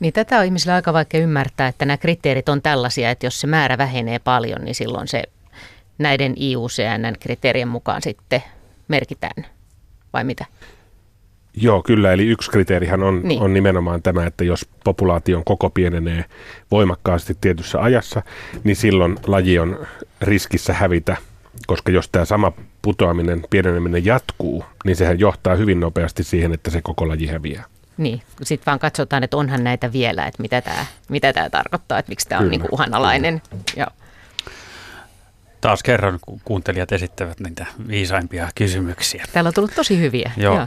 [0.00, 3.46] Niin tätä on ihmisillä aika vaikea ymmärtää, että nämä kriteerit on tällaisia, että jos se
[3.46, 5.22] määrä vähenee paljon, niin silloin se
[5.98, 8.42] näiden IUCN-kriteerien mukaan sitten
[8.88, 9.46] merkitään,
[10.12, 10.44] vai mitä?
[11.56, 12.12] Joo, kyllä.
[12.12, 13.42] Eli yksi kriteerihan on, niin.
[13.42, 16.24] on nimenomaan tämä, että jos populaation koko pienenee
[16.70, 18.22] voimakkaasti tietyssä ajassa,
[18.64, 19.86] niin silloin laji on
[20.20, 21.16] riskissä hävitä,
[21.66, 22.52] koska jos tämä sama
[22.82, 27.64] putoaminen, pieneneminen jatkuu, niin sehän johtaa hyvin nopeasti siihen, että se koko laji häviää.
[27.96, 32.10] Niin, sitten vaan katsotaan, että onhan näitä vielä, että mitä tämä, mitä tämä tarkoittaa, että
[32.10, 33.42] miksi tämä on niinku uhanalainen.
[33.76, 33.86] Joo.
[35.60, 39.24] Taas kerran kuuntelijat esittävät niitä viisaimpia kysymyksiä.
[39.32, 40.32] Täällä on tullut tosi hyviä.
[40.36, 40.54] Joo.
[40.54, 40.66] Joo.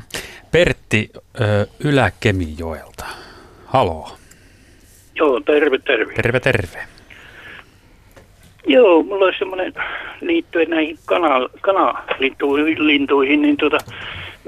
[0.58, 1.10] Pertti
[1.86, 3.06] Ylä-Kemijoelta.
[3.66, 4.10] Haloo.
[5.16, 6.14] Joo, terve, terve.
[6.14, 6.80] Terve, terve.
[8.68, 9.74] Joo, mulla olisi semmoinen
[10.22, 13.78] liittyen näihin kana, kanalintuihin, niin tuota,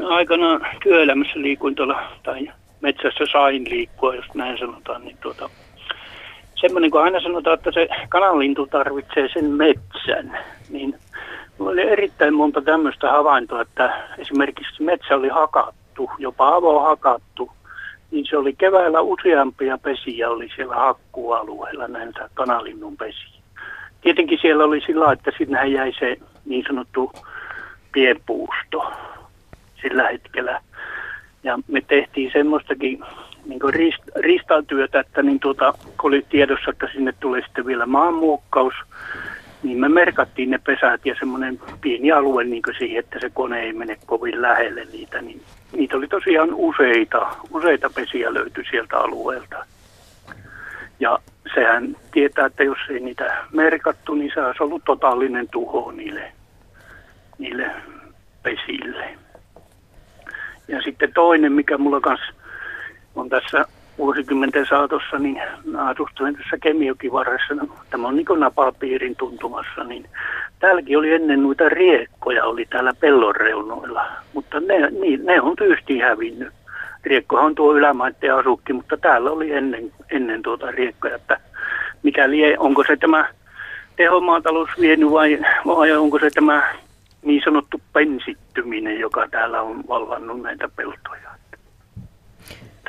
[0.07, 2.51] aikanaan työelämässä liikuin tuolla, tai
[2.81, 5.49] metsässä sain liikkua, jos näin sanotaan, niin tuota,
[6.55, 10.37] semmoinen, kun aina sanotaan, että se kanalintu tarvitsee sen metsän,
[10.69, 10.95] niin
[11.57, 15.78] mulla oli erittäin monta tämmöistä havaintoa, että esimerkiksi metsä oli hakattu,
[16.17, 17.51] jopa avohakattu,
[18.11, 23.39] niin se oli keväällä useampia pesiä oli siellä hakkualueella näitä kanalinnun pesiä.
[24.01, 27.11] Tietenkin siellä oli sillä, että sinne jäi se niin sanottu
[27.91, 28.93] pienpuusto
[29.81, 30.61] sillä hetkellä.
[31.43, 32.99] Ja me tehtiin semmoistakin
[33.45, 38.73] niin rist, ristatyötä, että niin tuota, kun oli tiedossa, että sinne tulee sitten vielä maanmuokkaus,
[39.63, 43.73] niin me merkattiin ne pesät ja semmoinen pieni alue niin siihen, että se kone ei
[43.73, 45.21] mene kovin lähelle niitä.
[45.21, 45.41] Niin
[45.71, 49.65] niitä oli tosiaan useita, useita pesiä löytyi sieltä alueelta.
[50.99, 51.19] Ja
[51.53, 56.31] sehän tietää, että jos ei niitä merkattu, niin se olisi ollut totaalinen tuho niille,
[57.37, 57.71] niille
[58.43, 59.17] pesille.
[60.67, 62.33] Ja sitten toinen, mikä mulla kanssa
[63.15, 63.65] on tässä
[63.99, 65.41] vuosikymmenten saatossa, niin
[65.77, 70.05] asustelen tässä Kemiokivarressa, no, tämä on niin napapiirin tuntumassa, niin
[70.59, 76.01] täälläkin oli ennen noita riekkoja, oli täällä pellon reunoilla, mutta ne, niin, ne on tyystiin
[76.01, 76.53] hävinnyt.
[77.03, 81.39] Riekkohan on tuo ylämaitteen asukki, mutta täällä oli ennen, ennen tuota riekkoja, että
[82.03, 83.29] mikäli onko se tämä
[83.95, 86.63] tehomaatalous vienyt vai, vai onko se tämä
[87.21, 91.29] niin sanottu pensittyminen, joka täällä on vallannut näitä peltoja.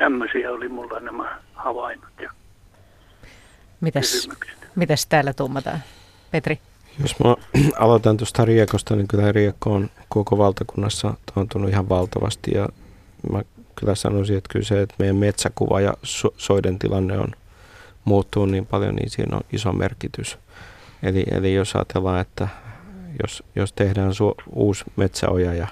[0.01, 2.31] Tämmöisiä oli mulla nämä havainnot ja
[3.81, 4.29] mitäs,
[4.75, 5.79] mitäs täällä tuumataan?
[6.31, 6.59] Petri?
[7.01, 7.35] Jos mä
[7.85, 12.69] aloitan tuosta Riekosta, niin kyllä Riekko on koko valtakunnassa taantunut ihan valtavasti ja
[13.31, 13.41] mä
[13.75, 17.31] kyllä sanoisin, että kyllä se, että meidän metsäkuva ja so- soiden tilanne on
[18.05, 20.37] muuttunut niin paljon, niin siinä on iso merkitys.
[21.03, 22.47] Eli, eli jos ajatellaan, että
[23.23, 25.67] jos, jos tehdään su- uusi metsäoja ja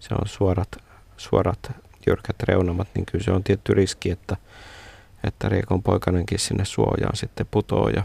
[0.00, 0.68] se on suorat,
[1.16, 4.36] suorat jyrkät reunamat, niin kyllä se on tietty riski, että,
[5.24, 7.90] että riekon poikanenkin sinne suojaan sitten putoaa.
[7.90, 8.02] Ja,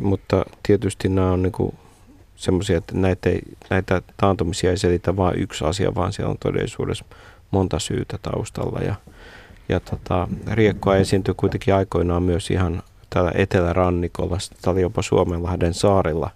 [0.00, 1.78] mutta tietysti nämä on niin
[2.36, 7.04] semmoisia, että näitä, ei, näitä taantumisia ei selitä vain yksi asia, vaan siellä on todellisuudessa
[7.50, 8.80] monta syytä taustalla.
[8.80, 8.94] Ja,
[9.68, 16.30] ja tota, riekkoa esiintyy kuitenkin aikoinaan myös ihan täällä etelärannikolla, tämä oli jopa Suomenlahden saarilla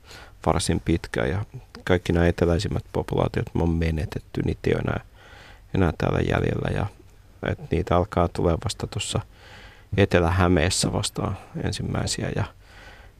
[0.46, 1.44] varsin pitkä ja
[1.84, 5.15] kaikki nämä eteläisimmät populaatiot on menetetty, niitä ei ole enää
[5.76, 6.86] enää täällä jäljellä ja
[7.50, 9.20] että niitä alkaa tulee vasta tuossa
[9.96, 12.44] Etelä-Hämeessä vastaan ensimmäisiä ja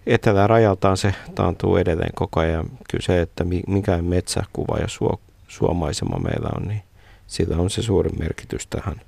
[0.07, 2.66] etelärajaltaan se taantuu edelleen koko ajan.
[2.90, 6.82] Kyllä se, että mikä metsäkuva ja suo, suomaisema meillä on, niin
[7.26, 9.00] sillä on se suurin merkitys tähän.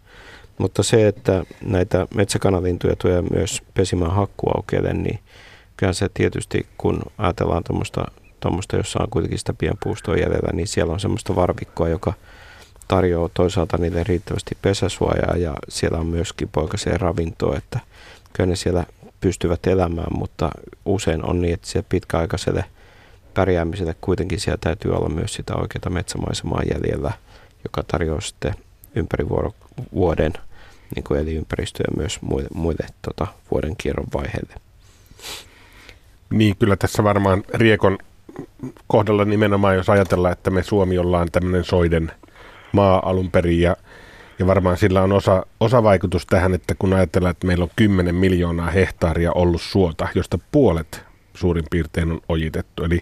[0.58, 5.18] Mutta se, että näitä metsäkanalintuja tulee myös pesimään hakkuaukeelle, niin
[5.76, 7.64] kyllä se tietysti, kun ajatellaan
[8.40, 12.12] tuommoista, jossa on kuitenkin sitä pienpuustoa jäljellä, niin siellä on semmoista varvikkoa, joka–
[12.88, 17.80] tarjoaa toisaalta niille riittävästi pesäsuojaa ja siellä on myöskin poikaseen ravintoa, että
[18.32, 18.84] kyllä ne siellä
[19.20, 20.50] pystyvät elämään, mutta
[20.84, 22.64] usein on niin, että siellä pitkäaikaiselle
[23.34, 27.12] pärjäämiselle kuitenkin siellä täytyy olla myös sitä oikeaa metsämaisemaa jäljellä,
[27.64, 28.54] joka tarjoaa sitten
[28.94, 29.26] ympäri
[29.94, 30.32] vuoden
[30.94, 34.54] niin kuin elinympäristöä myös muille, muille tota, vuoden kierron vaiheille.
[36.30, 37.98] Niin, kyllä tässä varmaan Riekon
[38.86, 42.12] kohdalla nimenomaan, jos ajatellaan, että me Suomi ollaan tämmöinen soiden
[42.72, 43.76] maa alun perin ja,
[44.38, 48.14] ja varmaan sillä on osa, osa vaikutus tähän, että kun ajatellaan, että meillä on 10
[48.14, 51.04] miljoonaa hehtaaria ollut suota, josta puolet
[51.34, 52.84] suurin piirtein on ojitettu.
[52.84, 53.00] Eli,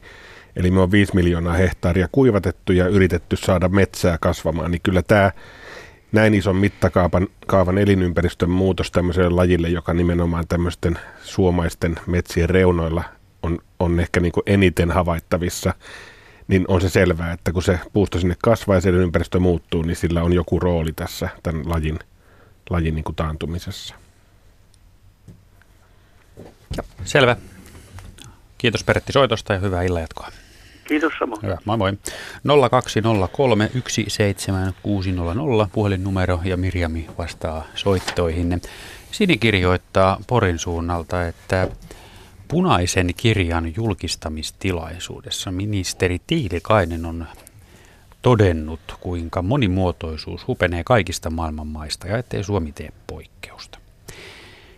[0.56, 5.30] eli me on 5 miljoonaa hehtaaria kuivatettu ja yritetty saada metsää kasvamaan, niin kyllä tämä
[6.12, 13.04] näin ison mittakaavan kaavan elinympäristön muutos tämmöiselle lajille, joka nimenomaan tämmöisten suomaisten metsien reunoilla
[13.42, 15.74] on, on ehkä niin eniten havaittavissa,
[16.48, 19.96] niin on se selvää, että kun se puusto sinne kasvaa ja sen ympäristö muuttuu, niin
[19.96, 21.98] sillä on joku rooli tässä tämän lajin,
[22.70, 23.94] lajin niin kuin taantumisessa.
[27.04, 27.36] Selvä.
[28.58, 30.28] Kiitos Pertti soitosta ja hyvää illanjatkoa.
[30.88, 31.42] Kiitos samoin.
[31.42, 31.92] Hyvä, moi moi.
[32.70, 33.70] 0203
[34.08, 38.60] 17600 puhelinnumero ja Mirjami vastaa soittoihin.
[39.12, 41.68] Sini kirjoittaa Porin suunnalta, että
[42.48, 47.26] punaisen kirjan julkistamistilaisuudessa ministeri Tiilikainen on
[48.22, 53.78] todennut, kuinka monimuotoisuus hupenee kaikista maailman maista ja ettei Suomi tee poikkeusta.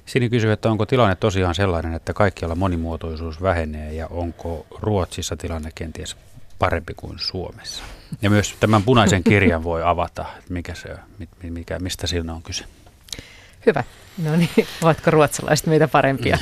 [0.06, 5.70] Sini kysyy, että onko tilanne tosiaan sellainen, että kaikkialla monimuotoisuus vähenee ja onko Ruotsissa tilanne
[5.74, 6.16] kenties
[6.58, 7.82] parempi kuin Suomessa.
[8.22, 10.96] Ja myös tämän punaisen kirjan voi avata, mikä se,
[11.42, 12.64] mikä, mistä siinä on kyse.
[13.68, 13.84] Hyvä.
[14.24, 16.38] No niin, ovatko ruotsalaiset meitä parempia?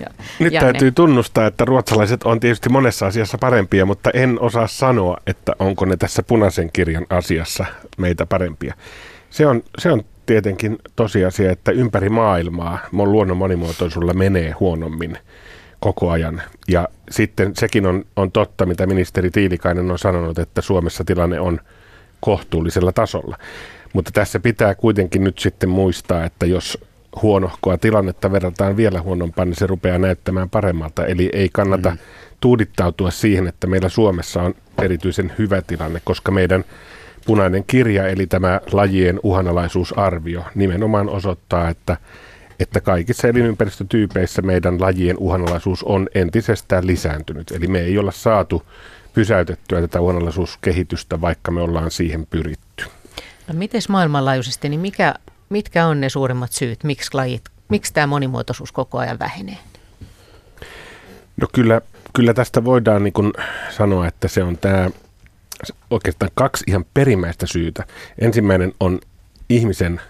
[0.00, 0.06] Ja,
[0.38, 0.72] Nyt Janne.
[0.72, 5.84] täytyy tunnustaa, että ruotsalaiset on tietysti monessa asiassa parempia, mutta en osaa sanoa, että onko
[5.84, 7.64] ne tässä punaisen kirjan asiassa
[7.98, 8.74] meitä parempia.
[9.30, 15.18] Se on, se on tietenkin tosiasia, että ympäri maailmaa luonnon monimuotoisuudella menee huonommin
[15.80, 16.42] koko ajan.
[16.68, 21.60] Ja sitten sekin on, on totta, mitä ministeri Tiilikainen on sanonut, että Suomessa tilanne on
[22.20, 23.38] kohtuullisella tasolla.
[23.92, 26.78] Mutta tässä pitää kuitenkin nyt sitten muistaa, että jos
[27.22, 31.06] huonohkoa tilannetta verrataan vielä huonompaan, niin se rupeaa näyttämään paremmalta.
[31.06, 31.98] Eli ei kannata mm.
[32.40, 36.64] tuudittautua siihen, että meillä Suomessa on erityisen hyvä tilanne, koska meidän
[37.26, 41.96] punainen kirja, eli tämä lajien uhanalaisuusarvio, nimenomaan osoittaa, että,
[42.60, 47.50] että kaikissa elinympäristötyypeissä meidän lajien uhanalaisuus on entisestään lisääntynyt.
[47.50, 48.62] Eli me ei olla saatu
[49.14, 52.84] pysäytettyä tätä uhanalaisuuskehitystä, vaikka me ollaan siihen pyritty.
[53.52, 55.14] No miten maailmanlaajuisesti, niin mikä,
[55.48, 59.58] mitkä on ne suurimmat syyt, miksi, lajit, miksi tämä monimuotoisuus koko ajan vähenee?
[61.36, 61.80] No kyllä,
[62.12, 63.32] kyllä tästä voidaan niin
[63.70, 64.90] sanoa, että se on tämä
[65.90, 67.84] oikeastaan kaksi ihan perimmäistä syytä.
[68.18, 69.00] Ensimmäinen on
[69.48, 70.00] ihmisen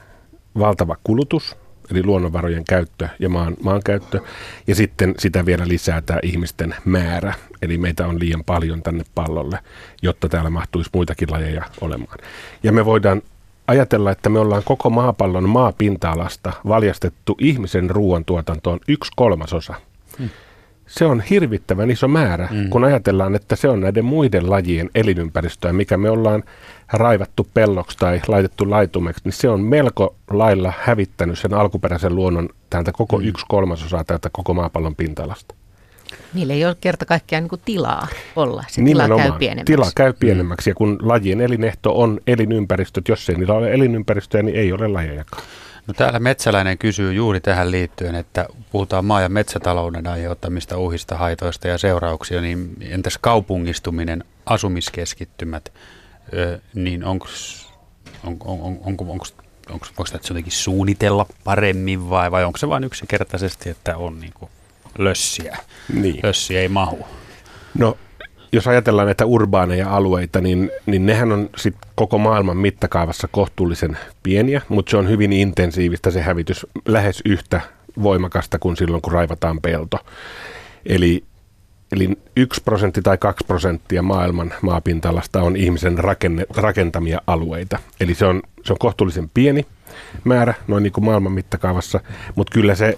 [0.59, 1.57] valtava kulutus,
[1.91, 4.21] eli luonnonvarojen käyttö ja maan, maankäyttö,
[4.67, 9.59] ja sitten sitä vielä lisää tämä ihmisten määrä, eli meitä on liian paljon tänne pallolle,
[10.03, 12.19] jotta täällä mahtuisi muitakin lajeja olemaan.
[12.63, 13.23] Ja me voidaan
[13.71, 19.75] ajatella, että me ollaan koko maapallon maapinta-alasta valjastettu ihmisen ruoantuotantoon yksi kolmasosa.
[20.19, 20.29] Hmm.
[20.87, 22.71] Se on hirvittävän iso määrä, mm.
[22.71, 26.43] kun ajatellaan, että se on näiden muiden lajien elinympäristöä, mikä me ollaan
[26.93, 32.93] raivattu pelloksi tai laitettu laitumeksi, niin se on melko lailla hävittänyt sen alkuperäisen luonnon täältä
[32.93, 33.25] koko mm.
[33.25, 35.55] yksi kolmasosa täältä koko maapallon pinta-alasta.
[36.35, 38.65] Niillä ei ole kerta kaikkiaan niin tilaa olla.
[38.69, 39.73] Se tila käy pienemmäksi.
[39.73, 40.73] Tila käy pienemmäksi mm.
[40.73, 45.43] ja kun lajien elinehto on elinympäristöt, jos ei niillä ole elinympäristöjä, niin ei ole lajejakaan.
[45.87, 51.69] No täällä Metsäläinen kysyy juuri tähän liittyen, että puhutaan maa- ja metsätalouden aiheuttamista uhista, haitoista
[51.69, 55.73] ja seurauksia, niin entäs kaupungistuminen, asumiskeskittymät,
[56.75, 57.27] niin onko
[58.25, 59.27] on, on, on, onko, onko,
[59.71, 64.33] onko, voiko sitä jotenkin suunnitella paremmin vai, vai onko se vain yksinkertaisesti, että on niin
[64.33, 64.51] kuin
[64.99, 65.59] lössiä?
[65.95, 66.21] Niin.
[66.23, 67.07] Lössiä ei mahu.
[67.79, 67.97] No
[68.53, 74.63] jos ajatellaan näitä urbaaneja alueita, niin, niin nehän on sit koko maailman mittakaavassa kohtuullisen pieniä,
[74.69, 77.61] mutta se on hyvin intensiivistä se hävitys, lähes yhtä
[78.03, 79.99] voimakasta kuin silloin, kun raivataan pelto.
[80.87, 81.25] Eli,
[81.93, 87.79] eli yksi prosentti tai kaksi prosenttia maailman maapinta-alasta on ihmisen rakenne, rakentamia alueita.
[88.01, 89.67] Eli se on, se on kohtuullisen pieni
[90.25, 92.01] määrä noin niin kuin maailman mittakaavassa,
[92.35, 92.95] mutta kyllä se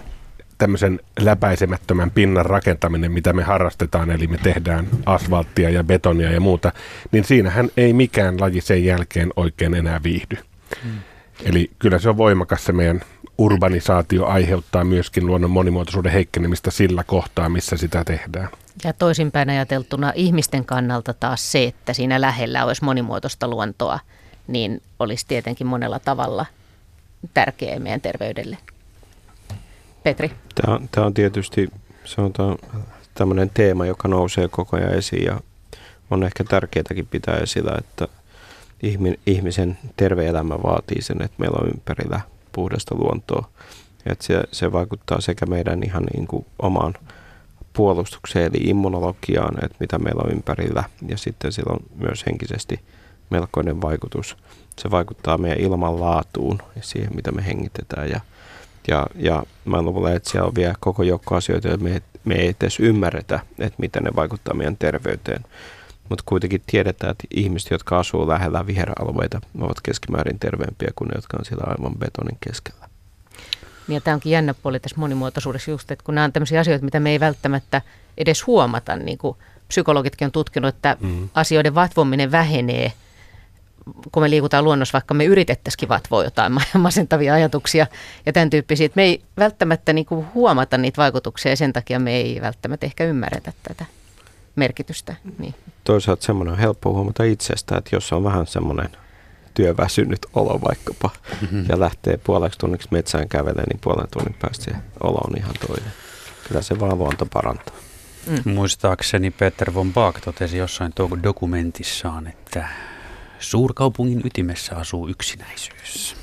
[0.62, 6.72] tämmöisen läpäisemättömän pinnan rakentaminen, mitä me harrastetaan, eli me tehdään asfalttia ja betonia ja muuta,
[7.12, 10.36] niin siinähän ei mikään laji sen jälkeen oikein enää viihdy.
[10.84, 10.98] Hmm.
[11.44, 13.00] Eli kyllä se on voimakas se meidän
[13.38, 18.48] urbanisaatio aiheuttaa myöskin luonnon monimuotoisuuden heikkenemistä sillä kohtaa, missä sitä tehdään.
[18.84, 23.98] Ja toisinpäin ajateltuna ihmisten kannalta taas se, että siinä lähellä olisi monimuotoista luontoa,
[24.46, 26.46] niin olisi tietenkin monella tavalla
[27.34, 28.56] tärkeää meidän terveydelle.
[30.02, 30.30] Petri?
[30.54, 31.70] Tämä tämä on tietysti
[32.04, 32.58] sanotaan,
[33.14, 35.40] tämmöinen teema, joka nousee koko ajan esiin ja
[36.10, 38.08] on ehkä tärkeääkin pitää esillä, että
[39.26, 42.20] ihmisen terve elämä vaatii sen, että meillä on ympärillä
[42.52, 43.48] puhdasta luontoa.
[44.06, 46.94] Että se, se vaikuttaa sekä meidän ihan niin kuin omaan
[47.72, 52.80] puolustukseen eli immunologiaan, että mitä meillä on ympärillä ja sitten sillä on myös henkisesti
[53.30, 54.36] melkoinen vaikutus.
[54.78, 58.20] Se vaikuttaa meidän ilmanlaatuun ja siihen, mitä me hengitetään ja
[58.88, 62.54] ja, ja mä luulen, että siellä on vielä koko joukko asioita, joita me, me ei
[62.60, 65.44] edes ymmärretä, että miten ne vaikuttaa meidän terveyteen.
[66.08, 71.36] Mutta kuitenkin tiedetään, että ihmiset, jotka asuu lähellä viheralueita, ovat keskimäärin terveempiä kuin ne, jotka
[71.38, 72.88] on siellä aivan betonin keskellä.
[73.88, 77.00] Ja tämä onkin jännä puoli tässä monimuotoisuudessa just, että kun nämä on tämmöisiä asioita, mitä
[77.00, 77.82] me ei välttämättä
[78.18, 79.36] edes huomata, niin kuin
[79.68, 81.28] psykologitkin on tutkinut, että mm.
[81.34, 82.92] asioiden vatvominen vähenee,
[84.12, 87.86] kun me liikutaan luonnossa, vaikka me yritettäisikin vatvoa jotain masentavia ajatuksia
[88.26, 88.86] ja tämän tyyppisiä.
[88.86, 92.86] Että me ei välttämättä niin kuin huomata niitä vaikutuksia ja sen takia me ei välttämättä
[92.86, 93.84] ehkä ymmärretä tätä
[94.56, 95.16] merkitystä.
[95.38, 95.54] Niin.
[95.84, 98.88] Toisaalta semmoinen on helppo huomata itsestä, että jos on vähän semmoinen
[99.54, 101.10] työväsynyt olo vaikkapa
[101.40, 101.64] mm-hmm.
[101.68, 105.92] ja lähtee puoleksi tunniksi metsään kävelemään, niin puolen tunnin päästä se olo on ihan toinen.
[106.48, 107.74] Kyllä se vaan luonto parantaa.
[108.26, 108.52] Mm.
[108.52, 110.92] Muistaakseni Peter von Baak totesi jossain
[111.22, 112.68] dokumentissaan, että
[113.42, 116.16] suurkaupungin ytimessä asuu yksinäisyys.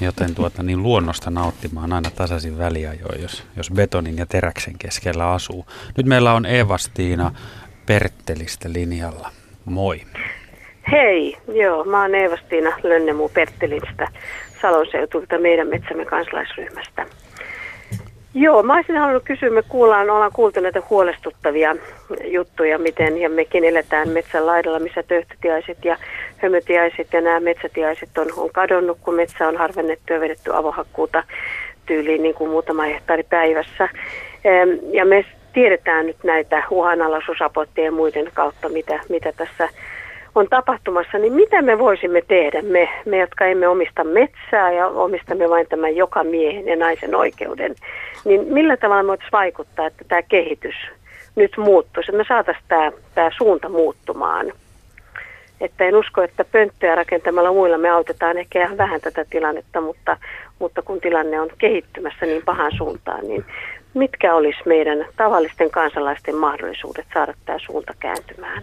[0.00, 5.66] Joten tuota, niin luonnosta nauttimaan aina tasaisin väliajoin, jos, jos betonin ja teräksen keskellä asuu.
[5.96, 7.34] Nyt meillä on Evastiina
[7.86, 9.30] Perttelistä linjalla.
[9.64, 10.00] Moi.
[10.92, 14.08] Hei, joo, mä oon Eevastiina Lönnemu Perttelistä
[14.62, 17.06] Salon seutulta meidän metsämme kansalaisryhmästä.
[18.38, 21.76] Joo, mä olisin halunnut kysyä, me kuullaan, ollaan kuultu näitä huolestuttavia
[22.24, 25.96] juttuja, miten ja mekin eletään metsän laidalla, missä töyhtötiaiset ja
[26.36, 31.24] hömötiaiset ja nämä metsätiaiset on, on kadonnut, kun metsä on harvennettu ja vedetty avohakkuuta
[31.86, 33.88] tyyliin niin kuin muutama hehtaari päivässä.
[34.92, 39.68] Ja me tiedetään nyt näitä uhanalaisuusapoitteja ja muiden kautta, mitä, mitä tässä
[40.36, 45.50] on tapahtumassa, niin mitä me voisimme tehdä, me, me jotka emme omista metsää ja omistamme
[45.50, 47.74] vain tämän joka miehen ja naisen oikeuden,
[48.24, 50.74] niin millä tavalla me voitaisiin vaikuttaa, että tämä kehitys
[51.36, 54.52] nyt muuttuisi, että me saataisiin tämä, tämä suunta muuttumaan.
[55.60, 60.16] Että en usko, että pönttöjä rakentamalla muilla me autetaan ehkä ihan vähän tätä tilannetta, mutta,
[60.58, 63.44] mutta kun tilanne on kehittymässä niin pahan suuntaan, niin
[63.94, 68.62] mitkä olisi meidän tavallisten kansalaisten mahdollisuudet saada tämä suunta kääntymään?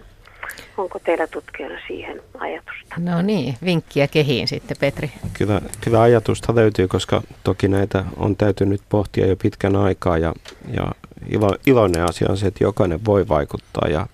[0.76, 2.94] Onko teillä tutkijoilla siihen ajatusta?
[2.98, 5.12] No niin, vinkkiä kehiin sitten Petri.
[5.32, 10.34] Kyllä, kyllä ajatusta löytyy, koska toki näitä on täytynyt pohtia jo pitkän aikaa ja,
[10.74, 10.92] ja
[11.28, 14.06] ilo, iloinen asia on se, että jokainen voi vaikuttaa ja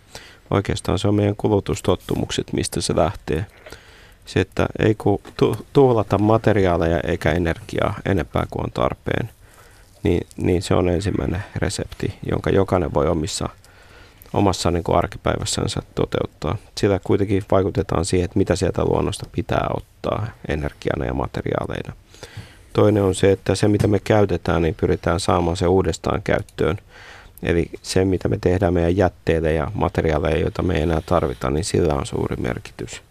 [0.50, 3.46] oikeastaan se on meidän kulutustottumukset, mistä se lähtee.
[4.26, 9.30] Se, että ei ku tu, tuhlata materiaaleja eikä energiaa enempää kuin on tarpeen,
[10.02, 13.48] niin, niin se on ensimmäinen resepti, jonka jokainen voi omissa–
[14.32, 16.57] omassa niin kuin arkipäivässänsä toteuttaa.
[16.78, 21.93] Sillä kuitenkin vaikutetaan siihen, että mitä sieltä luonnosta pitää ottaa energiana ja materiaaleina.
[22.73, 26.78] Toinen on se, että se mitä me käytetään, niin pyritään saamaan se uudestaan käyttöön.
[27.43, 31.65] Eli se, mitä me tehdään meidän jätteille ja materiaaleille, joita me ei enää tarvita, niin
[31.65, 33.02] sillä on suuri merkitys.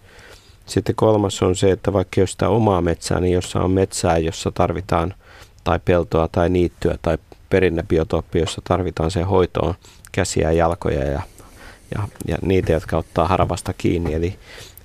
[0.65, 4.51] Sitten kolmas on se, että vaikka jos sitä omaa metsää, niin jossa on metsää, jossa
[4.51, 5.13] tarvitaan
[5.63, 7.17] tai peltoa tai niittyä tai
[7.49, 9.73] perinnebiotooppi, jossa tarvitaan se hoitoon
[10.11, 11.21] käsiä ja jalkoja ja,
[11.95, 14.13] ja, ja niitä, jotka ottaa haravasta kiinni.
[14.13, 14.35] Eli,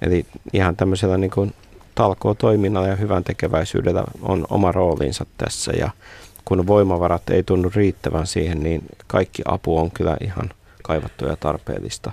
[0.03, 1.55] eli ihan tämmöisellä niin kuin
[1.95, 5.91] talkoo-toiminnalla ja hyvän tekeväisyydellä on oma roolinsa tässä ja
[6.45, 10.51] kun voimavarat ei tunnu riittävän siihen, niin kaikki apu on kyllä ihan
[10.83, 12.13] kaivattu ja tarpeellista.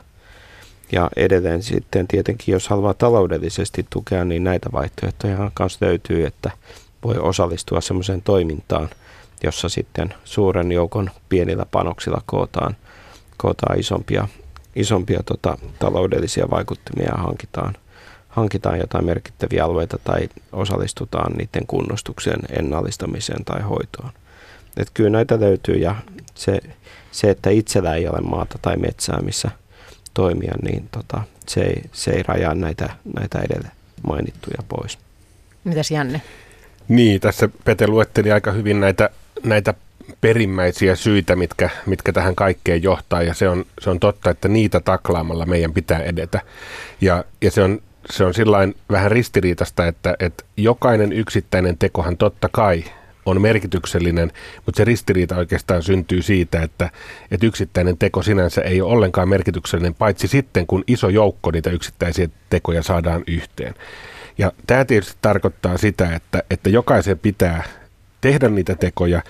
[0.92, 6.52] Ja edelleen sitten tietenkin, jos haluaa taloudellisesti tukea, niin näitä vaihtoehtoja kanssa löytyy, että
[7.04, 8.90] voi osallistua semmoiseen toimintaan,
[9.44, 12.76] jossa sitten suuren joukon pienillä panoksilla kootaan–
[13.42, 14.28] kootaan isompia,
[14.76, 17.74] isompia tota, taloudellisia vaikuttimia ja hankitaan,
[18.30, 24.12] hankitaan jotain merkittäviä alueita tai osallistutaan niiden kunnostukseen, ennallistamiseen tai hoitoon.
[24.78, 25.96] Et kyllä näitä löytyy ja
[26.36, 26.60] se,
[27.12, 29.52] se, että itsellä ei ole maata tai metsää, missä
[30.14, 32.90] toimia, niin tota, se, ei, se ei rajaa näitä,
[33.20, 33.72] näitä edelle
[34.08, 34.98] mainittuja pois.
[35.64, 36.22] Mitäs Janne?
[36.88, 39.10] Niin, tässä Pete luetteli aika hyvin näitä,
[39.44, 39.74] näitä
[40.22, 44.80] perimmäisiä syitä, mitkä, mitkä tähän kaikkeen johtaa, ja se on, se on totta, että niitä
[44.80, 46.42] taklaamalla meidän pitää edetä.
[47.02, 52.50] Ja, ja se on, se on sillain vähän ristiriitasta, että, että jokainen yksittäinen tekohan totta
[52.52, 52.84] kai
[53.26, 54.32] on merkityksellinen,
[54.66, 56.90] mutta se ristiriita oikeastaan syntyy siitä, että,
[57.32, 62.30] että yksittäinen teko sinänsä ei ole ollenkaan merkityksellinen, paitsi sitten kun iso joukko niitä yksittäisiä
[62.50, 63.74] tekoja saadaan yhteen.
[64.38, 67.64] Ja tämä tietysti tarkoittaa sitä, että, että jokaisen pitää
[68.22, 69.22] tehdä niitä tekoja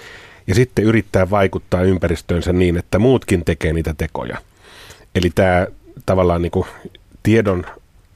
[0.48, 4.38] ja sitten yrittää vaikuttaa ympäristöönsä niin, että muutkin tekee niitä tekoja.
[5.16, 5.68] Eli tämä
[6.06, 6.68] tavallaan niin kuin
[7.24, 7.66] tiedon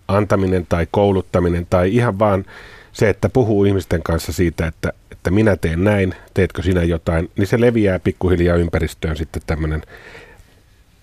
[0.08, 2.46] antaminen tai kouluttaminen tai ihan vaan
[2.92, 7.48] se, että puhuu ihmisten kanssa siitä, että, että minä teen näin, teetkö sinä jotain, niin
[7.48, 9.82] se leviää pikkuhiljaa ympäristöön sitten tämmöinen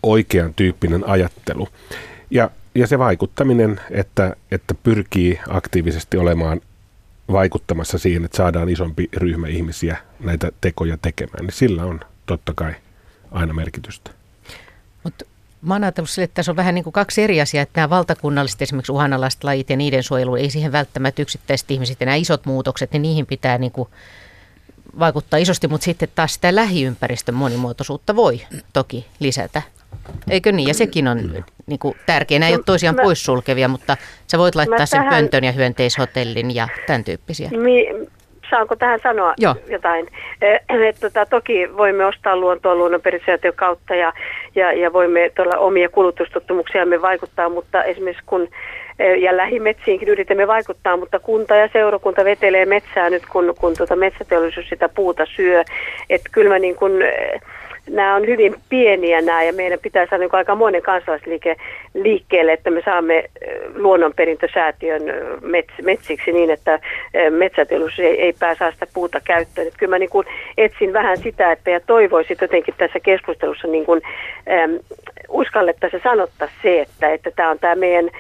[0.03, 1.69] oikean tyyppinen ajattelu.
[2.31, 6.61] Ja, ja se vaikuttaminen, että, että pyrkii aktiivisesti olemaan
[7.32, 12.74] vaikuttamassa siihen, että saadaan isompi ryhmä ihmisiä näitä tekoja tekemään, niin sillä on totta kai
[13.30, 14.10] aina merkitystä.
[15.04, 15.24] Mutta
[15.62, 17.90] mä oon ajatellut sille, että tässä on vähän niin kuin kaksi eri asiaa, että nämä
[17.90, 22.46] valtakunnalliset esimerkiksi uhanalaiset lajit ja niiden suojelu, ei siihen välttämättä yksittäiset ihmiset ja nämä isot
[22.46, 23.88] muutokset, niin niihin pitää niin kuin
[24.98, 29.62] vaikuttaa isosti, mutta sitten taas sitä lähiympäristön monimuotoisuutta voi toki lisätä.
[30.31, 30.69] Eikö niin?
[30.69, 31.19] Ja sekin on
[31.66, 32.39] niin kuin, tärkeää.
[32.39, 33.97] Nämä ei ole toisiaan mä, poissulkevia, mutta
[34.27, 37.51] sä voit laittaa sen tähän, pöntön ja hyönteishotellin ja tämän tyyppisiä.
[37.51, 37.86] Mi,
[38.51, 39.55] saanko tähän sanoa Joo.
[39.69, 40.06] jotain?
[40.89, 44.12] Et, tota, toki voimme ostaa luontoa luonnonperisäätiön kautta ja,
[44.55, 48.48] ja, ja voimme tuolla omia kulutustottumuksiamme vaikuttaa, mutta esimerkiksi kun
[49.20, 54.69] ja lähimetsiinkin yritämme vaikuttaa, mutta kunta ja seurakunta vetelee metsää nyt, kun, kun tuota metsäteollisuus
[54.69, 55.64] sitä puuta syö.
[56.10, 56.93] Että kyllä mä niin kuin,
[57.90, 61.56] nämä on hyvin pieniä nämä ja meidän pitää saada niin aika monen kansalaisliike
[61.94, 63.24] liikkeelle, että me saamme
[63.74, 65.02] luonnonperintösäätiön
[65.40, 66.78] mets, metsiksi niin, että
[67.30, 69.66] metsäteollisuus ei, ei pääse sitä puuta käyttöön.
[69.66, 70.26] Että kyllä mä niin kuin
[70.59, 74.02] etsin vähän sitä, että ja toivoisin jotenkin tässä keskustelussa niin kuin,
[74.64, 74.78] äm,
[75.28, 78.10] uskallettaisiin ja sanottaisiin se, että, että tämä on tämä meidän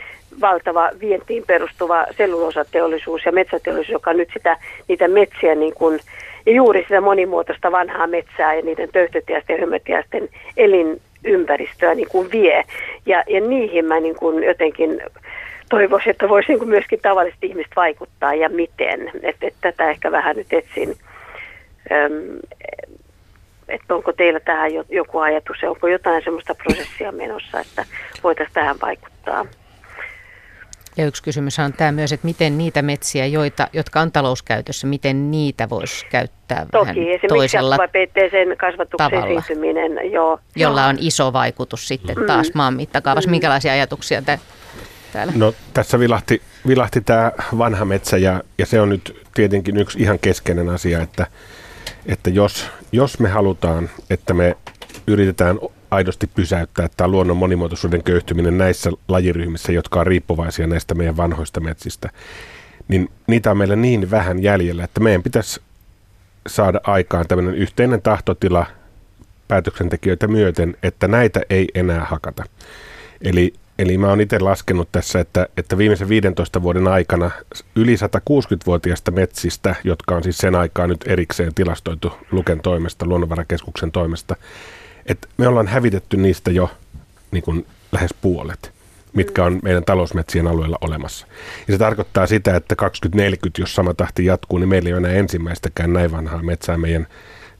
[0.40, 4.56] valtava vientiin perustuva sellulosateollisuus ja metsäteollisuus, joka nyt sitä,
[4.88, 6.00] niitä metsiä niin kuin,
[6.46, 12.64] ja juuri sitä monimuotoista vanhaa metsää ja niiden töyhtötiäisten ja hömötiäisten elinympäristöä niin kuin vie.
[13.06, 15.02] Ja, ja niihin mä niin kuin jotenkin
[15.70, 19.10] toivoisin, että voisi niin myöskin tavalliset ihmiset vaikuttaa ja miten.
[19.22, 20.96] Että et tätä ehkä vähän nyt etsin.
[21.92, 22.38] Öm,
[23.68, 27.84] että onko teillä tähän joku ajatus ja onko jotain sellaista prosessia menossa, että
[28.22, 29.46] voitaisiin tähän vaikuttaa.
[30.96, 35.30] Ja yksi kysymys on tämä myös, että miten niitä metsiä, joita, jotka on talouskäytössä, miten
[35.30, 37.76] niitä voisi käyttää Toki, vähän toisella
[38.30, 40.38] sen kasvatuksen tavalla, joo.
[40.56, 42.26] Jolla on iso vaikutus sitten mm.
[42.26, 43.28] taas maan mittakaavassa.
[43.28, 43.30] Mm.
[43.30, 44.38] Minkälaisia ajatuksia te,
[45.12, 45.32] täällä?
[45.36, 50.18] No tässä vilahti, vilahti tämä vanha metsä ja, ja se on nyt tietenkin yksi ihan
[50.18, 51.26] keskeinen asia, että,
[52.06, 54.56] että jos, jos me halutaan, että me
[55.06, 55.58] yritetään
[55.92, 62.08] aidosti pysäyttää tämä luonnon monimuotoisuuden köyhtyminen näissä lajiryhmissä, jotka on riippuvaisia näistä meidän vanhoista metsistä,
[62.88, 65.60] niin niitä on meillä niin vähän jäljellä, että meidän pitäisi
[66.46, 68.66] saada aikaan tämmöinen yhteinen tahtotila
[69.48, 72.44] päätöksentekijöitä myöten, että näitä ei enää hakata.
[73.20, 77.30] Eli, eli mä oon itse laskenut tässä, että, että viimeisen 15 vuoden aikana
[77.76, 84.36] yli 160-vuotiaista metsistä, jotka on siis sen aikaa nyt erikseen tilastoitu Luken toimesta, Luonnonvarakeskuksen toimesta,
[85.06, 86.70] että me ollaan hävitetty niistä jo
[87.30, 88.72] niin kuin lähes puolet,
[89.12, 91.26] mitkä on meidän talousmetsien alueella olemassa.
[91.68, 95.12] Ja se tarkoittaa sitä, että 2040, jos sama tahti jatkuu, niin meillä ei ole enää
[95.12, 97.06] ensimmäistäkään näin vanhaa metsää meidän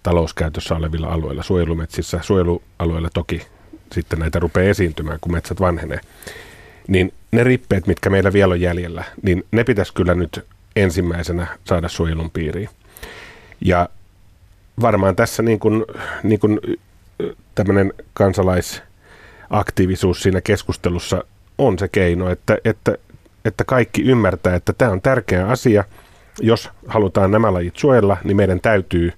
[0.03, 1.43] talouskäytössä olevilla alueilla.
[1.43, 3.47] Suojelumetsissä, suojelualueilla toki
[3.93, 6.01] sitten näitä rupeaa esiintymään, kun metsät vanhenee.
[6.89, 10.45] Niin ne rippeet, mitkä meillä vielä on jäljellä, niin ne pitäisi kyllä nyt
[10.77, 12.69] ensimmäisenä saada suojelun piiriin.
[13.61, 13.89] Ja
[14.81, 15.85] varmaan tässä niin kuin,
[16.23, 16.61] niin kuin
[17.55, 21.25] tämmöinen kansalaisaktiivisuus siinä keskustelussa
[21.59, 22.99] on se keino, että, että,
[23.45, 25.85] että kaikki ymmärtää, että tämä on tärkeä asia.
[26.41, 29.13] Jos halutaan nämä lajit suojella, niin meidän täytyy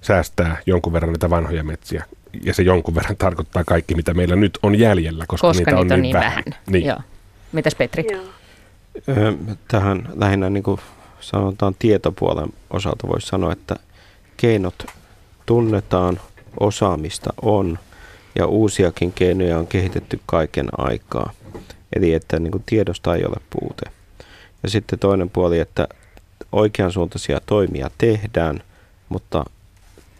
[0.00, 2.04] säästää jonkun verran näitä vanhoja metsiä.
[2.44, 5.94] Ja se jonkun verran tarkoittaa kaikki, mitä meillä nyt on jäljellä, koska, koska niitä, niitä
[5.94, 6.30] on, niin, niin vähän.
[6.30, 6.44] vähän.
[6.66, 6.86] Niin.
[6.86, 6.98] Joo.
[7.52, 8.04] Mitäs Petri?
[8.12, 8.24] Joo.
[9.68, 10.80] Tähän lähinnä niin kuin
[11.20, 13.76] sanotaan tietopuolen osalta voisi sanoa, että
[14.36, 14.86] keinot
[15.46, 16.20] tunnetaan–
[16.60, 17.78] osaamista on
[18.38, 21.32] ja uusiakin keinoja on kehitetty kaiken aikaa.
[21.96, 23.90] Eli että niin kuin tiedosta ei ole puute.
[24.62, 25.88] Ja sitten toinen puoli, että
[26.52, 28.62] oikeansuuntaisia toimia tehdään,
[29.08, 29.44] mutta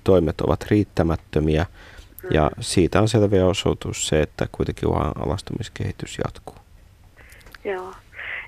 [0.04, 1.66] toimet ovat riittämättömiä
[2.30, 4.88] ja siitä on selviä osoitus se, että kuitenkin
[5.26, 6.56] alastumiskehitys jatkuu.
[7.64, 7.92] Joo.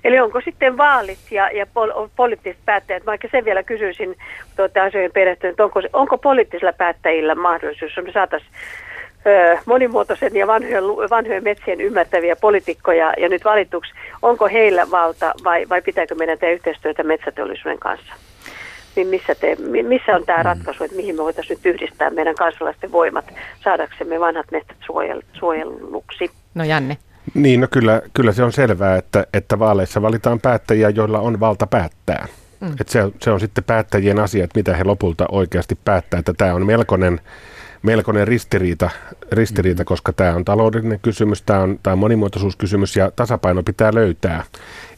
[0.05, 4.15] Eli onko sitten vaalit ja, ja pol- poliittiset päättäjät, vaikka sen vielä kysyisin
[4.55, 8.51] tuota asioiden perehtynyt, onko, onko poliittisilla päättäjillä mahdollisuus, jos me saataisiin
[9.65, 15.81] monimuotoisen ja vanhojen, vanhojen metsien ymmärtäviä poliitikkoja ja nyt valituksi, onko heillä valta vai, vai
[15.81, 18.13] pitääkö meidän tehdä yhteistyötä metsäteollisuuden kanssa?
[18.95, 20.45] Niin missä, te, missä on tämä mm.
[20.45, 23.25] ratkaisu, että mihin me voitaisiin nyt yhdistää meidän kansalaisten voimat
[23.63, 26.31] saadaksemme vanhat metsät suojel, suojelluksi?
[26.55, 26.97] No Janne.
[27.33, 31.67] Niin, no kyllä, kyllä se on selvää, että, että vaaleissa valitaan päättäjiä, joilla on valta
[31.67, 32.27] päättää.
[32.59, 32.73] Mm.
[32.81, 36.19] Et se, se on sitten päättäjien asia, että mitä he lopulta oikeasti päättää.
[36.19, 37.21] Että tämä on melkoinen,
[37.81, 38.89] melkoinen ristiriita,
[39.31, 39.85] ristiriita mm.
[39.85, 44.43] koska tämä on taloudellinen kysymys, tämä on, tämä on monimuotoisuuskysymys ja tasapaino pitää löytää.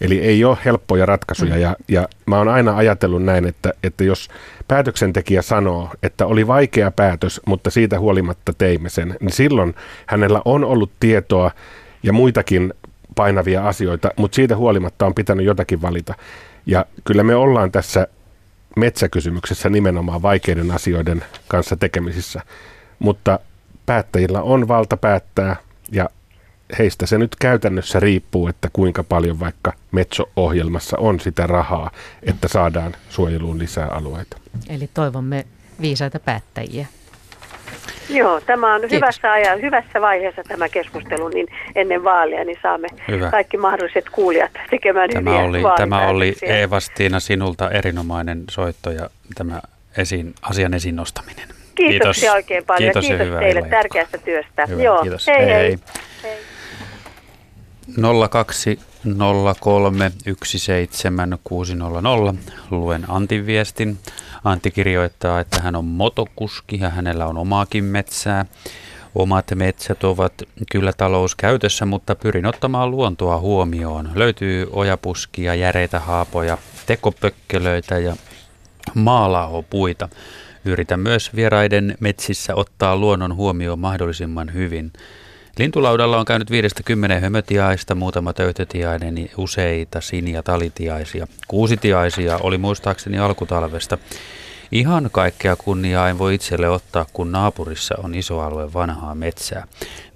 [0.01, 1.61] Eli ei ole helppoja ratkaisuja mm.
[1.61, 4.29] ja, ja mä oon aina ajatellut näin, että, että jos
[4.67, 9.75] päätöksentekijä sanoo, että oli vaikea päätös, mutta siitä huolimatta teimme sen, niin silloin
[10.05, 11.51] hänellä on ollut tietoa
[12.03, 12.73] ja muitakin
[13.15, 16.13] painavia asioita, mutta siitä huolimatta on pitänyt jotakin valita.
[16.65, 18.07] Ja kyllä me ollaan tässä
[18.75, 22.41] metsäkysymyksessä nimenomaan vaikeiden asioiden kanssa tekemisissä,
[22.99, 23.39] mutta
[23.85, 25.55] päättäjillä on valta päättää
[25.91, 26.09] ja
[26.79, 31.91] heistä se nyt käytännössä riippuu, että kuinka paljon vaikka Metso-ohjelmassa on sitä rahaa,
[32.23, 34.37] että saadaan suojeluun lisää alueita.
[34.69, 35.45] Eli toivomme
[35.81, 36.87] viisaita päättäjiä.
[38.09, 43.31] Joo, tämä on hyvässä, ajan, hyvässä vaiheessa tämä keskustelu, niin ennen vaaleja niin saamme Hyvä.
[43.31, 49.61] kaikki mahdolliset kuulijat tekemään tämä hyviä oli, Tämä oli Eeva-Stiina sinulta erinomainen soitto ja tämä
[49.97, 51.47] esiin, asian esiin nostaminen.
[51.75, 52.35] Kiitoksia kiitos.
[52.35, 54.65] oikein paljon kiitos, ja kiitos teille tärkeästä työstä.
[54.65, 55.27] Hyvä, Joo, kiitos.
[55.27, 55.47] Hei hei.
[55.47, 55.77] hei.
[56.23, 56.37] hei.
[59.15, 59.19] 020317600.
[62.71, 63.97] Luen Antin viestin.
[64.43, 68.45] Antti kirjoittaa, että hän on motokuski ja hänellä on omaakin metsää.
[69.15, 70.33] Omat metsät ovat
[70.71, 74.09] kyllä talouskäytössä, mutta pyrin ottamaan luontoa huomioon.
[74.15, 78.15] Löytyy ojapuskia, järeitä haapoja, tekopökkelöitä ja
[78.93, 80.09] maalahopuita.
[80.65, 84.91] Yritän myös vieraiden metsissä ottaa luonnon huomioon mahdollisimman hyvin.
[85.57, 91.27] Lintulaudalla on käynyt viidestä kymmenen hömötiaista, muutama töytötiainen, niin useita sin- ja talitiaisia.
[91.47, 93.97] Kuusitiaisia oli muistaakseni alkutalvesta.
[94.71, 99.67] Ihan kaikkea kunniaa en voi itselle ottaa, kun naapurissa on iso alue vanhaa metsää.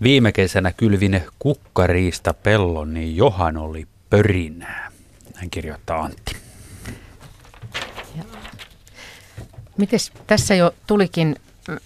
[0.04, 4.92] Viime kesänä kylvin kukkariista pellon, niin Johan oli pörinää.
[5.36, 6.36] Hän kirjoittaa Antti.
[9.78, 11.36] Mites tässä jo tulikin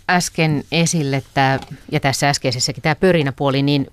[0.10, 1.60] äsken esille tämä,
[1.92, 3.88] ja tässä äskeisessäkin tämä pörinäpuoli, niin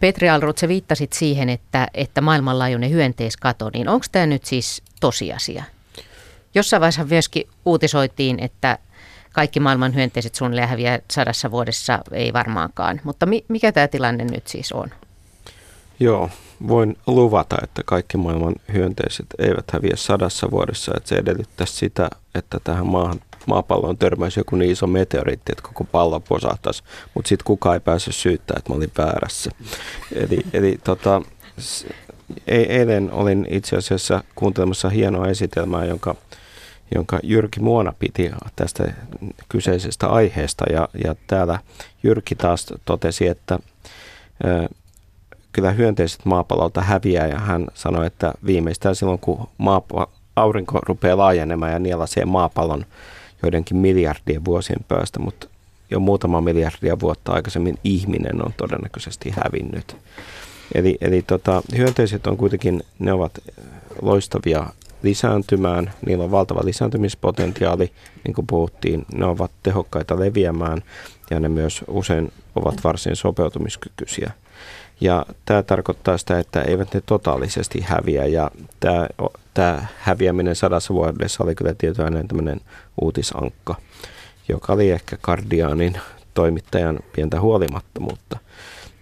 [0.00, 5.64] Petri Alrut, sä viittasit siihen, että, että maailmanlaajuinen hyönteiskato, niin onko tämä nyt siis tosiasia?
[6.54, 8.78] Jossain vaiheessa myöskin uutisoitiin, että
[9.32, 13.00] kaikki maailman hyönteiset suunnilleen häviää sadassa vuodessa, ei varmaankaan.
[13.04, 14.90] Mutta mi- mikä tämä tilanne nyt siis on?
[16.00, 16.30] Joo,
[16.68, 20.92] voin luvata, että kaikki maailman hyönteiset eivät häviä sadassa vuodessa.
[20.96, 25.84] Että se edellyttää sitä, että tähän maahan maapalloon törmäisi joku niin iso meteoriitti, että koko
[25.84, 26.82] pallo posahtaisi,
[27.14, 29.50] mutta sitten kukaan ei pääse syyttämään, että mä olin väärässä.
[30.14, 31.22] Eli, eli tota,
[32.46, 36.14] e-, eilen olin itse asiassa kuuntelemassa hienoa esitelmää, jonka,
[36.94, 38.92] jonka Jyrki Muona piti tästä
[39.48, 40.64] kyseisestä aiheesta.
[40.72, 41.58] Ja, ja täällä
[42.02, 43.58] Jyrki taas totesi, että
[44.44, 44.68] ö,
[45.52, 51.72] kyllä hyönteiset maapallolta häviää ja hän sanoi, että viimeistään silloin kun maapa, aurinko rupeaa laajenemaan
[51.72, 52.84] ja nielasee maapallon
[53.42, 55.48] joidenkin miljardien vuosien päästä, mutta
[55.90, 59.96] jo muutama miljardia vuotta aikaisemmin ihminen on todennäköisesti hävinnyt.
[60.74, 63.32] Eli, eli tota, hyönteiset on kuitenkin, ne ovat
[64.02, 64.66] loistavia
[65.02, 67.92] lisääntymään, niillä on valtava lisääntymispotentiaali,
[68.24, 70.82] niin kuin puhuttiin, ne ovat tehokkaita leviämään
[71.30, 74.32] ja ne myös usein ovat varsin sopeutumiskykyisiä.
[75.00, 78.50] Ja tämä tarkoittaa sitä, että eivät ne totaalisesti häviä ja
[78.80, 79.08] tämä,
[79.54, 82.60] tämä häviäminen sadassa vuodessa oli kyllä tietoinen tämmöinen
[83.00, 83.74] uutisankka,
[84.48, 86.00] joka oli ehkä Kardiaanin
[86.34, 88.38] toimittajan pientä huolimattomuutta.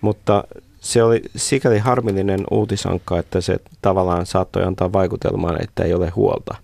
[0.01, 0.45] Mutta
[0.81, 6.55] se oli sikäli harmillinen uutisankka, että se tavallaan saattoi antaa vaikutelmaan, että ei ole huolta.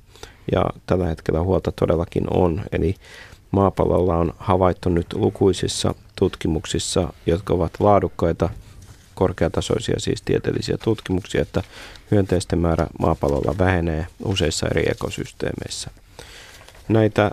[0.53, 2.63] Ja tällä hetkellä huolta todellakin on.
[2.73, 2.95] Eli
[3.51, 8.49] maapallolla on havaittu nyt lukuisissa tutkimuksissa, jotka ovat laadukkaita,
[9.15, 11.63] korkeatasoisia siis tieteellisiä tutkimuksia, että
[12.11, 15.91] hyönteisten määrä maapallolla vähenee useissa eri ekosysteemeissä.
[16.91, 17.31] Näitä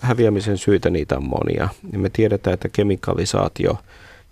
[0.00, 1.68] häviämisen syitä niitä on monia.
[1.92, 3.78] Ja me tiedetään, että kemikalisaatio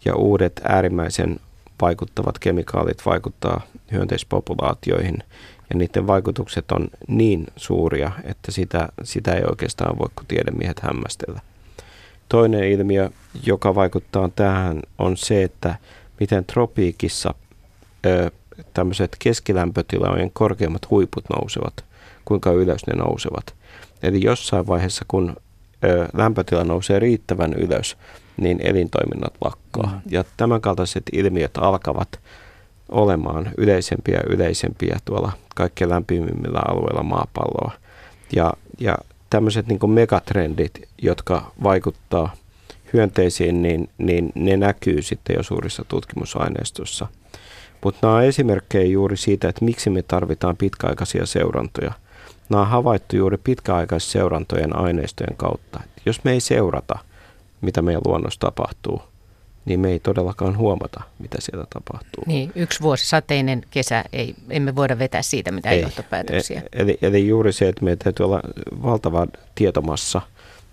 [0.05, 1.41] ja uudet äärimmäisen
[1.81, 3.61] vaikuttavat kemikaalit vaikuttaa
[3.93, 5.23] hyönteispopulaatioihin
[5.71, 11.41] ja niiden vaikutukset on niin suuria, että sitä, sitä ei oikeastaan voi kuin tiedemiehet hämmästellä.
[12.29, 13.11] Toinen ilmiö,
[13.47, 15.75] joka vaikuttaa tähän, on se, että
[16.21, 17.35] miten tropiikissa
[18.07, 18.31] ö,
[18.75, 21.85] tämmöiset keskilämpötilojen korkeimmat huiput nousevat,
[22.29, 23.55] kuinka ylös ne nousevat.
[24.03, 25.37] Eli jossain vaiheessa, kun
[25.85, 27.97] ö, lämpötila nousee riittävän ylös,
[28.37, 29.87] niin elintoiminnat lakkaa.
[29.87, 30.01] Mm.
[30.11, 32.21] Ja tämänkaltaiset ilmiöt alkavat
[32.89, 37.73] olemaan yleisempiä ja yleisempiä tuolla kaikkein lämpimimmillä alueilla maapalloa.
[38.37, 38.95] Ja, ja
[39.31, 42.33] tämmöiset niin megatrendit, jotka vaikuttaa
[42.93, 47.07] hyönteisiin, niin, niin ne näkyy sitten jo suurissa tutkimusaineistossa.
[47.85, 51.93] Mutta nämä on esimerkkejä juuri siitä, että miksi me tarvitaan pitkäaikaisia seurantoja.
[52.49, 55.81] Nämä on havaittu juuri pitkäaikaisseurantojen aineistojen kautta.
[56.07, 56.99] Jos me ei seurata,
[57.61, 59.03] mitä meidän luonnossa tapahtuu,
[59.65, 62.25] niin me ei todellakaan huomata, mitä siellä tapahtuu.
[62.27, 66.61] Niin, yksi vuosi sateinen kesä, ei, emme voida vetää siitä mitään ei, johtopäätöksiä.
[66.61, 68.41] E, eli, eli juuri se, että meidän täytyy olla
[68.83, 70.21] valtava tietomassa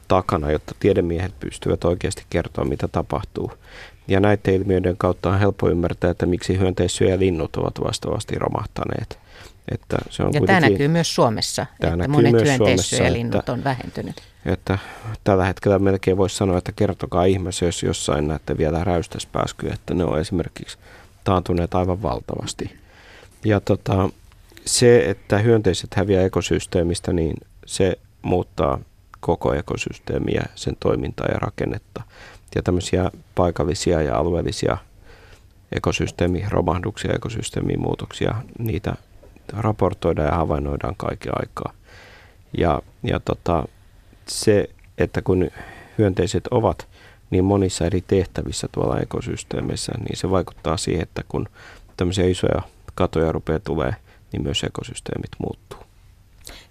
[0.08, 3.52] takana, jotta tiedemiehet pystyvät oikeasti kertoa, mitä tapahtuu.
[4.08, 9.20] Ja näiden ilmiöiden kautta on helppo ymmärtää, että miksi hyönteissyöjälinnut ovat vastaavasti romahtaneet.
[9.72, 14.16] Että se on ja tämä näkyy myös Suomessa, tämä että monet hyönteissyöjälinnut on vähentynyt.
[14.46, 14.78] Että
[15.24, 20.04] tällä hetkellä melkein voisi sanoa, että kertokaa ihmeessä, jos jossain näette vielä räystäspääskyjä, että ne
[20.04, 20.78] on esimerkiksi
[21.24, 22.78] taantuneet aivan valtavasti.
[23.46, 24.10] Ja tota,
[24.66, 28.80] se, että hyönteiset häviää ekosysteemistä, niin se muuttaa
[29.20, 32.04] koko ekosysteemiä, sen toimintaa ja rakennetta.
[32.56, 34.78] Ja tämmöisiä paikallisia ja alueellisia
[35.72, 38.96] ekosysteemiromahduksia, ekosysteemimuutoksia, niitä
[39.54, 41.74] raportoidaan ja havainnoidaan kaiken aikaa.
[42.58, 43.64] Ja, ja tota,
[44.28, 45.50] se, että kun
[45.98, 46.88] hyönteiset ovat
[47.30, 51.50] niin monissa eri tehtävissä tuolla ekosysteemissä, niin se vaikuttaa siihen, että kun
[51.98, 52.62] tämmöisiä isoja
[52.96, 53.96] katoja rupeaa tulee,
[54.32, 55.80] niin myös ekosysteemit muuttuu.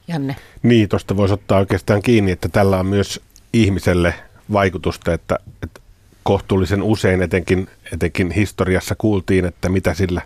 [0.08, 0.36] Janne.
[0.62, 3.20] Niin, tuosta voisi ottaa oikeastaan kiinni, että tällä on myös
[3.52, 4.14] ihmiselle
[4.52, 5.80] vaikutusta, että, että
[6.22, 10.22] kohtuullisen usein etenkin, etenkin historiassa kuultiin, että mitä sillä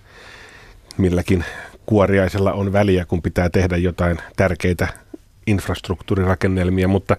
[0.96, 1.44] milläkin
[1.88, 4.88] kuoriaisella on väliä, kun pitää tehdä jotain tärkeitä
[5.46, 7.16] infrastruktuurirakennelmia, mutta,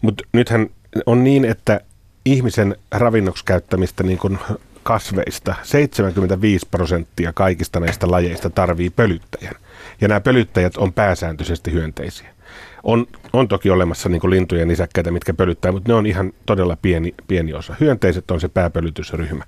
[0.00, 0.70] mutta nythän
[1.06, 1.80] on niin, että
[2.24, 4.38] ihmisen ravinnoksi käyttämistä niin kuin
[4.82, 9.54] kasveista 75 prosenttia kaikista näistä lajeista tarvii pölyttäjän.
[10.00, 12.28] Ja nämä pölyttäjät on pääsääntöisesti hyönteisiä.
[12.82, 16.76] On, on toki olemassa niin kuin lintujen nisäkkäitä, mitkä pölyttää, mutta ne on ihan todella
[16.82, 17.76] pieni, pieni osa.
[17.80, 19.44] Hyönteiset on se pääpölytysryhmä.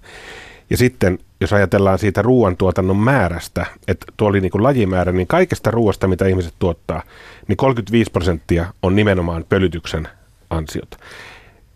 [0.72, 5.70] Ja sitten, jos ajatellaan siitä ruoantuotannon määrästä, että tuo oli niin kuin lajimäärä, niin kaikesta
[5.70, 7.02] ruoasta, mitä ihmiset tuottaa,
[7.48, 10.08] niin 35 prosenttia on nimenomaan pölytyksen
[10.50, 10.96] ansiota.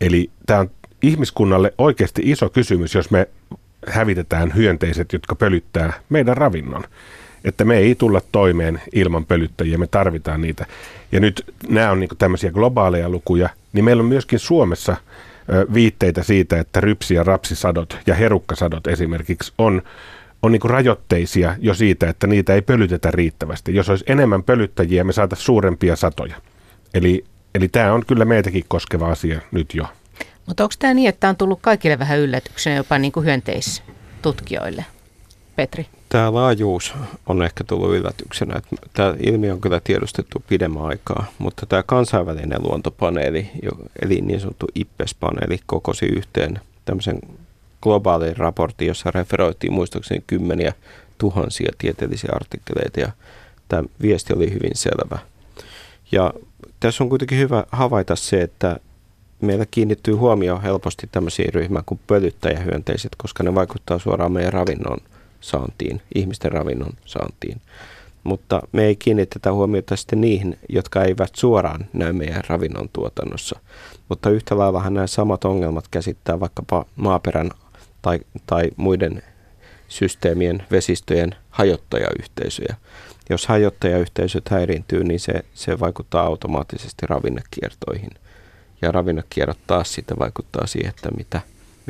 [0.00, 0.70] Eli tämä on
[1.02, 3.28] ihmiskunnalle oikeasti iso kysymys, jos me
[3.86, 6.84] hävitetään hyönteiset, jotka pölyttää meidän ravinnon.
[7.44, 10.66] Että me ei tulla toimeen ilman pölyttäjiä, me tarvitaan niitä.
[11.12, 14.96] Ja nyt nämä on niin tämmöisiä globaaleja lukuja, niin meillä on myöskin Suomessa
[15.74, 19.82] viitteitä siitä, että rypsi- ja rapsisadot ja herukkasadot esimerkiksi on,
[20.42, 23.74] on niin rajoitteisia jo siitä, että niitä ei pölytetä riittävästi.
[23.74, 26.36] Jos olisi enemmän pölyttäjiä, me saataisiin suurempia satoja.
[26.94, 27.24] Eli,
[27.54, 29.84] eli tämä on kyllä meitäkin koskeva asia nyt jo.
[30.46, 34.84] Mutta onko tämä niin, että on tullut kaikille vähän yllätyksenä jopa niin kuin hyönteistutkijoille?
[35.56, 35.86] Petri?
[36.08, 36.94] Tämä laajuus
[37.26, 38.60] on ehkä tullut yllätyksenä.
[38.92, 43.50] Tämä ilmiö on kyllä tiedostettu pidemmän aikaa, mutta tämä kansainvälinen luontopaneeli,
[44.02, 47.18] eli niin sanottu IPPES-paneeli, kokosi yhteen tämmöisen
[47.82, 50.72] globaalin raportin, jossa referoitiin muistaakseni kymmeniä
[51.18, 53.08] tuhansia tieteellisiä artikkeleita, ja
[53.68, 55.18] tämä viesti oli hyvin selvä.
[56.12, 56.34] Ja
[56.80, 58.76] tässä on kuitenkin hyvä havaita se, että
[59.40, 64.98] meillä kiinnittyy huomio helposti tämmöisiin ryhmään kuin pölyttäjähyönteiset, koska ne vaikuttaa suoraan meidän ravinnon
[65.40, 67.60] saantiin, ihmisten ravinnon saantiin.
[68.24, 73.60] Mutta me ei kiinnitetä huomiota sitten niihin, jotka eivät suoraan näy meidän ravinnon tuotannossa.
[74.08, 77.50] Mutta yhtä laillahan nämä samat ongelmat käsittää vaikkapa maaperän
[78.02, 79.22] tai, tai muiden
[79.88, 82.76] systeemien, vesistöjen hajottajayhteisöjä.
[83.30, 88.10] Jos hajottajayhteisöt häiriintyy, niin se, se vaikuttaa automaattisesti ravinnekiertoihin–
[88.82, 91.40] ja ravinnekierrot taas sitten vaikuttaa siihen, että mitä,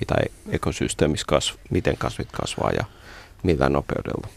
[0.01, 0.15] mitä
[0.51, 2.85] ekosysteemissä kasv, miten kasvit kasvaa ja
[3.47, 4.29] millä nopeudella.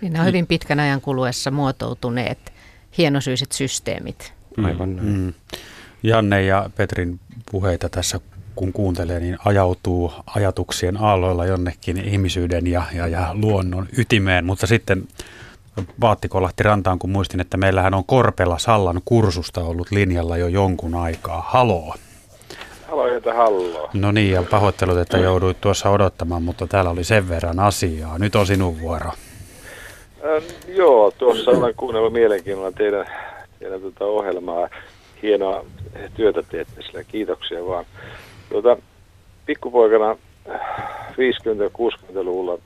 [0.00, 2.52] Niin nämä on hyvin pitkän ajan kuluessa muotoutuneet
[2.98, 4.32] hienosyiset systeemit.
[4.56, 4.64] Mm.
[4.64, 5.08] Aivan näin.
[5.08, 5.32] Mm.
[6.02, 7.20] Janne ja Petrin
[7.50, 8.20] puheita tässä
[8.54, 15.08] kun kuuntelee, niin ajautuu ajatuksien aalloilla jonnekin ihmisyyden ja, ja, ja luonnon ytimeen, mutta sitten
[16.00, 20.94] vaatti kolahti rantaan, kun muistin, että meillähän on Korpela Sallan kursusta ollut linjalla jo jonkun
[20.94, 21.44] aikaa.
[21.48, 21.94] Haloo.
[22.88, 23.90] Halo, että halloo.
[23.92, 28.18] No niin, ja pahoittelut, että jouduit tuossa odottamaan, mutta täällä oli sen verran asiaa.
[28.18, 29.10] Nyt on sinun vuoro.
[30.24, 33.06] Ähm, joo, tuossa olen kuunnellut mielenkiinnolla teidän,
[33.58, 34.68] teidän tuota ohjelmaa.
[35.22, 35.64] Hienoa
[36.14, 37.04] työtä teette sillä.
[37.04, 37.84] Kiitoksia vaan.
[38.48, 38.76] Tuota,
[39.46, 40.16] pikkupoikana
[40.48, 42.58] 50-60-luvulla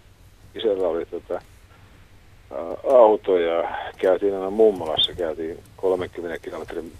[0.54, 1.40] isällä oli tuota,
[2.92, 3.68] auto ja
[3.98, 6.92] käytiin aina mummolassa, käytiin 30 kilometrin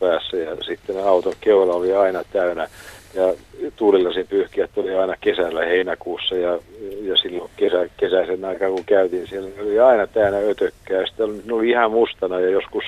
[0.00, 2.68] päässä ja sitten auton keula oli aina täynnä
[3.14, 3.34] ja
[3.76, 6.58] tuulilasin pyyhkiät tuli aina kesällä heinäkuussa ja,
[7.02, 11.06] ja silloin kesä, kesäisen aikaan kun käytiin siellä oli aina täynnä ötökkää.
[11.06, 12.84] Sitten ne oli ihan mustana ja joskus,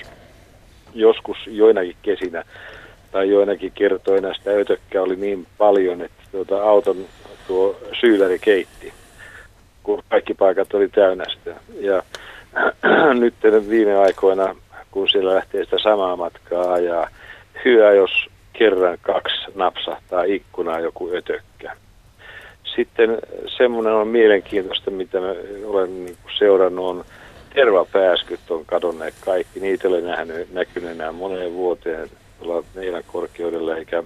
[0.95, 2.45] joskus joinakin kesinä
[3.13, 6.97] tai joinakin kertoina sitä ötökkää oli niin paljon, että tuota, auton
[7.47, 8.93] tuo syyläri keitti
[9.83, 11.55] kun kaikki paikat oli täynnä sitä.
[11.81, 12.03] Ja
[13.21, 13.35] nyt
[13.69, 14.57] viime aikoina,
[14.91, 17.09] kun siellä lähtee sitä samaa matkaa ja
[17.65, 18.11] hyvä, jos
[18.53, 21.77] kerran kaksi napsahtaa ikkunaa joku ötökkä.
[22.77, 23.19] Sitten
[23.59, 25.35] semmoinen on mielenkiintoista, mitä mä
[25.65, 27.05] olen niin seurannut, on
[27.55, 29.61] tervapääskyt on kadonneet kaikki.
[29.61, 32.11] Niitä ei ole nähnyt, näkynyt enää moneen vuoteen
[32.75, 34.03] meidän korkeudella, eikä,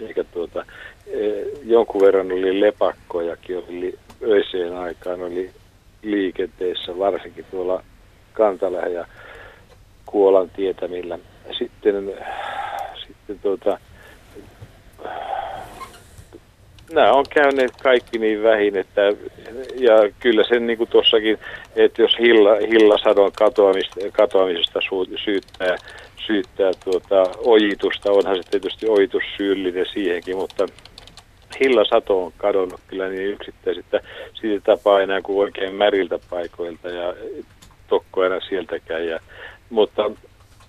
[0.00, 0.64] eikä tuota,
[1.06, 5.50] e, jonkun verran oli lepakkojakin, oli öiseen aikaan oli
[6.02, 7.82] liikenteessä, varsinkin tuolla
[8.32, 9.06] Kantalä ja
[10.10, 11.18] Kuolan tietämillä.
[11.58, 12.12] Sitten,
[13.06, 13.78] sitten tuota,
[16.92, 19.00] nämä on käyneet kaikki niin vähin, että
[19.74, 21.38] ja kyllä sen niin kuin tuossakin,
[21.76, 24.80] että jos hilla, hillasadon katoamista, katoamisesta
[25.24, 25.76] syyttää,
[26.26, 28.12] syyttää tuota ojitusta.
[28.12, 30.66] Onhan se tietysti ojitus syyllinen siihenkin, mutta
[31.60, 34.08] hillasato on kadonnut kyllä niin yksittäiset, että
[34.40, 37.14] siitä tapaa enää kuin oikein märiltä paikoilta ja
[37.88, 39.06] tokko enää sieltäkään.
[39.06, 39.20] Ja,
[39.70, 40.10] mutta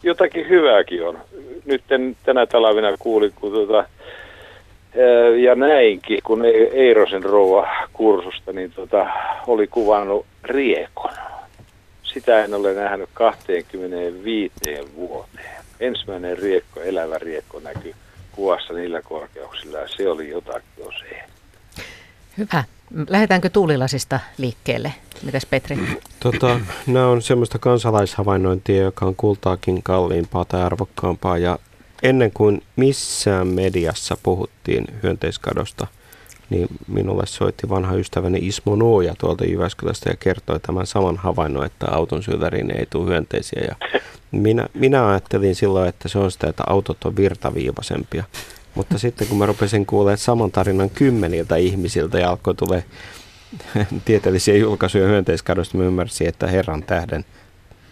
[0.03, 1.19] jotakin hyvääkin on.
[1.65, 1.83] Nyt
[2.23, 3.85] tänä talvena kuulin, kun tuota,
[5.43, 9.07] ja näinkin, kun Eirosen rouva kursusta, niin tota,
[9.47, 11.11] oli kuvannut riekon.
[12.03, 14.53] Sitä en ole nähnyt 25
[14.95, 15.61] vuoteen.
[15.79, 17.93] Ensimmäinen riekko, elävä riekko näkyy
[18.31, 21.23] kuvassa niillä korkeuksilla ja se oli jotakin jo se.
[22.37, 22.63] Hyvä.
[23.09, 24.93] Lähdetäänkö tuulilasista liikkeelle?
[25.23, 25.77] Mitäs Petri?
[26.19, 31.37] Tota, nämä on semmoista kansalaishavainnointia, joka on kultaakin kalliimpaa tai arvokkaampaa.
[31.37, 31.59] Ja
[32.03, 35.87] ennen kuin missään mediassa puhuttiin hyönteiskadosta,
[36.49, 41.85] niin minulle soitti vanha ystäväni Ismo Nuoja tuolta Jyväskylästä ja kertoi tämän saman havainnon, että
[41.91, 43.61] auton syväriin ei tule hyönteisiä.
[43.67, 43.75] Ja
[44.31, 48.23] minä, minä ajattelin silloin, että se on sitä, että autot on virtaviivaisempia.
[48.75, 52.83] Mutta sitten kun mä rupesin kuulemaan saman tarinan kymmeniltä ihmisiltä ja alkoi tulee
[54.05, 57.25] tieteellisiä julkaisuja hyönteiskadosta, mä ymmärsin, että herran tähden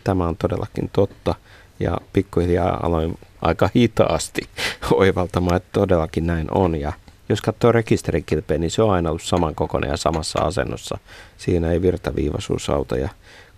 [0.04, 1.36] tämä on todellakin totta.
[1.80, 4.42] Ja pikkuhiljaa aloin aika hitaasti
[4.92, 6.76] oivaltamaan, että todellakin näin on.
[6.76, 6.94] Ja
[7.30, 10.98] jos katsoo rekisterikilpeä, niin se on aina ollut samankokoinen ja samassa asennossa.
[11.38, 12.98] Siinä ei virtaviivaisuus auta.
[12.98, 13.10] Ja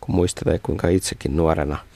[0.01, 1.77] kun muistelee, kuinka itsekin nuorena–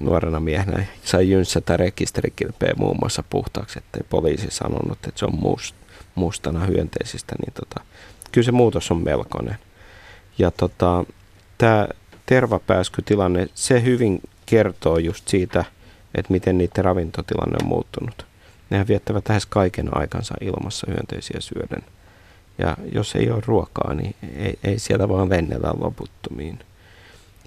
[0.00, 5.74] nuorena miehenä sai jynssätä rekisterikilpeä muun muassa puhtaaksi, ettei poliisi sanonut, että se on must,
[6.14, 7.84] mustana hyönteisistä, niin tota,
[8.32, 9.56] kyllä se muutos on melkoinen.
[10.38, 11.04] Ja tota,
[11.58, 11.88] tämä
[12.26, 15.64] tervapääskytilanne, se hyvin kertoo just siitä,
[16.14, 18.26] että miten niiden ravintotilanne on muuttunut.
[18.70, 21.82] Nehän viettävät lähes kaiken aikansa ilmassa hyönteisiä syöden.
[22.58, 26.58] Ja jos ei ole ruokaa, niin ei, ei sieltä vaan lennellä loputtomiin.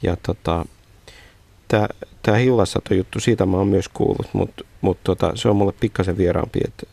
[0.03, 0.65] Ja tota,
[1.67, 1.87] tämä,
[2.21, 6.59] tämä hillassato-juttu, siitä mä oon myös kuullut, mutta mut tota, se on mulle pikkasen vieraampi,
[6.65, 6.87] että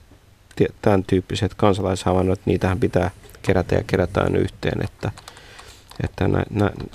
[0.83, 3.11] tämän tyyppiset kansalaishavainnot, niitähän pitää
[3.43, 5.11] kerätä ja kerätään yhteen, että,
[6.05, 6.29] että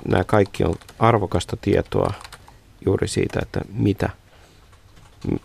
[0.05, 2.13] nämä kaikki on arvokasta tietoa
[2.85, 4.09] juuri siitä, että mitä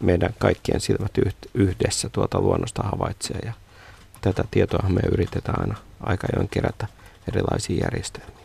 [0.00, 1.12] meidän kaikkien silmät
[1.54, 3.52] yhdessä tuota luonnosta havaitsee ja
[4.20, 6.86] tätä tietoa me yritetään aina aika ajoin kerätä
[7.28, 8.41] erilaisiin järjestelmiin.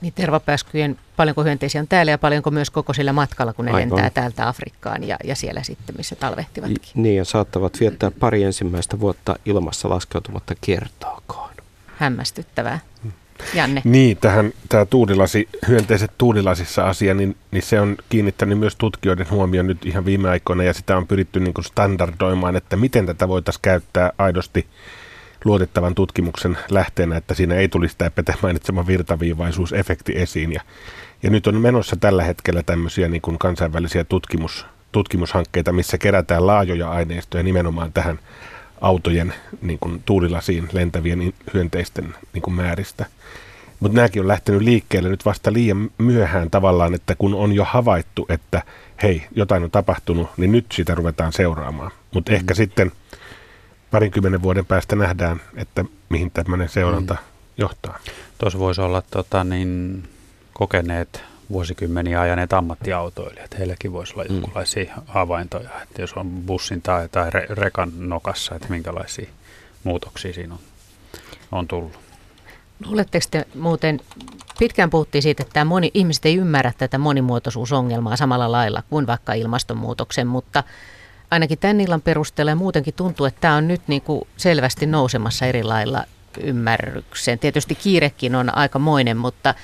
[0.00, 3.90] Niin tervapääskyjen, paljonko hyönteisiä on täällä ja paljonko myös koko sillä matkalla, kun ne Aivan.
[3.90, 6.92] lentää täältä Afrikkaan ja, ja siellä sitten, missä talvehtivatkin.
[6.94, 11.54] Niin, ja saattavat viettää pari ensimmäistä vuotta ilmassa laskeutumatta kiertoakaan.
[11.96, 12.78] Hämmästyttävää.
[13.54, 13.82] Janne.
[13.84, 19.66] Niin, tähän tämä tuudilasi, hyönteiset tuudilasissa asia, niin, niin se on kiinnittänyt myös tutkijoiden huomioon
[19.66, 23.62] nyt ihan viime aikoina, ja sitä on pyritty niin kuin standardoimaan, että miten tätä voitaisiin
[23.62, 24.66] käyttää aidosti
[25.44, 30.52] luotettavan tutkimuksen lähteenä, että siinä ei tulisi tämä Pete mainitsema virtaviivaisuusefekti esiin.
[30.52, 30.60] Ja,
[31.22, 36.90] ja nyt on menossa tällä hetkellä tämmöisiä niin kuin kansainvälisiä tutkimus, tutkimushankkeita, missä kerätään laajoja
[36.90, 38.18] aineistoja nimenomaan tähän
[38.80, 43.06] autojen niin kuin tuulilasiin lentävien hyönteisten niin kuin määristä.
[43.80, 48.26] Mutta nämäkin on lähtenyt liikkeelle nyt vasta liian myöhään tavallaan, että kun on jo havaittu,
[48.28, 48.62] että
[49.02, 51.90] hei, jotain on tapahtunut, niin nyt sitä ruvetaan seuraamaan.
[52.14, 52.36] Mutta mm.
[52.36, 52.92] ehkä sitten–
[53.90, 57.20] parinkymmenen vuoden päästä nähdään, että mihin tämmöinen seuranta mm.
[57.58, 57.98] johtaa.
[58.38, 60.02] Tuossa voisi olla tota, niin,
[60.52, 63.58] kokeneet vuosikymmeniä ajaneet ammattiautoilijat.
[63.58, 64.34] Heilläkin voisi olla mm.
[64.34, 69.28] jonkinlaisia havaintoja, että jos on bussin tai, tai re, rekan nokassa, että minkälaisia
[69.84, 70.60] muutoksia siinä on,
[71.52, 71.98] on tullut.
[72.86, 74.00] Luuletteko te muuten,
[74.58, 80.26] pitkään puhuttiin siitä, että moni, ihmiset ei ymmärrä tätä monimuotoisuusongelmaa samalla lailla kuin vaikka ilmastonmuutoksen,
[80.26, 80.64] mutta
[81.30, 85.46] ainakin tämän illan perusteella ja muutenkin tuntuu, että tämä on nyt niin kuin selvästi nousemassa
[85.46, 86.04] eri lailla
[86.40, 87.38] ymmärrykseen.
[87.38, 89.54] Tietysti kiirekin on aikamoinen, mutta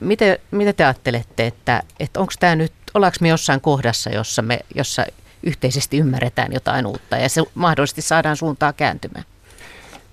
[0.00, 4.60] miten, mitä te ajattelette, että, että onko tämä nyt, ollaanko me jossain kohdassa, jossa, me,
[4.74, 5.06] jossa
[5.42, 9.24] yhteisesti ymmärretään jotain uutta ja se mahdollisesti saadaan suuntaa kääntymään?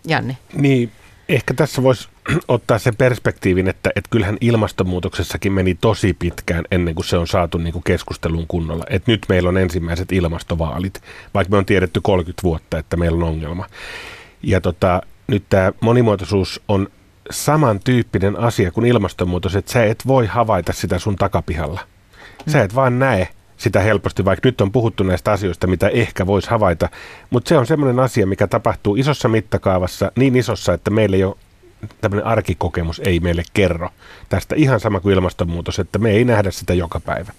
[0.08, 0.38] Janne.
[0.54, 0.92] Niin,
[1.30, 2.10] ehkä tässä voisi
[2.48, 7.58] ottaa sen perspektiivin, että, että kyllähän ilmastonmuutoksessakin meni tosi pitkään ennen kuin se on saatu
[7.58, 8.84] niin kuin keskusteluun kunnolla.
[8.90, 11.02] Et nyt meillä on ensimmäiset ilmastovaalit,
[11.34, 13.66] vaikka me on tiedetty 30 vuotta, että meillä on ongelma.
[14.44, 16.88] Ja tota, nyt tämä monimuotoisuus on
[17.32, 21.82] samantyyppinen asia kuin ilmastonmuutos, että sä et voi havaita sitä sun takapihalla.
[22.48, 23.28] Sä et vaan näe
[23.58, 26.90] sitä helposti, vaikka nyt on puhuttu näistä asioista, mitä ehkä voisi havaita.
[27.30, 31.36] Mutta se on semmoinen asia, mikä tapahtuu isossa mittakaavassa, niin isossa, että meillä ei ole
[32.02, 33.90] tämmöinen arkikokemus ei meille kerro
[34.30, 37.32] tästä ihan sama kuin ilmastonmuutos, että me ei nähdä sitä joka päivä.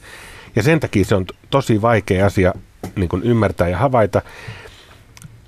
[0.57, 2.55] Ja sen takia se on tosi vaikea asia
[2.97, 4.23] niin kuin ymmärtää ja havaita.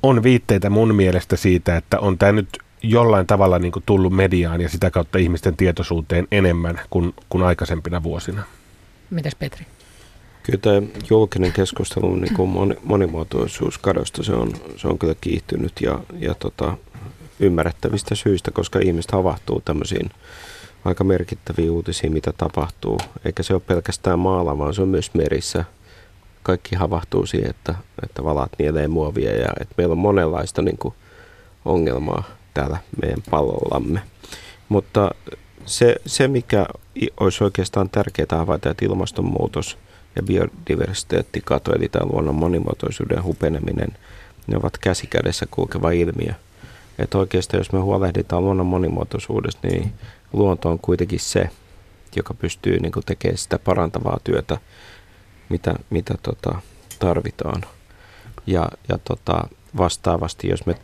[0.03, 2.49] On viitteitä mun mielestä siitä, että on tämä nyt
[2.83, 8.03] jollain tavalla niin kuin tullut mediaan ja sitä kautta ihmisten tietoisuuteen enemmän kuin, kuin aikaisempina
[8.03, 8.43] vuosina.
[9.11, 9.67] Mitäs Petri?
[10.43, 16.35] Kyllä tämä julkinen keskustelu niin kuin monimuotoisuuskadosta, se on, se on kyllä kiihtynyt ja, ja
[16.35, 16.77] tota,
[17.43, 20.11] ymmärrettävistä syistä, koska ihmiset havahtuu tämmöisiin
[20.85, 22.99] aika merkittäviin uutisiin, mitä tapahtuu.
[23.25, 25.65] Eikä se ole pelkästään maalla, vaan se on myös merissä.
[26.43, 30.95] Kaikki havahtuu siihen, että, että valat nielee muovia ja että meillä on monenlaista niin kuin,
[31.65, 32.25] ongelmaa
[32.55, 34.03] täällä meidän pallollamme.
[34.69, 35.11] Mutta
[35.67, 36.67] se, se, mikä
[37.21, 39.79] olisi oikeastaan tärkeää havaita, että ilmastonmuutos
[40.17, 43.89] ja biodiversiteettikato, eli tämä luonnon monimuotoisuuden hupeneminen,
[44.47, 46.35] ne ovat käsikädessä kulkeva ilmiö.
[47.03, 49.93] Että oikeastaan jos me huolehditaan luonnon monimuotoisuudesta, niin
[50.33, 51.51] luonto on kuitenkin se,
[52.17, 54.59] joka pystyy niin kuin tekemään sitä parantavaa työtä,
[55.49, 56.61] mitä, mitä tota,
[56.99, 57.63] tarvitaan.
[58.47, 60.75] Ja, ja tota, vastaavasti, jos me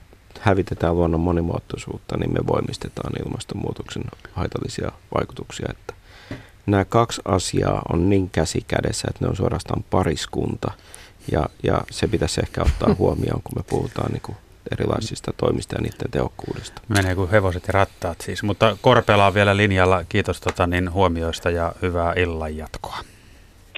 [0.40, 5.66] hävitetään luonnon monimuotoisuutta, niin me voimistetaan ilmastonmuutoksen haitallisia vaikutuksia.
[5.70, 5.94] Että
[6.66, 10.72] nämä kaksi asiaa on niin käsi kädessä, että ne on suorastaan pariskunta.
[11.32, 14.36] Ja, ja se pitäisi ehkä ottaa huomioon, kun me puhutaan niin kuin
[14.72, 16.82] erilaisista toimista ja niiden tehokkuudesta.
[16.88, 18.42] Menee kuin hevoset ja rattaat siis.
[18.42, 20.04] Mutta Korpela on vielä linjalla.
[20.08, 22.98] Kiitos tota, niin, huomioista ja hyvää illan jatkoa.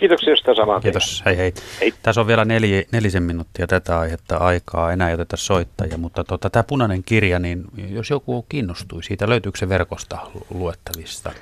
[0.01, 0.81] Kiitoksia sitä samaa.
[0.81, 1.53] Kiitos, hei hei.
[1.81, 1.95] hei.
[2.03, 6.51] Tässä on vielä neli, nelisen minuuttia tätä aihetta aikaa, enää ei oteta soittajia, mutta tota,
[6.51, 10.19] tämä punainen kirja, niin jos joku kiinnostui siitä, löytyykö se verkosta
[10.55, 11.33] luettavista?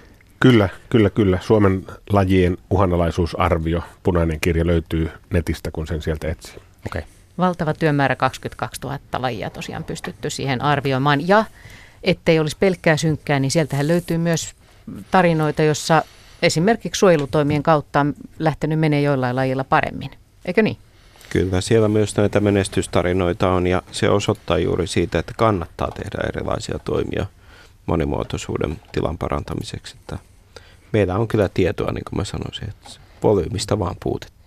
[0.40, 1.38] Kyllä, kyllä, kyllä.
[1.40, 6.56] Suomen lajien uhanalaisuusarvio, punainen kirja löytyy netistä, kun sen sieltä etsii.
[6.86, 7.02] Okei.
[7.02, 7.17] Okay.
[7.38, 11.28] Valtava työmäärä, 22 000 lajia tosiaan pystytty siihen arvioimaan.
[11.28, 11.44] Ja
[12.02, 14.54] ettei olisi pelkkää synkkää, niin sieltähän löytyy myös
[15.10, 16.02] tarinoita, jossa
[16.42, 20.10] esimerkiksi suojelutoimien kautta on lähtenyt menee joillain lajilla paremmin.
[20.44, 20.76] Eikö niin?
[21.30, 26.78] Kyllä, siellä myös näitä menestystarinoita on ja se osoittaa juuri siitä, että kannattaa tehdä erilaisia
[26.78, 27.26] toimia
[27.86, 29.96] monimuotoisuuden tilan parantamiseksi.
[30.00, 30.18] Että
[30.92, 32.90] meillä on kyllä tietoa, niin kuin mä sanoisin, että
[33.22, 34.37] volyymista vaan puutetta.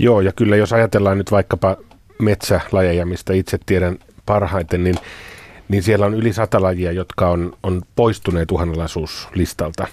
[0.00, 1.76] Joo, ja kyllä jos ajatellaan nyt vaikkapa
[2.18, 4.96] metsälajeja, mistä itse tiedän parhaiten, niin,
[5.68, 9.86] niin siellä on yli sata lajia, jotka on, on poistuneet uhanalaisuuslistalta.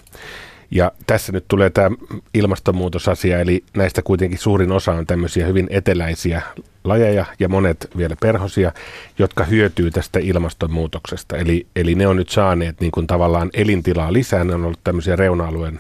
[0.71, 1.89] Ja tässä nyt tulee tämä
[2.33, 6.41] ilmastonmuutosasia, eli näistä kuitenkin suurin osa on tämmöisiä hyvin eteläisiä
[6.83, 8.71] lajeja ja monet vielä perhosia,
[9.19, 11.37] jotka hyötyy tästä ilmastonmuutoksesta.
[11.37, 15.15] Eli, eli ne on nyt saaneet niin kuin tavallaan elintilaa lisää, ne on ollut tämmöisiä
[15.15, 15.79] reuna-alueen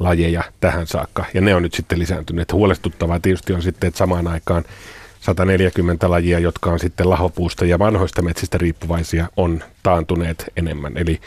[0.00, 2.52] lajeja tähän saakka, ja ne on nyt sitten lisääntyneet.
[2.52, 4.64] Huolestuttavaa tietysti on sitten, että samaan aikaan
[5.20, 10.92] 140 lajia, jotka on sitten lahopuusta ja vanhoista metsistä riippuvaisia, on taantuneet enemmän.
[10.96, 11.20] Eli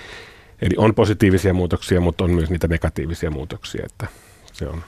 [0.62, 4.08] Eli on positiivisia muutoksia, mutta on myös niitä negatiivisia muutoksia, että
[4.54, 4.84] se on.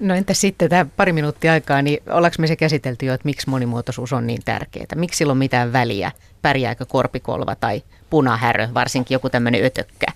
[0.00, 3.50] No entä sitten tämä pari minuuttia aikaa, niin ollaanko me se käsitelty jo, että miksi
[3.50, 4.86] monimuotoisuus on niin tärkeää?
[4.94, 6.12] Miksi sillä on mitään väliä,
[6.42, 10.06] pärjääkö korpikolva tai punahärö, varsinkin joku tämmöinen ötökkä?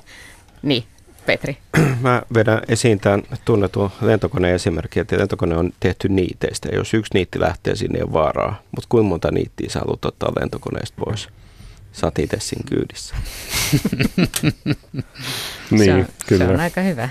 [0.62, 0.85] Niin,
[1.27, 1.57] Petri.
[2.01, 6.69] Mä vedän esiin tämän tunnetun lentokoneen esimerkki, että lentokone on tehty niiteistä.
[6.69, 8.62] Jos yksi niitti lähtee, sinne ei vaaraa.
[8.77, 11.28] Mutta kuinka monta niittiä sä haluat ottaa lentokoneesta pois?
[11.93, 13.15] Sä oot itse siinä kyydissä.
[15.70, 16.44] niin, se on, kyllä.
[16.44, 17.09] Se on aika hyvä.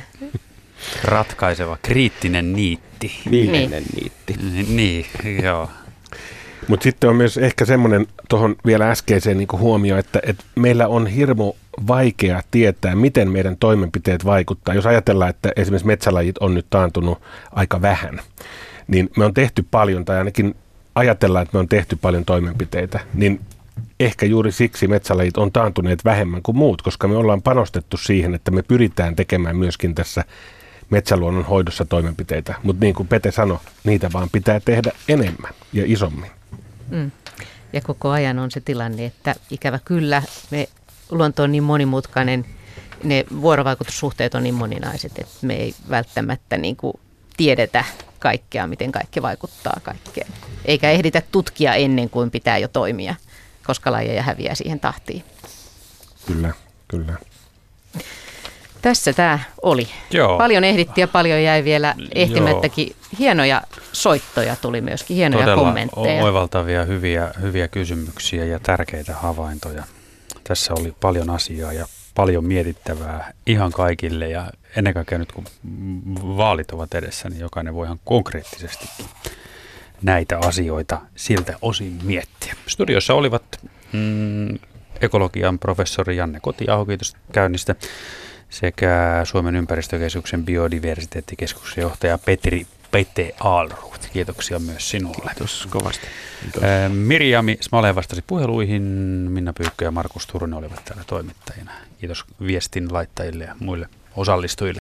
[1.04, 3.22] Ratkaiseva, kriittinen niitti.
[3.32, 4.12] Viimeinen niin.
[4.36, 4.74] niitti.
[4.74, 5.06] Niin,
[5.44, 5.70] joo.
[6.68, 11.08] Mutta sitten on myös ehkä semmoinen tuohon vielä äskeiseen niin huomio, että, että meillä on
[11.08, 11.54] hirmu
[11.88, 14.76] vaikea tietää, miten meidän toimenpiteet vaikuttaa.
[14.76, 17.22] Jos ajatellaan, että esimerkiksi metsälajit on nyt taantunut
[17.52, 18.20] aika vähän,
[18.88, 20.56] niin me on tehty paljon, tai ainakin
[20.96, 23.40] ajatellaan, että me on tehty paljon toimenpiteitä, niin
[24.00, 28.52] ehkä juuri siksi metsälajit on taantuneet vähemmän kuin muut, koska me ollaan panostettu siihen, että
[28.52, 30.24] me pyritään tekemään myöskin tässä
[30.90, 32.56] metsäluonnon hoidossa toimenpiteitä.
[32.64, 36.32] Mutta niin kuin Pete sanoi, niitä vaan pitää tehdä enemmän ja isommin.
[36.90, 37.12] Mm.
[37.74, 40.68] Ja koko ajan on se tilanne, että ikävä kyllä me
[41.12, 42.46] luonto on niin monimutkainen,
[43.04, 46.94] ne vuorovaikutussuhteet on niin moninaiset, että me ei välttämättä niin kuin
[47.38, 47.86] tiedetä
[48.20, 50.28] kaikkea, miten kaikki vaikuttaa kaikkeen.
[50.66, 53.16] Eikä ehditä tutkia ennen kuin pitää jo toimia
[53.66, 55.24] koska lajeja häviää siihen tahtiin.
[56.28, 56.54] Kyllä,
[56.88, 57.14] kyllä.
[58.86, 59.88] Tässä tämä oli.
[60.12, 60.38] Joo.
[60.38, 62.88] Paljon ehditti ja paljon jäi vielä ehtimättäkin.
[62.88, 62.96] Joo.
[63.20, 66.24] Hienoja soittoja tuli myöskin, hienoja Todella kommentteja.
[66.24, 69.84] oivaltavia, hyviä, hyviä kysymyksiä ja tärkeitä havaintoja.
[70.44, 71.86] Tässä oli paljon asiaa ja
[72.16, 75.46] paljon mietittävää ihan kaikille ja ennen kaikkea nyt kun
[76.38, 79.06] vaalit ovat edessä, niin jokainen voi ihan konkreettisestikin
[80.02, 82.54] näitä asioita siltä osin miettiä.
[82.68, 83.44] Studiossa olivat
[83.92, 84.60] mm,
[85.02, 87.76] ekologian professori Janne Kotiaho, kiitos käynnistä,
[88.60, 94.10] sekä Suomen ympäristökeskuksen biodiversiteettikeskuksen johtaja Petri Pete Aalruut.
[94.14, 95.32] Kiitoksia myös sinulle.
[95.32, 96.08] Kiitos kovasti.
[96.42, 96.64] Kiitos.
[96.90, 98.82] Mirjami Smale vastasi puheluihin,
[99.32, 101.72] Minna Pyykkö ja Markus Turunen olivat täällä toimittajina.
[102.00, 104.74] Kiitos viestin laittajille ja muille osallistujille.